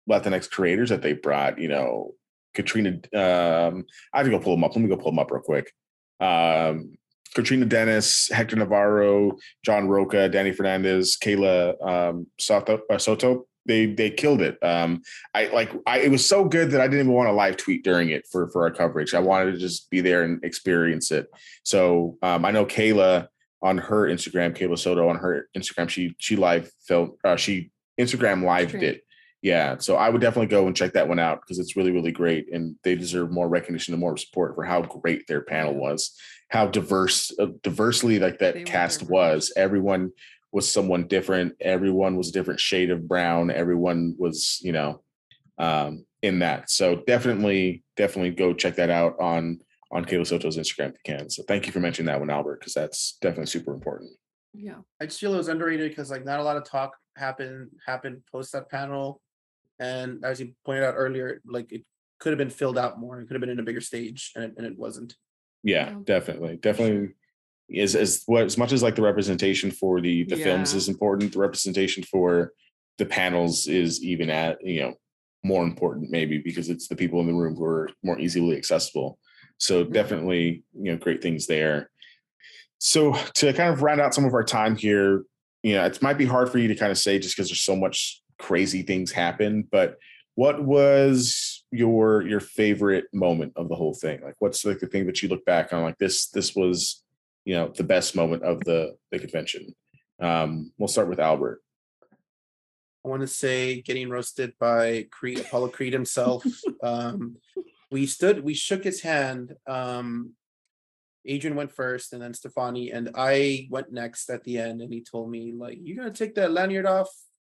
Latinx 0.10 0.50
creators 0.50 0.90
that 0.90 1.02
they 1.02 1.14
brought. 1.14 1.58
You 1.58 1.70
know, 1.70 2.16
Katrina. 2.54 2.90
Um, 3.14 3.86
I 4.14 4.18
have 4.18 4.26
to 4.26 4.32
go 4.32 4.40
pull 4.40 4.56
them 4.56 4.64
up. 4.64 4.76
Let 4.76 4.82
me 4.82 4.90
go 4.90 4.98
pull 4.98 5.12
them 5.12 5.20
up 5.20 5.32
real 5.32 5.42
quick. 5.42 5.72
Um, 6.20 6.94
Katrina 7.34 7.66
Dennis, 7.66 8.30
Hector 8.30 8.56
Navarro, 8.56 9.38
John 9.66 9.88
Roca, 9.88 10.30
Danny 10.30 10.52
Fernandez, 10.52 11.18
Kayla 11.22 11.76
um, 11.88 12.28
Soto. 12.40 12.82
Uh, 12.90 12.98
Soto. 12.98 13.46
They 13.66 13.86
they 13.86 14.10
killed 14.10 14.42
it. 14.42 14.62
Um, 14.62 15.02
I 15.34 15.48
like 15.48 15.72
I 15.88 16.00
it 16.00 16.12
was 16.12 16.28
so 16.28 16.44
good 16.44 16.72
that 16.72 16.82
I 16.82 16.88
didn't 16.88 17.06
even 17.06 17.14
want 17.14 17.30
to 17.30 17.34
live 17.34 17.56
tweet 17.56 17.84
during 17.84 18.10
it 18.10 18.28
for 18.30 18.50
for 18.50 18.64
our 18.64 18.72
coverage. 18.72 19.14
I 19.14 19.20
wanted 19.20 19.54
to 19.54 19.58
just 19.58 19.90
be 19.90 20.02
there 20.02 20.24
and 20.24 20.44
experience 20.44 21.12
it. 21.12 21.28
So 21.64 22.18
um, 22.22 22.44
I 22.44 22.52
know 22.52 22.66
Kayla 22.66 23.28
on 23.62 23.78
her 23.78 24.10
Instagram, 24.10 24.56
Kayla 24.56 24.78
Soto 24.78 25.08
on 25.08 25.16
her 25.16 25.48
Instagram, 25.56 25.88
she 25.88 26.14
she 26.18 26.36
live 26.36 26.70
felt 26.86 27.18
uh, 27.24 27.38
she 27.38 27.72
Instagram 28.00 28.46
lived 28.46 28.84
it. 28.84 29.04
Yeah, 29.44 29.78
so 29.78 29.98
I 29.98 30.10
would 30.10 30.22
definitely 30.22 30.48
go 30.48 30.68
and 30.68 30.76
check 30.76 30.94
that 30.94 31.10
one 31.10 31.20
out 31.20 31.42
because 31.42 31.60
it's 31.60 31.76
really 31.76 31.92
really 31.92 32.14
great, 32.14 32.52
and 32.54 32.78
they 32.84 32.96
deserve 32.96 33.30
more 33.30 33.50
recognition 33.50 33.94
and 33.94 34.00
more 34.00 34.16
support 34.16 34.56
for 34.56 34.64
how 34.64 34.82
great 34.82 35.28
their 35.28 35.42
panel 35.42 35.76
was, 35.76 36.18
how 36.48 36.68
diverse, 36.68 37.30
uh, 37.38 37.48
diversely 37.62 38.20
like 38.20 38.40
that 38.40 38.54
They 38.54 38.64
cast 38.64 39.04
was. 39.04 39.52
Everyone 39.58 40.14
was 40.54 40.72
someone 40.72 41.08
different. 41.08 41.56
Everyone 41.60 42.16
was 42.16 42.30
a 42.30 42.32
different 42.32 42.62
shade 42.62 42.90
of 42.90 43.06
brown. 43.06 43.52
Everyone 43.52 44.16
was, 44.18 44.60
you 44.62 44.72
know, 44.72 45.02
um, 45.58 46.06
in 46.22 46.40
that. 46.40 46.70
So 46.70 47.04
definitely, 47.06 47.84
definitely 47.98 48.32
go 48.32 48.54
check 48.54 48.76
that 48.76 48.90
out 48.90 49.20
on 49.20 49.60
on 49.92 50.06
Kayla 50.06 50.26
Soto's 50.26 50.58
Instagram 50.58 50.92
if 50.92 51.00
you 51.06 51.18
can. 51.18 51.30
So 51.30 51.44
thank 51.50 51.66
you 51.66 51.74
for 51.74 51.82
mentioning 51.82 52.08
that 52.08 52.20
one, 52.20 52.30
Albert, 52.30 52.62
because 52.62 52.74
that's 52.74 53.18
definitely 53.22 53.48
super 53.48 53.74
important. 53.74 54.12
Yeah. 54.54 54.78
I 55.02 55.06
just 55.06 55.20
feel 55.20 55.34
it 55.34 55.38
was 55.38 55.50
underrated 55.50 55.92
because 55.92 56.10
like 56.10 56.24
not 56.24 56.40
a 56.40 56.44
lot 56.44 56.58
of 56.58 56.64
talk 56.64 56.96
happened 57.18 57.70
happened 57.86 58.22
post 58.32 58.54
that 58.54 58.70
panel, 58.70 59.22
and 59.80 60.24
as 60.24 60.40
you 60.40 60.54
pointed 60.66 60.84
out 60.84 60.96
earlier, 60.98 61.42
like 61.46 61.72
it 61.72 61.84
could 62.20 62.32
have 62.32 62.38
been 62.38 62.50
filled 62.50 62.78
out 62.78 63.00
more. 63.00 63.20
It 63.20 63.28
could 63.28 63.34
have 63.34 63.42
been 63.42 63.50
in 63.50 63.60
a 63.60 63.64
bigger 63.64 63.82
stage, 63.82 64.32
and 64.36 64.46
it, 64.46 64.54
and 64.58 64.66
it 64.66 64.78
wasn't. 64.78 65.16
Yeah, 65.64 65.90
Yeah. 65.90 66.00
definitely, 66.04 66.58
definitely. 66.58 67.16
Is 67.70 67.96
as 67.96 68.24
what 68.26 68.44
as 68.44 68.58
much 68.58 68.72
as 68.74 68.84
like 68.84 68.96
the 68.96 69.02
representation 69.02 69.72
for 69.72 70.02
the 70.02 70.24
the 70.26 70.36
films 70.36 70.74
is 70.74 70.90
important, 70.90 71.34
the 71.34 71.40
representation 71.40 72.04
for 72.04 72.54
the 72.98 73.06
panels 73.06 73.68
is 73.68 74.04
even 74.04 74.30
at 74.30 74.58
you 74.64 74.82
know 74.82 74.94
more 75.44 75.64
important 75.64 76.10
maybe 76.10 76.38
because 76.38 76.70
it's 76.70 76.88
the 76.88 76.96
people 76.96 77.20
in 77.20 77.28
the 77.28 77.34
room 77.34 77.56
who 77.56 77.66
are 77.66 77.90
more 78.04 78.20
easily 78.20 78.58
accessible. 78.58 79.18
So 79.58 79.84
definitely, 79.84 80.64
you 80.74 80.92
know, 80.92 80.98
great 80.98 81.22
things 81.22 81.48
there. 81.48 81.90
So 82.80 83.14
to 83.36 83.54
kind 83.54 83.74
of 83.74 83.82
round 83.82 84.02
out 84.02 84.14
some 84.14 84.26
of 84.26 84.34
our 84.34 84.44
time 84.44 84.76
here, 84.76 85.24
you 85.64 85.76
know, 85.76 85.86
it 85.86 86.02
might 86.02 86.18
be 86.18 86.26
hard 86.26 86.52
for 86.52 86.58
you 86.58 86.68
to 86.68 86.76
kind 86.76 86.92
of 86.92 86.98
say 86.98 87.18
just 87.20 87.36
because 87.36 87.50
there's 87.50 87.62
so 87.62 87.76
much 87.76 88.22
crazy 88.38 88.84
things 88.84 89.12
happen, 89.12 89.68
but 89.72 89.98
what 90.36 90.64
was 90.64 91.64
your 91.72 92.22
your 92.28 92.40
favorite 92.40 93.06
moment 93.14 93.54
of 93.56 93.70
the 93.70 93.76
whole 93.76 93.94
thing? 93.94 94.22
Like, 94.24 94.36
what's 94.40 94.66
like 94.66 94.80
the 94.80 94.88
thing 94.88 95.06
that 95.06 95.22
you 95.22 95.30
look 95.30 95.46
back 95.46 95.74
on? 95.74 95.84
Like 95.84 95.98
this, 96.00 96.30
this 96.30 96.56
was, 96.56 97.04
you 97.46 97.54
know, 97.54 97.68
the 97.68 97.84
best 97.84 98.16
moment 98.16 98.44
of 98.44 98.60
the 98.62 98.96
the 99.12 99.20
convention. 99.20 99.76
Um, 100.20 100.72
we'll 100.78 100.88
start 100.88 101.10
with 101.10 101.20
Albert. 101.20 101.62
I 103.06 103.10
want 103.10 103.22
to 103.22 103.28
say 103.28 103.82
getting 103.82 104.10
roasted 104.10 104.54
by 104.60 105.08
Creed, 105.12 105.40
Apollo 105.40 105.70
Creed 105.70 105.94
himself. 105.94 106.46
um, 106.84 107.36
we 107.92 108.06
stood, 108.06 108.44
we 108.44 108.54
shook 108.54 108.84
his 108.84 109.02
hand. 109.02 109.54
Um, 109.68 110.34
Adrian 111.26 111.56
went 111.56 111.72
first, 111.72 112.14
and 112.14 112.22
then 112.22 112.34
Stefani, 112.34 112.92
and 112.92 113.12
I 113.16 113.68
went 113.70 113.92
next 113.92 114.30
at 114.30 114.44
the 114.44 114.58
end. 114.58 114.82
And 114.82 114.92
he 114.92 115.02
told 115.02 115.30
me, 115.30 115.54
like, 115.56 115.80
"You 115.82 115.96
gotta 115.96 116.12
take 116.12 116.36
that 116.36 116.52
lanyard 116.52 116.86
off, 116.86 117.10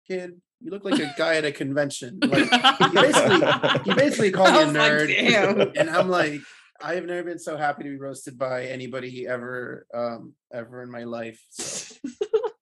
kid. 0.06 0.40
You 0.60 0.70
look 0.70 0.84
like 0.84 0.98
a 0.98 1.14
guy 1.16 1.36
at 1.36 1.44
a 1.44 1.52
convention." 1.52 2.18
Like, 2.22 2.50
he 2.50 2.94
basically, 2.94 3.82
he 3.84 3.94
basically 3.94 4.30
called 4.30 4.54
me 4.54 4.62
a 4.62 4.66
nerd, 4.66 5.56
like, 5.58 5.72
and 5.76 5.90
I'm 5.90 6.08
like, 6.08 6.40
I 6.80 6.94
have 6.94 7.04
never 7.04 7.22
been 7.22 7.38
so 7.38 7.56
happy 7.56 7.84
to 7.84 7.90
be 7.90 7.96
roasted 7.96 8.38
by 8.38 8.66
anybody 8.66 9.26
ever, 9.26 9.86
um, 9.94 10.34
ever 10.52 10.82
in 10.82 10.90
my 10.90 11.04
life. 11.04 11.40
So 11.50 11.96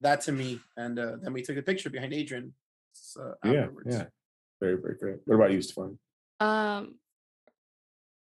that 0.00 0.20
to 0.22 0.32
me, 0.32 0.60
and 0.76 0.98
uh, 0.98 1.16
then 1.22 1.32
we 1.32 1.42
took 1.42 1.56
a 1.56 1.62
picture 1.62 1.90
behind 1.90 2.12
Adrian. 2.12 2.54
So 2.92 3.34
yeah, 3.44 3.66
yeah, 3.86 4.04
very, 4.60 4.76
very 4.80 4.96
great. 4.98 5.16
What 5.24 5.36
about 5.36 5.52
you, 5.52 5.62
Stefan? 5.62 5.98
Um, 6.40 6.96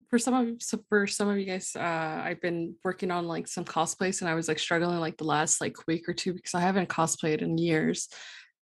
for 0.09 0.19
some 0.19 0.35
of 0.35 0.63
so 0.63 0.79
for 0.89 1.07
some 1.07 1.29
of 1.29 1.39
you 1.39 1.47
guys, 1.47 1.75
uh, 1.75 2.23
I've 2.25 2.41
been 2.41 2.75
working 2.85 3.11
on 3.11 3.27
like 3.27 3.49
some 3.49 3.65
cosplays, 3.65 4.21
and 4.21 4.29
I 4.29 4.35
was 4.35 4.47
like 4.47 4.59
struggling 4.59 5.01
like 5.01 5.17
the 5.17 5.25
last 5.25 5.61
like 5.61 5.87
week 5.87 6.09
or 6.09 6.13
two 6.13 6.35
because 6.35 6.55
I 6.55 6.61
haven't 6.61 6.91
cosplayed 6.91 7.41
in 7.43 7.59
years. 7.59 8.09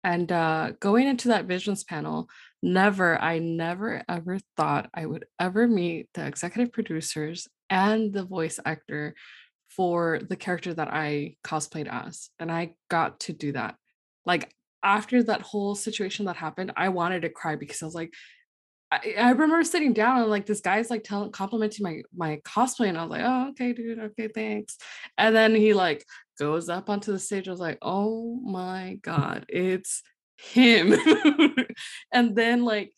And 0.06 0.30
uh, 0.30 0.70
going 0.78 1.08
into 1.08 1.28
that 1.28 1.46
visions 1.46 1.82
panel, 1.82 2.28
never, 2.62 3.20
I 3.20 3.40
never 3.40 4.04
ever 4.08 4.38
thought 4.56 4.88
I 4.94 5.04
would 5.04 5.24
ever 5.40 5.66
meet 5.66 6.08
the 6.14 6.24
executive 6.24 6.72
producers 6.72 7.48
and 7.70 8.12
the 8.12 8.22
voice 8.22 8.60
actor 8.64 9.16
for 9.68 10.20
the 10.28 10.36
character 10.36 10.72
that 10.74 10.92
I 10.92 11.34
cosplayed 11.42 11.88
as. 11.88 12.30
And 12.38 12.52
I 12.52 12.74
got 12.88 13.18
to 13.20 13.32
do 13.32 13.50
that. 13.52 13.74
Like 14.24 14.54
after 14.80 15.24
that 15.24 15.42
whole 15.42 15.74
situation 15.74 16.26
that 16.26 16.36
happened, 16.36 16.70
I 16.76 16.90
wanted 16.90 17.22
to 17.22 17.28
cry 17.28 17.56
because 17.56 17.82
I 17.82 17.86
was 17.86 17.94
like, 17.96 18.14
I, 18.90 18.96
eh, 19.04 19.20
I 19.20 19.30
remember 19.30 19.62
sitting 19.64 19.92
down 19.92 20.20
and 20.20 20.30
like 20.30 20.46
this 20.46 20.60
guy's 20.60 20.90
like 20.90 21.04
telling 21.04 21.32
complimenting 21.32 21.84
my 21.84 22.02
my 22.14 22.40
cosplay 22.44 22.88
and 22.88 22.98
I 22.98 23.02
was 23.02 23.10
like, 23.10 23.22
oh 23.24 23.48
okay, 23.50 23.72
dude, 23.72 23.98
okay, 23.98 24.28
thanks. 24.28 24.76
And 25.18 25.34
then 25.34 25.54
he 25.54 25.74
like 25.74 26.04
goes 26.38 26.68
up 26.68 26.90
onto 26.90 27.12
the 27.12 27.18
stage. 27.18 27.48
I 27.48 27.50
was 27.50 27.60
like, 27.60 27.78
oh 27.82 28.40
my 28.44 28.98
god, 29.02 29.46
it's 29.48 30.02
him. 30.38 30.94
and 32.12 32.36
then 32.36 32.64
like 32.64 32.92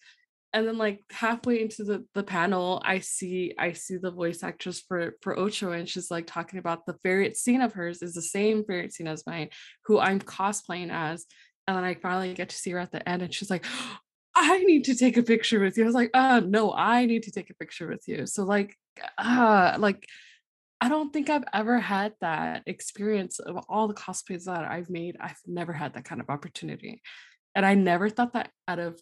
and 0.53 0.66
then 0.66 0.79
like 0.79 1.03
halfway 1.11 1.61
into 1.61 1.85
the 1.85 2.05
the 2.14 2.22
panel 2.22 2.83
i 2.85 2.98
see 3.01 3.55
i 3.59 3.72
see 3.72 3.96
the 3.96 4.11
voice 4.11 4.42
actress 4.42 4.81
for 4.81 5.14
for 5.20 5.38
ocho 5.38 5.72
and 5.72 5.88
she's 5.88 6.11
like 6.11 6.27
talking 6.27 6.59
about 6.59 6.87
the 6.87 6.96
favorite 7.03 7.37
scene 7.37 7.61
of 7.61 7.74
hers 7.74 8.03
is 8.03 8.14
the 8.14 8.22
same 8.22 8.64
favorite 8.64 8.92
scene 8.92 9.07
as 9.07 9.27
mine 9.27 9.48
who 9.85 9.98
i'm 9.98 10.18
cosplaying 10.18 10.90
as 10.90 11.27
and 11.66 11.77
then 11.77 11.85
i 11.85 11.94
finally 11.94 12.33
get 12.35 12.48
to 12.48 12.57
see 12.57 12.70
her 12.70 12.79
at 12.79 12.90
the 12.90 13.07
end 13.09 13.22
and 13.22 13.35
she's 13.35 13.51
like 13.51 13.66
I 14.40 14.59
need 14.64 14.85
to 14.85 14.94
take 14.94 15.16
a 15.16 15.22
picture 15.22 15.61
with 15.61 15.77
you. 15.77 15.85
I 15.85 15.87
was 15.87 15.94
like, 15.94 16.11
uh, 16.14 16.40
no, 16.44 16.72
I 16.72 17.07
need 17.07 17.24
to 17.24 17.31
take 17.31 17.51
a 17.51 17.55
picture 17.55 17.88
with 17.88 18.03
you. 18.07 18.27
So 18.27 18.44
like, 18.44 18.77
uh, 19.16 19.77
like, 19.79 20.07
I 20.81 20.88
don't 20.88 21.12
think 21.12 21.29
I've 21.29 21.44
ever 21.53 21.79
had 21.81 22.14
that 22.20 22.62
experience 22.66 23.40
of 23.40 23.59
all 23.68 23.88
the 23.88 23.94
cosplays 23.94 24.44
that 24.44 24.64
I've 24.64 24.90
made. 24.90 25.16
I've 25.20 25.40
never 25.46 25.72
had 25.72 25.94
that 25.94 26.05
kind 26.05 26.20
of 26.20 26.31
opportunity. 26.31 27.03
And 27.55 27.66
I 27.66 27.74
never 27.74 28.09
thought 28.09 28.35
that 28.35 28.51
out 28.68 28.79
of 28.79 29.01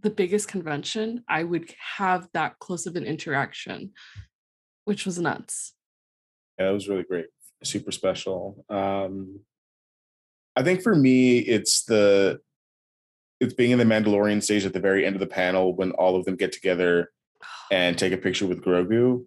the 0.00 0.10
biggest 0.10 0.46
convention, 0.46 1.24
I 1.28 1.42
would 1.42 1.74
have 1.96 2.28
that 2.34 2.60
close 2.60 2.86
of 2.86 2.94
an 2.94 3.04
interaction, 3.04 3.92
which 4.84 5.04
was 5.04 5.18
nuts. 5.18 5.74
Yeah, 6.58 6.70
it 6.70 6.72
was 6.72 6.88
really 6.88 7.02
great. 7.02 7.26
Super 7.64 7.90
special. 7.90 8.64
Um, 8.68 9.40
I 10.54 10.62
think 10.62 10.82
for 10.82 10.94
me, 10.94 11.38
it's 11.38 11.84
the 11.84 12.40
it's 13.40 13.54
being 13.54 13.70
in 13.70 13.78
the 13.78 13.84
Mandalorian 13.84 14.42
stage 14.42 14.66
at 14.66 14.72
the 14.72 14.80
very 14.80 15.06
end 15.06 15.16
of 15.16 15.20
the 15.20 15.26
panel 15.26 15.74
when 15.74 15.92
all 15.92 16.16
of 16.16 16.24
them 16.24 16.36
get 16.36 16.52
together 16.52 17.10
and 17.70 17.96
take 17.96 18.12
a 18.12 18.18
picture 18.18 18.46
with 18.46 18.62
Grogu. 18.62 19.24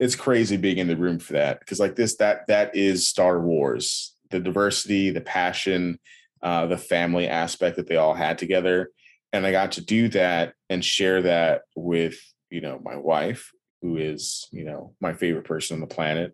It's 0.00 0.16
crazy 0.16 0.56
being 0.56 0.78
in 0.78 0.88
the 0.88 0.96
room 0.96 1.18
for 1.18 1.34
that 1.34 1.60
because 1.60 1.78
like 1.80 1.96
this 1.96 2.16
that 2.16 2.46
that 2.48 2.74
is 2.74 3.08
Star 3.08 3.40
Wars. 3.40 4.12
The 4.30 4.40
diversity, 4.40 5.10
the 5.10 5.20
passion, 5.20 6.00
uh, 6.42 6.66
the 6.66 6.78
family 6.78 7.28
aspect 7.28 7.76
that 7.76 7.86
they 7.86 7.96
all 7.96 8.14
had 8.14 8.38
together, 8.38 8.90
and 9.32 9.46
I 9.46 9.52
got 9.52 9.72
to 9.72 9.84
do 9.84 10.08
that 10.08 10.54
and 10.68 10.84
share 10.84 11.22
that 11.22 11.62
with 11.76 12.16
you 12.50 12.60
know 12.60 12.80
my 12.82 12.96
wife, 12.96 13.52
who 13.82 13.96
is 13.96 14.48
you 14.50 14.64
know 14.64 14.94
my 15.00 15.12
favorite 15.12 15.44
person 15.44 15.76
on 15.76 15.80
the 15.80 15.94
planet, 15.94 16.32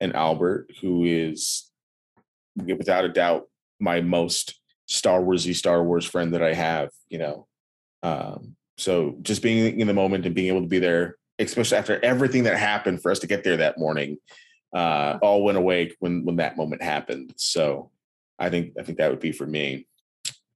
and 0.00 0.16
Albert, 0.16 0.72
who 0.80 1.04
is 1.04 1.70
without 2.56 3.04
a 3.04 3.08
doubt 3.08 3.44
my 3.78 4.00
most 4.00 4.58
Star 4.86 5.20
Warsy 5.20 5.54
Star 5.54 5.82
Wars 5.82 6.04
friend 6.04 6.34
that 6.34 6.42
I 6.42 6.54
have, 6.54 6.90
you 7.08 7.18
know. 7.18 7.46
Um, 8.02 8.56
so 8.78 9.16
just 9.22 9.42
being 9.42 9.80
in 9.80 9.86
the 9.86 9.94
moment 9.94 10.26
and 10.26 10.34
being 10.34 10.48
able 10.48 10.62
to 10.62 10.68
be 10.68 10.78
there, 10.78 11.16
especially 11.38 11.78
after 11.78 12.02
everything 12.04 12.44
that 12.44 12.56
happened 12.56 13.02
for 13.02 13.10
us 13.10 13.18
to 13.20 13.26
get 13.26 13.44
there 13.44 13.56
that 13.58 13.78
morning, 13.78 14.18
uh, 14.74 15.18
all 15.22 15.44
went 15.44 15.58
away 15.58 15.92
when 16.00 16.24
when 16.24 16.36
that 16.36 16.56
moment 16.56 16.82
happened. 16.82 17.32
So 17.36 17.90
I 18.38 18.50
think 18.50 18.74
I 18.78 18.82
think 18.82 18.98
that 18.98 19.10
would 19.10 19.20
be 19.20 19.32
for 19.32 19.46
me. 19.46 19.86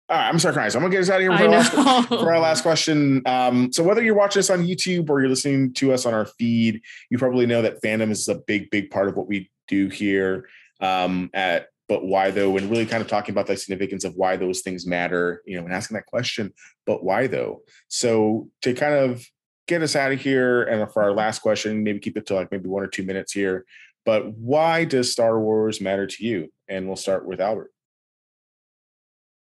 All 0.08 0.16
right, 0.16 0.28
I'm 0.28 0.40
sorry, 0.40 0.56
guys. 0.56 0.74
I'm 0.74 0.82
gonna 0.82 0.92
get 0.92 1.02
us 1.02 1.10
out 1.10 1.20
of 1.20 1.22
here 1.22 1.36
for, 1.36 1.44
our 1.44 1.48
last, 1.48 1.72
for 2.08 2.32
our 2.32 2.40
last, 2.40 2.62
question. 2.62 3.22
Um, 3.26 3.72
so 3.72 3.84
whether 3.84 4.02
you're 4.02 4.16
watching 4.16 4.40
us 4.40 4.50
on 4.50 4.66
YouTube 4.66 5.08
or 5.08 5.20
you're 5.20 5.28
listening 5.28 5.72
to 5.74 5.92
us 5.92 6.04
on 6.04 6.14
our 6.14 6.26
feed, 6.26 6.82
you 7.10 7.18
probably 7.18 7.46
know 7.46 7.62
that 7.62 7.80
fandom 7.80 8.10
is 8.10 8.28
a 8.28 8.34
big, 8.34 8.70
big 8.70 8.90
part 8.90 9.08
of 9.08 9.16
what 9.16 9.28
we 9.28 9.48
do 9.68 9.88
here 9.88 10.48
um, 10.80 11.30
at 11.32 11.68
but 11.90 12.04
why 12.04 12.30
though 12.30 12.56
and 12.56 12.70
really 12.70 12.86
kind 12.86 13.02
of 13.02 13.08
talking 13.08 13.32
about 13.32 13.48
the 13.48 13.56
significance 13.56 14.04
of 14.04 14.14
why 14.14 14.36
those 14.36 14.60
things 14.60 14.86
matter 14.86 15.42
you 15.44 15.58
know 15.58 15.64
and 15.64 15.74
asking 15.74 15.96
that 15.96 16.06
question 16.06 16.54
but 16.86 17.02
why 17.02 17.26
though? 17.26 17.62
So 17.88 18.48
to 18.62 18.72
kind 18.74 18.94
of 18.94 19.26
get 19.66 19.82
us 19.82 19.96
out 19.96 20.12
of 20.12 20.20
here 20.20 20.62
and 20.62 20.90
for 20.92 21.02
our 21.02 21.12
last 21.12 21.40
question 21.40 21.82
maybe 21.82 21.98
keep 21.98 22.16
it 22.16 22.26
to 22.26 22.34
like 22.34 22.52
maybe 22.52 22.68
one 22.68 22.84
or 22.84 22.86
two 22.86 23.02
minutes 23.02 23.32
here 23.32 23.66
but 24.06 24.32
why 24.34 24.84
does 24.84 25.10
star 25.10 25.40
wars 25.40 25.80
matter 25.80 26.06
to 26.06 26.24
you? 26.24 26.48
And 26.68 26.86
we'll 26.86 26.96
start 26.96 27.26
with 27.26 27.40
albert. 27.40 27.72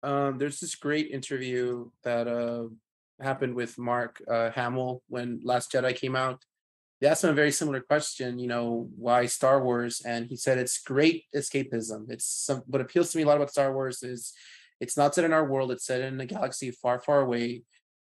Um, 0.01 0.37
there's 0.37 0.59
this 0.61 0.75
great 0.75 1.11
interview 1.11 1.89
that 2.03 2.27
uh, 2.29 2.69
happened 3.21 3.55
with 3.55 3.77
mark 3.77 4.21
uh, 4.27 4.51
hamill 4.51 5.03
when 5.09 5.41
last 5.43 5.69
jedi 5.73 5.93
came 5.95 6.15
out 6.15 6.41
they 7.01 7.07
asked 7.07 7.23
him 7.23 7.31
a 7.31 7.33
very 7.33 7.51
similar 7.51 7.81
question, 7.81 8.37
you 8.37 8.47
know, 8.47 8.87
why 8.95 9.25
Star 9.25 9.63
Wars? 9.63 10.03
And 10.05 10.27
he 10.27 10.35
said 10.35 10.59
it's 10.59 10.77
great 10.77 11.25
escapism. 11.35 12.11
It's 12.11 12.25
some 12.25 12.61
what 12.67 12.81
appeals 12.81 13.11
to 13.11 13.17
me 13.17 13.23
a 13.23 13.25
lot 13.25 13.37
about 13.37 13.49
Star 13.49 13.73
Wars 13.73 14.03
is 14.03 14.33
it's 14.79 14.95
not 14.95 15.15
set 15.15 15.25
in 15.25 15.33
our 15.33 15.45
world, 15.45 15.71
it's 15.71 15.85
set 15.85 16.01
in 16.01 16.21
a 16.21 16.27
galaxy 16.27 16.69
far, 16.69 16.99
far 16.99 17.21
away. 17.21 17.63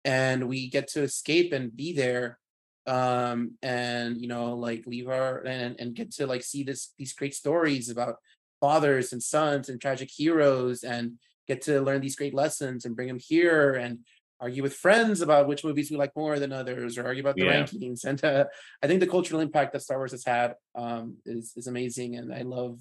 And 0.04 0.48
we 0.48 0.68
get 0.68 0.86
to 0.88 1.02
escape 1.02 1.52
and 1.52 1.76
be 1.76 1.92
there. 1.92 2.38
Um, 2.86 3.58
and 3.60 4.20
you 4.20 4.28
know, 4.28 4.54
like 4.54 4.86
leave 4.86 5.08
our 5.08 5.38
and 5.44 5.74
and 5.80 5.94
get 5.94 6.12
to 6.12 6.28
like 6.28 6.44
see 6.44 6.62
this 6.62 6.94
these 6.96 7.12
great 7.12 7.34
stories 7.34 7.90
about 7.90 8.18
fathers 8.60 9.12
and 9.12 9.20
sons 9.20 9.68
and 9.68 9.80
tragic 9.80 10.10
heroes 10.10 10.84
and 10.84 11.14
get 11.48 11.62
to 11.62 11.80
learn 11.80 12.00
these 12.00 12.16
great 12.16 12.34
lessons 12.34 12.84
and 12.84 12.94
bring 12.94 13.08
them 13.08 13.18
here 13.18 13.72
and 13.74 13.98
argue 14.40 14.62
with 14.62 14.74
friends 14.74 15.20
about 15.20 15.48
which 15.48 15.64
movies 15.64 15.90
we 15.90 15.96
like 15.96 16.12
more 16.14 16.38
than 16.38 16.52
others 16.52 16.98
or 16.98 17.06
argue 17.06 17.22
about 17.22 17.36
the 17.36 17.44
yeah. 17.44 17.62
rankings 17.62 18.04
and 18.04 18.22
uh, 18.24 18.44
i 18.82 18.86
think 18.86 19.00
the 19.00 19.06
cultural 19.06 19.40
impact 19.40 19.72
that 19.72 19.82
star 19.82 19.98
wars 19.98 20.12
has 20.12 20.24
had 20.24 20.54
um, 20.74 21.16
is, 21.24 21.52
is 21.56 21.66
amazing 21.66 22.16
and 22.16 22.32
i 22.32 22.42
love 22.42 22.80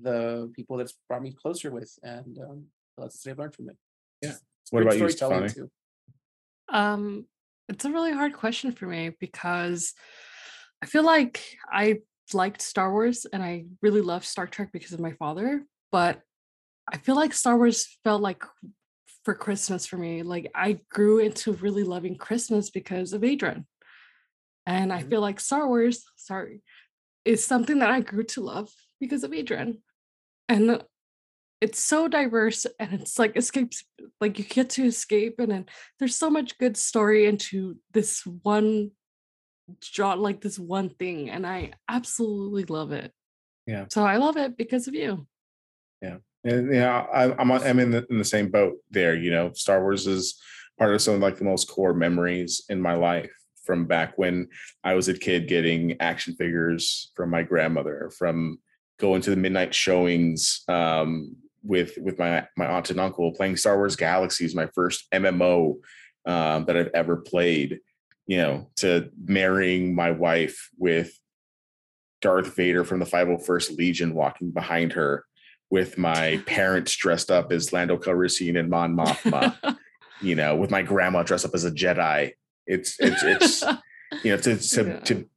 the 0.00 0.50
people 0.54 0.76
that's 0.76 0.94
brought 1.08 1.22
me 1.22 1.32
closer 1.32 1.70
with 1.70 1.92
and 2.02 2.38
um, 2.38 2.64
lots 2.98 3.24
of 3.24 3.30
I've 3.30 3.38
learned 3.38 3.54
from 3.54 3.70
it 3.70 3.76
yeah 4.22 4.34
what 4.70 4.82
about 4.82 4.98
you 4.98 5.08
Stefani? 5.08 5.48
too 5.48 5.70
um 6.68 7.26
it's 7.68 7.84
a 7.84 7.90
really 7.90 8.12
hard 8.12 8.32
question 8.32 8.72
for 8.72 8.86
me 8.86 9.10
because 9.20 9.94
i 10.82 10.86
feel 10.86 11.04
like 11.04 11.42
i 11.72 11.98
liked 12.32 12.60
star 12.60 12.92
wars 12.92 13.26
and 13.32 13.42
i 13.42 13.64
really 13.82 14.00
loved 14.00 14.24
star 14.24 14.46
trek 14.46 14.70
because 14.72 14.92
of 14.92 15.00
my 15.00 15.12
father 15.12 15.64
but 15.92 16.20
I 16.88 16.98
feel 16.98 17.16
like 17.16 17.32
Star 17.32 17.56
Wars 17.56 17.98
felt 18.04 18.22
like 18.22 18.42
for 19.26 19.34
Christmas 19.34 19.86
for 19.86 19.98
me. 19.98 20.22
Like 20.22 20.52
I 20.54 20.78
grew 20.88 21.18
into 21.18 21.52
really 21.54 21.82
loving 21.82 22.14
Christmas 22.14 22.70
because 22.70 23.12
of 23.12 23.24
Adrian. 23.24 23.66
And 24.66 24.92
I 24.92 25.00
mm-hmm. 25.00 25.10
feel 25.10 25.20
like 25.20 25.40
Star 25.40 25.66
Wars, 25.66 26.04
sorry, 26.14 26.62
is 27.24 27.44
something 27.44 27.80
that 27.80 27.90
I 27.90 28.00
grew 28.00 28.22
to 28.22 28.40
love 28.40 28.70
because 29.00 29.24
of 29.24 29.34
Adrian. 29.34 29.82
And 30.48 30.80
it's 31.60 31.80
so 31.80 32.06
diverse 32.06 32.66
and 32.78 32.92
it's 32.92 33.18
like 33.18 33.36
escapes 33.36 33.82
like 34.20 34.38
you 34.38 34.44
get 34.44 34.70
to 34.70 34.84
escape 34.84 35.40
and 35.40 35.50
then 35.50 35.66
there's 35.98 36.14
so 36.14 36.30
much 36.30 36.56
good 36.58 36.76
story 36.76 37.26
into 37.26 37.78
this 37.92 38.24
one 38.42 38.92
job 39.80 40.20
like 40.20 40.40
this 40.40 40.56
one 40.58 40.90
thing 40.90 41.30
and 41.30 41.44
I 41.44 41.72
absolutely 41.88 42.64
love 42.64 42.92
it. 42.92 43.10
Yeah. 43.66 43.86
So 43.90 44.04
I 44.04 44.18
love 44.18 44.36
it 44.36 44.56
because 44.56 44.86
of 44.86 44.94
you. 44.94 45.26
Yeah. 46.00 46.18
And 46.46 46.72
yeah, 46.72 47.06
I, 47.12 47.34
I'm 47.40 47.50
I'm 47.50 47.78
in 47.78 47.90
the, 47.90 48.06
in 48.08 48.18
the 48.18 48.24
same 48.24 48.50
boat 48.50 48.76
there. 48.90 49.16
You 49.16 49.30
know, 49.30 49.52
Star 49.52 49.82
Wars 49.82 50.06
is 50.06 50.40
part 50.78 50.94
of 50.94 51.02
some 51.02 51.14
of 51.14 51.20
like 51.20 51.38
the 51.38 51.44
most 51.44 51.68
core 51.68 51.94
memories 51.94 52.64
in 52.68 52.80
my 52.80 52.94
life 52.94 53.32
from 53.64 53.86
back 53.86 54.16
when 54.16 54.48
I 54.84 54.94
was 54.94 55.08
a 55.08 55.14
kid 55.14 55.48
getting 55.48 56.00
action 56.00 56.34
figures 56.36 57.10
from 57.16 57.30
my 57.30 57.42
grandmother, 57.42 58.12
from 58.16 58.60
going 58.98 59.22
to 59.22 59.30
the 59.30 59.36
midnight 59.36 59.74
showings 59.74 60.62
um, 60.68 61.34
with 61.64 61.98
with 61.98 62.18
my 62.18 62.46
my 62.56 62.66
aunt 62.66 62.90
and 62.90 63.00
uncle, 63.00 63.32
playing 63.32 63.56
Star 63.56 63.76
Wars 63.76 63.96
Galaxies, 63.96 64.54
my 64.54 64.68
first 64.74 65.10
MMO 65.12 65.78
um, 66.26 66.64
that 66.66 66.76
I've 66.76 66.90
ever 66.94 67.16
played. 67.16 67.80
You 68.28 68.38
know, 68.38 68.70
to 68.76 69.10
marrying 69.24 69.94
my 69.94 70.10
wife 70.10 70.70
with 70.76 71.16
Darth 72.20 72.56
Vader 72.56 72.84
from 72.84 72.98
the 72.98 73.04
501st 73.04 73.76
Legion 73.76 74.14
walking 74.14 74.50
behind 74.50 74.94
her 74.94 75.24
with 75.70 75.98
my 75.98 76.42
parents 76.46 76.94
dressed 76.96 77.30
up 77.30 77.52
as 77.52 77.72
Lando 77.72 77.96
Calrissian 77.96 78.58
and 78.58 78.70
Mon 78.70 78.96
Mothma, 78.96 79.76
you 80.20 80.34
know, 80.34 80.56
with 80.56 80.70
my 80.70 80.82
grandma 80.82 81.22
dressed 81.22 81.44
up 81.44 81.54
as 81.54 81.64
a 81.64 81.70
Jedi. 81.70 82.32
It's 82.66 82.96
it's 82.98 83.22
it's 83.22 83.62
you 84.24 84.32
know 84.32 84.38
to 84.38 84.56
to, 84.56 84.84
yeah. 84.84 85.00
to 85.00 85.28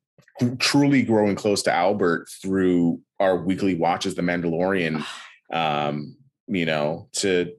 truly 0.57 1.03
growing 1.03 1.35
close 1.35 1.63
to 1.63 1.73
Albert 1.73 2.29
through 2.41 3.01
our 3.19 3.37
weekly 3.37 3.75
watches, 3.75 4.15
The 4.15 4.21
Mandalorian. 4.21 5.05
um, 5.51 6.15
you 6.47 6.65
know, 6.65 7.07
to 7.13 7.53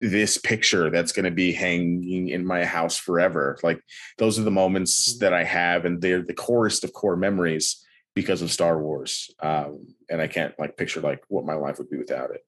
this 0.00 0.38
picture 0.38 0.88
that's 0.88 1.12
going 1.12 1.24
to 1.24 1.30
be 1.30 1.52
hanging 1.52 2.28
in 2.28 2.46
my 2.46 2.64
house 2.64 2.96
forever. 2.96 3.58
Like 3.62 3.80
those 4.16 4.38
are 4.38 4.44
the 4.44 4.50
moments 4.50 5.12
mm-hmm. 5.12 5.24
that 5.24 5.34
I 5.34 5.44
have, 5.44 5.84
and 5.84 6.00
they're 6.00 6.22
the 6.22 6.34
corest 6.34 6.84
of 6.84 6.92
core 6.92 7.16
memories 7.16 7.84
because 8.14 8.42
of 8.42 8.50
Star 8.50 8.80
Wars. 8.80 9.30
Um, 9.40 9.94
and 10.08 10.20
I 10.20 10.26
can't 10.26 10.58
like 10.58 10.76
picture 10.76 11.00
like 11.00 11.22
what 11.28 11.44
my 11.44 11.54
life 11.54 11.78
would 11.78 11.90
be 11.90 11.98
without 11.98 12.30
it. 12.30 12.44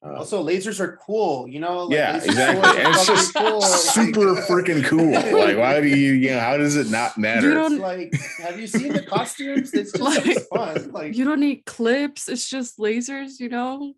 Um, 0.00 0.14
also, 0.14 0.46
lasers 0.46 0.78
are 0.78 0.96
cool, 1.04 1.48
you 1.48 1.58
know. 1.58 1.84
Like, 1.84 1.96
yeah, 1.96 2.16
exactly. 2.16 2.82
And 2.82 2.94
it's 2.94 3.06
just 3.06 3.34
cool. 3.34 3.60
super 3.60 4.36
freaking 4.42 4.84
cool. 4.84 5.12
Like, 5.38 5.56
why 5.56 5.80
do 5.80 5.88
you, 5.88 6.12
you 6.12 6.30
know, 6.30 6.40
how 6.40 6.56
does 6.56 6.76
it 6.76 6.88
not 6.88 7.18
matter? 7.18 7.48
You 7.48 7.54
don't, 7.54 7.78
like, 7.78 8.14
have 8.40 8.60
you 8.60 8.66
seen 8.66 8.92
the 8.92 9.02
costumes? 9.02 9.72
It's 9.74 9.92
just 9.92 10.00
like, 10.00 10.38
fun. 10.48 10.92
Like, 10.92 11.16
you 11.16 11.24
don't 11.24 11.40
need 11.40 11.64
clips. 11.64 12.28
It's 12.28 12.48
just 12.48 12.78
lasers, 12.78 13.40
you 13.40 13.48
know. 13.48 13.94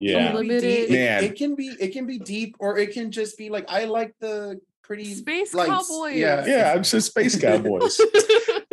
Yeah, 0.00 0.30
unlimited. 0.30 0.64
It, 0.64 0.90
it, 0.90 1.24
it, 1.24 1.36
can 1.36 1.54
be, 1.54 1.68
it 1.78 1.92
can 1.92 2.06
be 2.06 2.18
deep, 2.18 2.56
or 2.58 2.76
it 2.76 2.92
can 2.92 3.10
just 3.10 3.38
be 3.38 3.48
like, 3.50 3.70
I 3.70 3.84
like 3.84 4.14
the 4.20 4.60
pretty 4.82 5.14
space 5.14 5.54
lights. 5.54 5.70
cowboys. 5.70 6.16
Yeah, 6.16 6.44
yeah, 6.46 6.72
I'm 6.74 6.82
just 6.82 7.06
space 7.06 7.40
cowboys. 7.40 7.98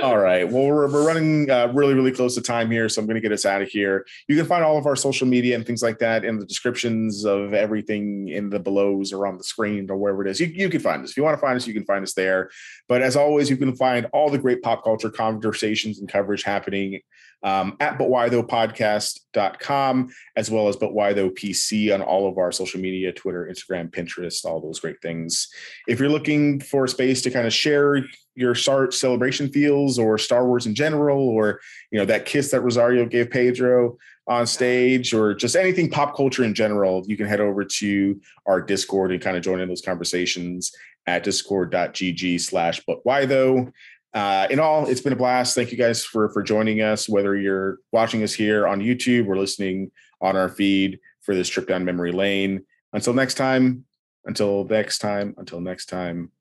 all 0.02 0.18
right. 0.18 0.50
Well, 0.50 0.66
we're, 0.66 0.89
we're 0.91 1.06
running 1.06 1.50
uh, 1.50 1.72
really, 1.74 1.93
really 1.93 2.12
close 2.12 2.36
to 2.36 2.41
time 2.41 2.72
here, 2.72 2.88
so 2.88 3.02
I'm 3.02 3.06
going 3.06 3.16
to 3.16 3.22
get 3.22 3.32
us 3.32 3.45
out 3.45 3.62
of 3.62 3.68
here. 3.68 4.06
You 4.28 4.38
can 4.38 4.45
find 4.45 4.64
all 4.64 4.78
of 4.78 4.86
our 4.86 4.95
social 4.95 5.28
media 5.28 5.56
and 5.56 5.66
things 5.66 5.84
like 5.84 6.00
that 6.00 6.24
in 6.24 6.39
the 6.39 6.45
descriptions 6.45 7.26
of 7.26 7.54
everything 7.54 8.30
in 8.30 8.50
the 8.50 8.60
belows 8.60 9.12
or 9.12 9.28
on 9.28 9.38
the 9.38 9.43
screen 9.43 9.89
or 9.89 9.97
wherever 9.97 10.26
it 10.26 10.30
is. 10.30 10.39
You, 10.39 10.47
you 10.47 10.70
can 10.70 10.80
find 10.80 11.04
us. 11.04 11.12
If 11.12 11.18
you 11.18 11.24
want 11.24 11.36
to 11.36 11.41
find 11.41 11.58
us, 11.58 11.68
you 11.68 11.74
can 11.74 11.86
find 11.86 12.04
us 12.04 12.14
there. 12.14 12.50
But 12.88 13.02
as 13.02 13.16
always, 13.16 13.50
you 13.50 13.58
can 13.58 13.76
find 13.76 14.06
all 14.14 14.30
the 14.30 14.38
great 14.38 14.62
pop 14.62 14.84
culture 14.84 15.10
conversations 15.10 16.00
and 16.00 16.08
coverage 16.08 16.43
happening 16.43 17.02
um, 17.44 17.78
at 17.80 17.98
but 17.98 18.10
why 18.10 18.30
though 18.30 18.44
podcast.com 18.44 20.10
as 20.36 20.52
well 20.52 20.68
as 20.68 20.76
but 20.76 20.94
why 20.94 21.14
though 21.14 21.30
pc 21.30 21.94
on 21.94 22.02
all 22.02 22.28
of 22.28 22.38
our 22.38 22.52
social 22.52 22.80
media 22.80 23.12
twitter 23.12 23.50
instagram 23.50 23.90
pinterest 23.90 24.46
all 24.46 24.60
those 24.60 24.80
great 24.80 25.02
things. 25.02 25.48
If 25.88 26.00
you're 26.00 26.10
looking 26.10 26.60
for 26.60 26.86
a 26.86 26.90
space 26.90 27.22
to 27.24 27.32
kind 27.32 27.48
of 27.48 27.54
share 27.54 28.04
your 28.36 28.56
start 28.56 28.94
celebration 28.94 29.50
feels 29.50 30.00
or 30.00 30.18
star 30.18 30.46
wars 30.48 30.66
in 30.66 30.76
general 30.76 31.20
or 31.20 31.60
you 31.92 32.00
know 32.00 32.06
that 32.06 32.26
kiss 32.26 32.52
that 32.52 32.62
rosario 32.62 33.06
gave 33.06 33.30
pedro 33.30 33.98
on 34.28 34.46
stage 34.46 35.14
or 35.14 35.34
just 35.34 35.56
anything 35.56 35.90
pop 35.90 36.16
culture 36.16 36.44
in 36.44 36.54
general 36.54 37.04
you 37.08 37.18
can 37.18 37.26
head 37.26 37.42
over 37.42 37.64
to 37.64 38.20
our 38.46 38.62
discord 38.62 39.12
and 39.12 39.22
kind 39.22 39.36
of 39.36 39.44
join 39.44 39.60
in 39.60 39.68
those 39.68 39.82
conversations 39.82 40.72
at 41.08 41.24
discord.gg 41.24 42.40
slash 42.40 42.82
but 42.86 43.00
why 43.04 43.26
though 43.26 43.72
uh, 44.14 44.47
in 44.49 44.60
all, 44.60 44.88
it's 44.88 45.01
been 45.01 45.14
a 45.14 45.18
blast. 45.18 45.55
Thank 45.55 45.72
you 45.72 45.78
guys 45.78 46.03
for 46.03 46.30
for 46.30 46.41
joining 46.41 46.82
us. 46.82 47.07
Whether 47.07 47.36
you're 47.36 47.78
watching 47.91 48.24
us 48.24 48.34
here 48.34 48.68
on 48.68 48.80
YouTube 48.80 49.28
or 49.28 49.38
listening 49.38 49.91
on 50.22 50.36
our 50.36 50.49
feed 50.49 50.99
for 51.22 51.36
this 51.36 51.49
trip 51.49 51.68
down 51.68 51.86
memory 51.86 52.12
lane. 52.12 52.66
Until 52.93 53.14
next 53.14 53.36
time. 53.36 53.86
Until 54.26 54.66
next 54.66 54.99
time. 54.99 55.36
Until 55.38 55.62
next 55.62 55.88
time. 55.88 56.32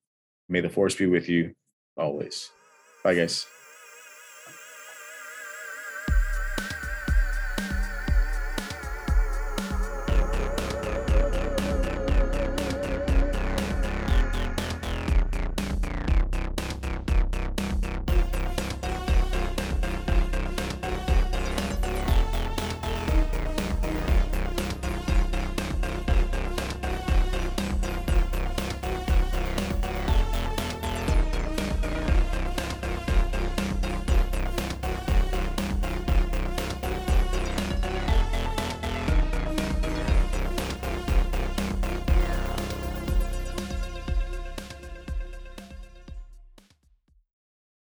May 0.49 0.61
the 0.61 0.71
force 0.71 0.95
be 0.95 1.07
with 1.07 1.29
you 1.29 1.55
always. 1.97 2.51
Bye, 3.05 3.15
guys. 3.15 3.58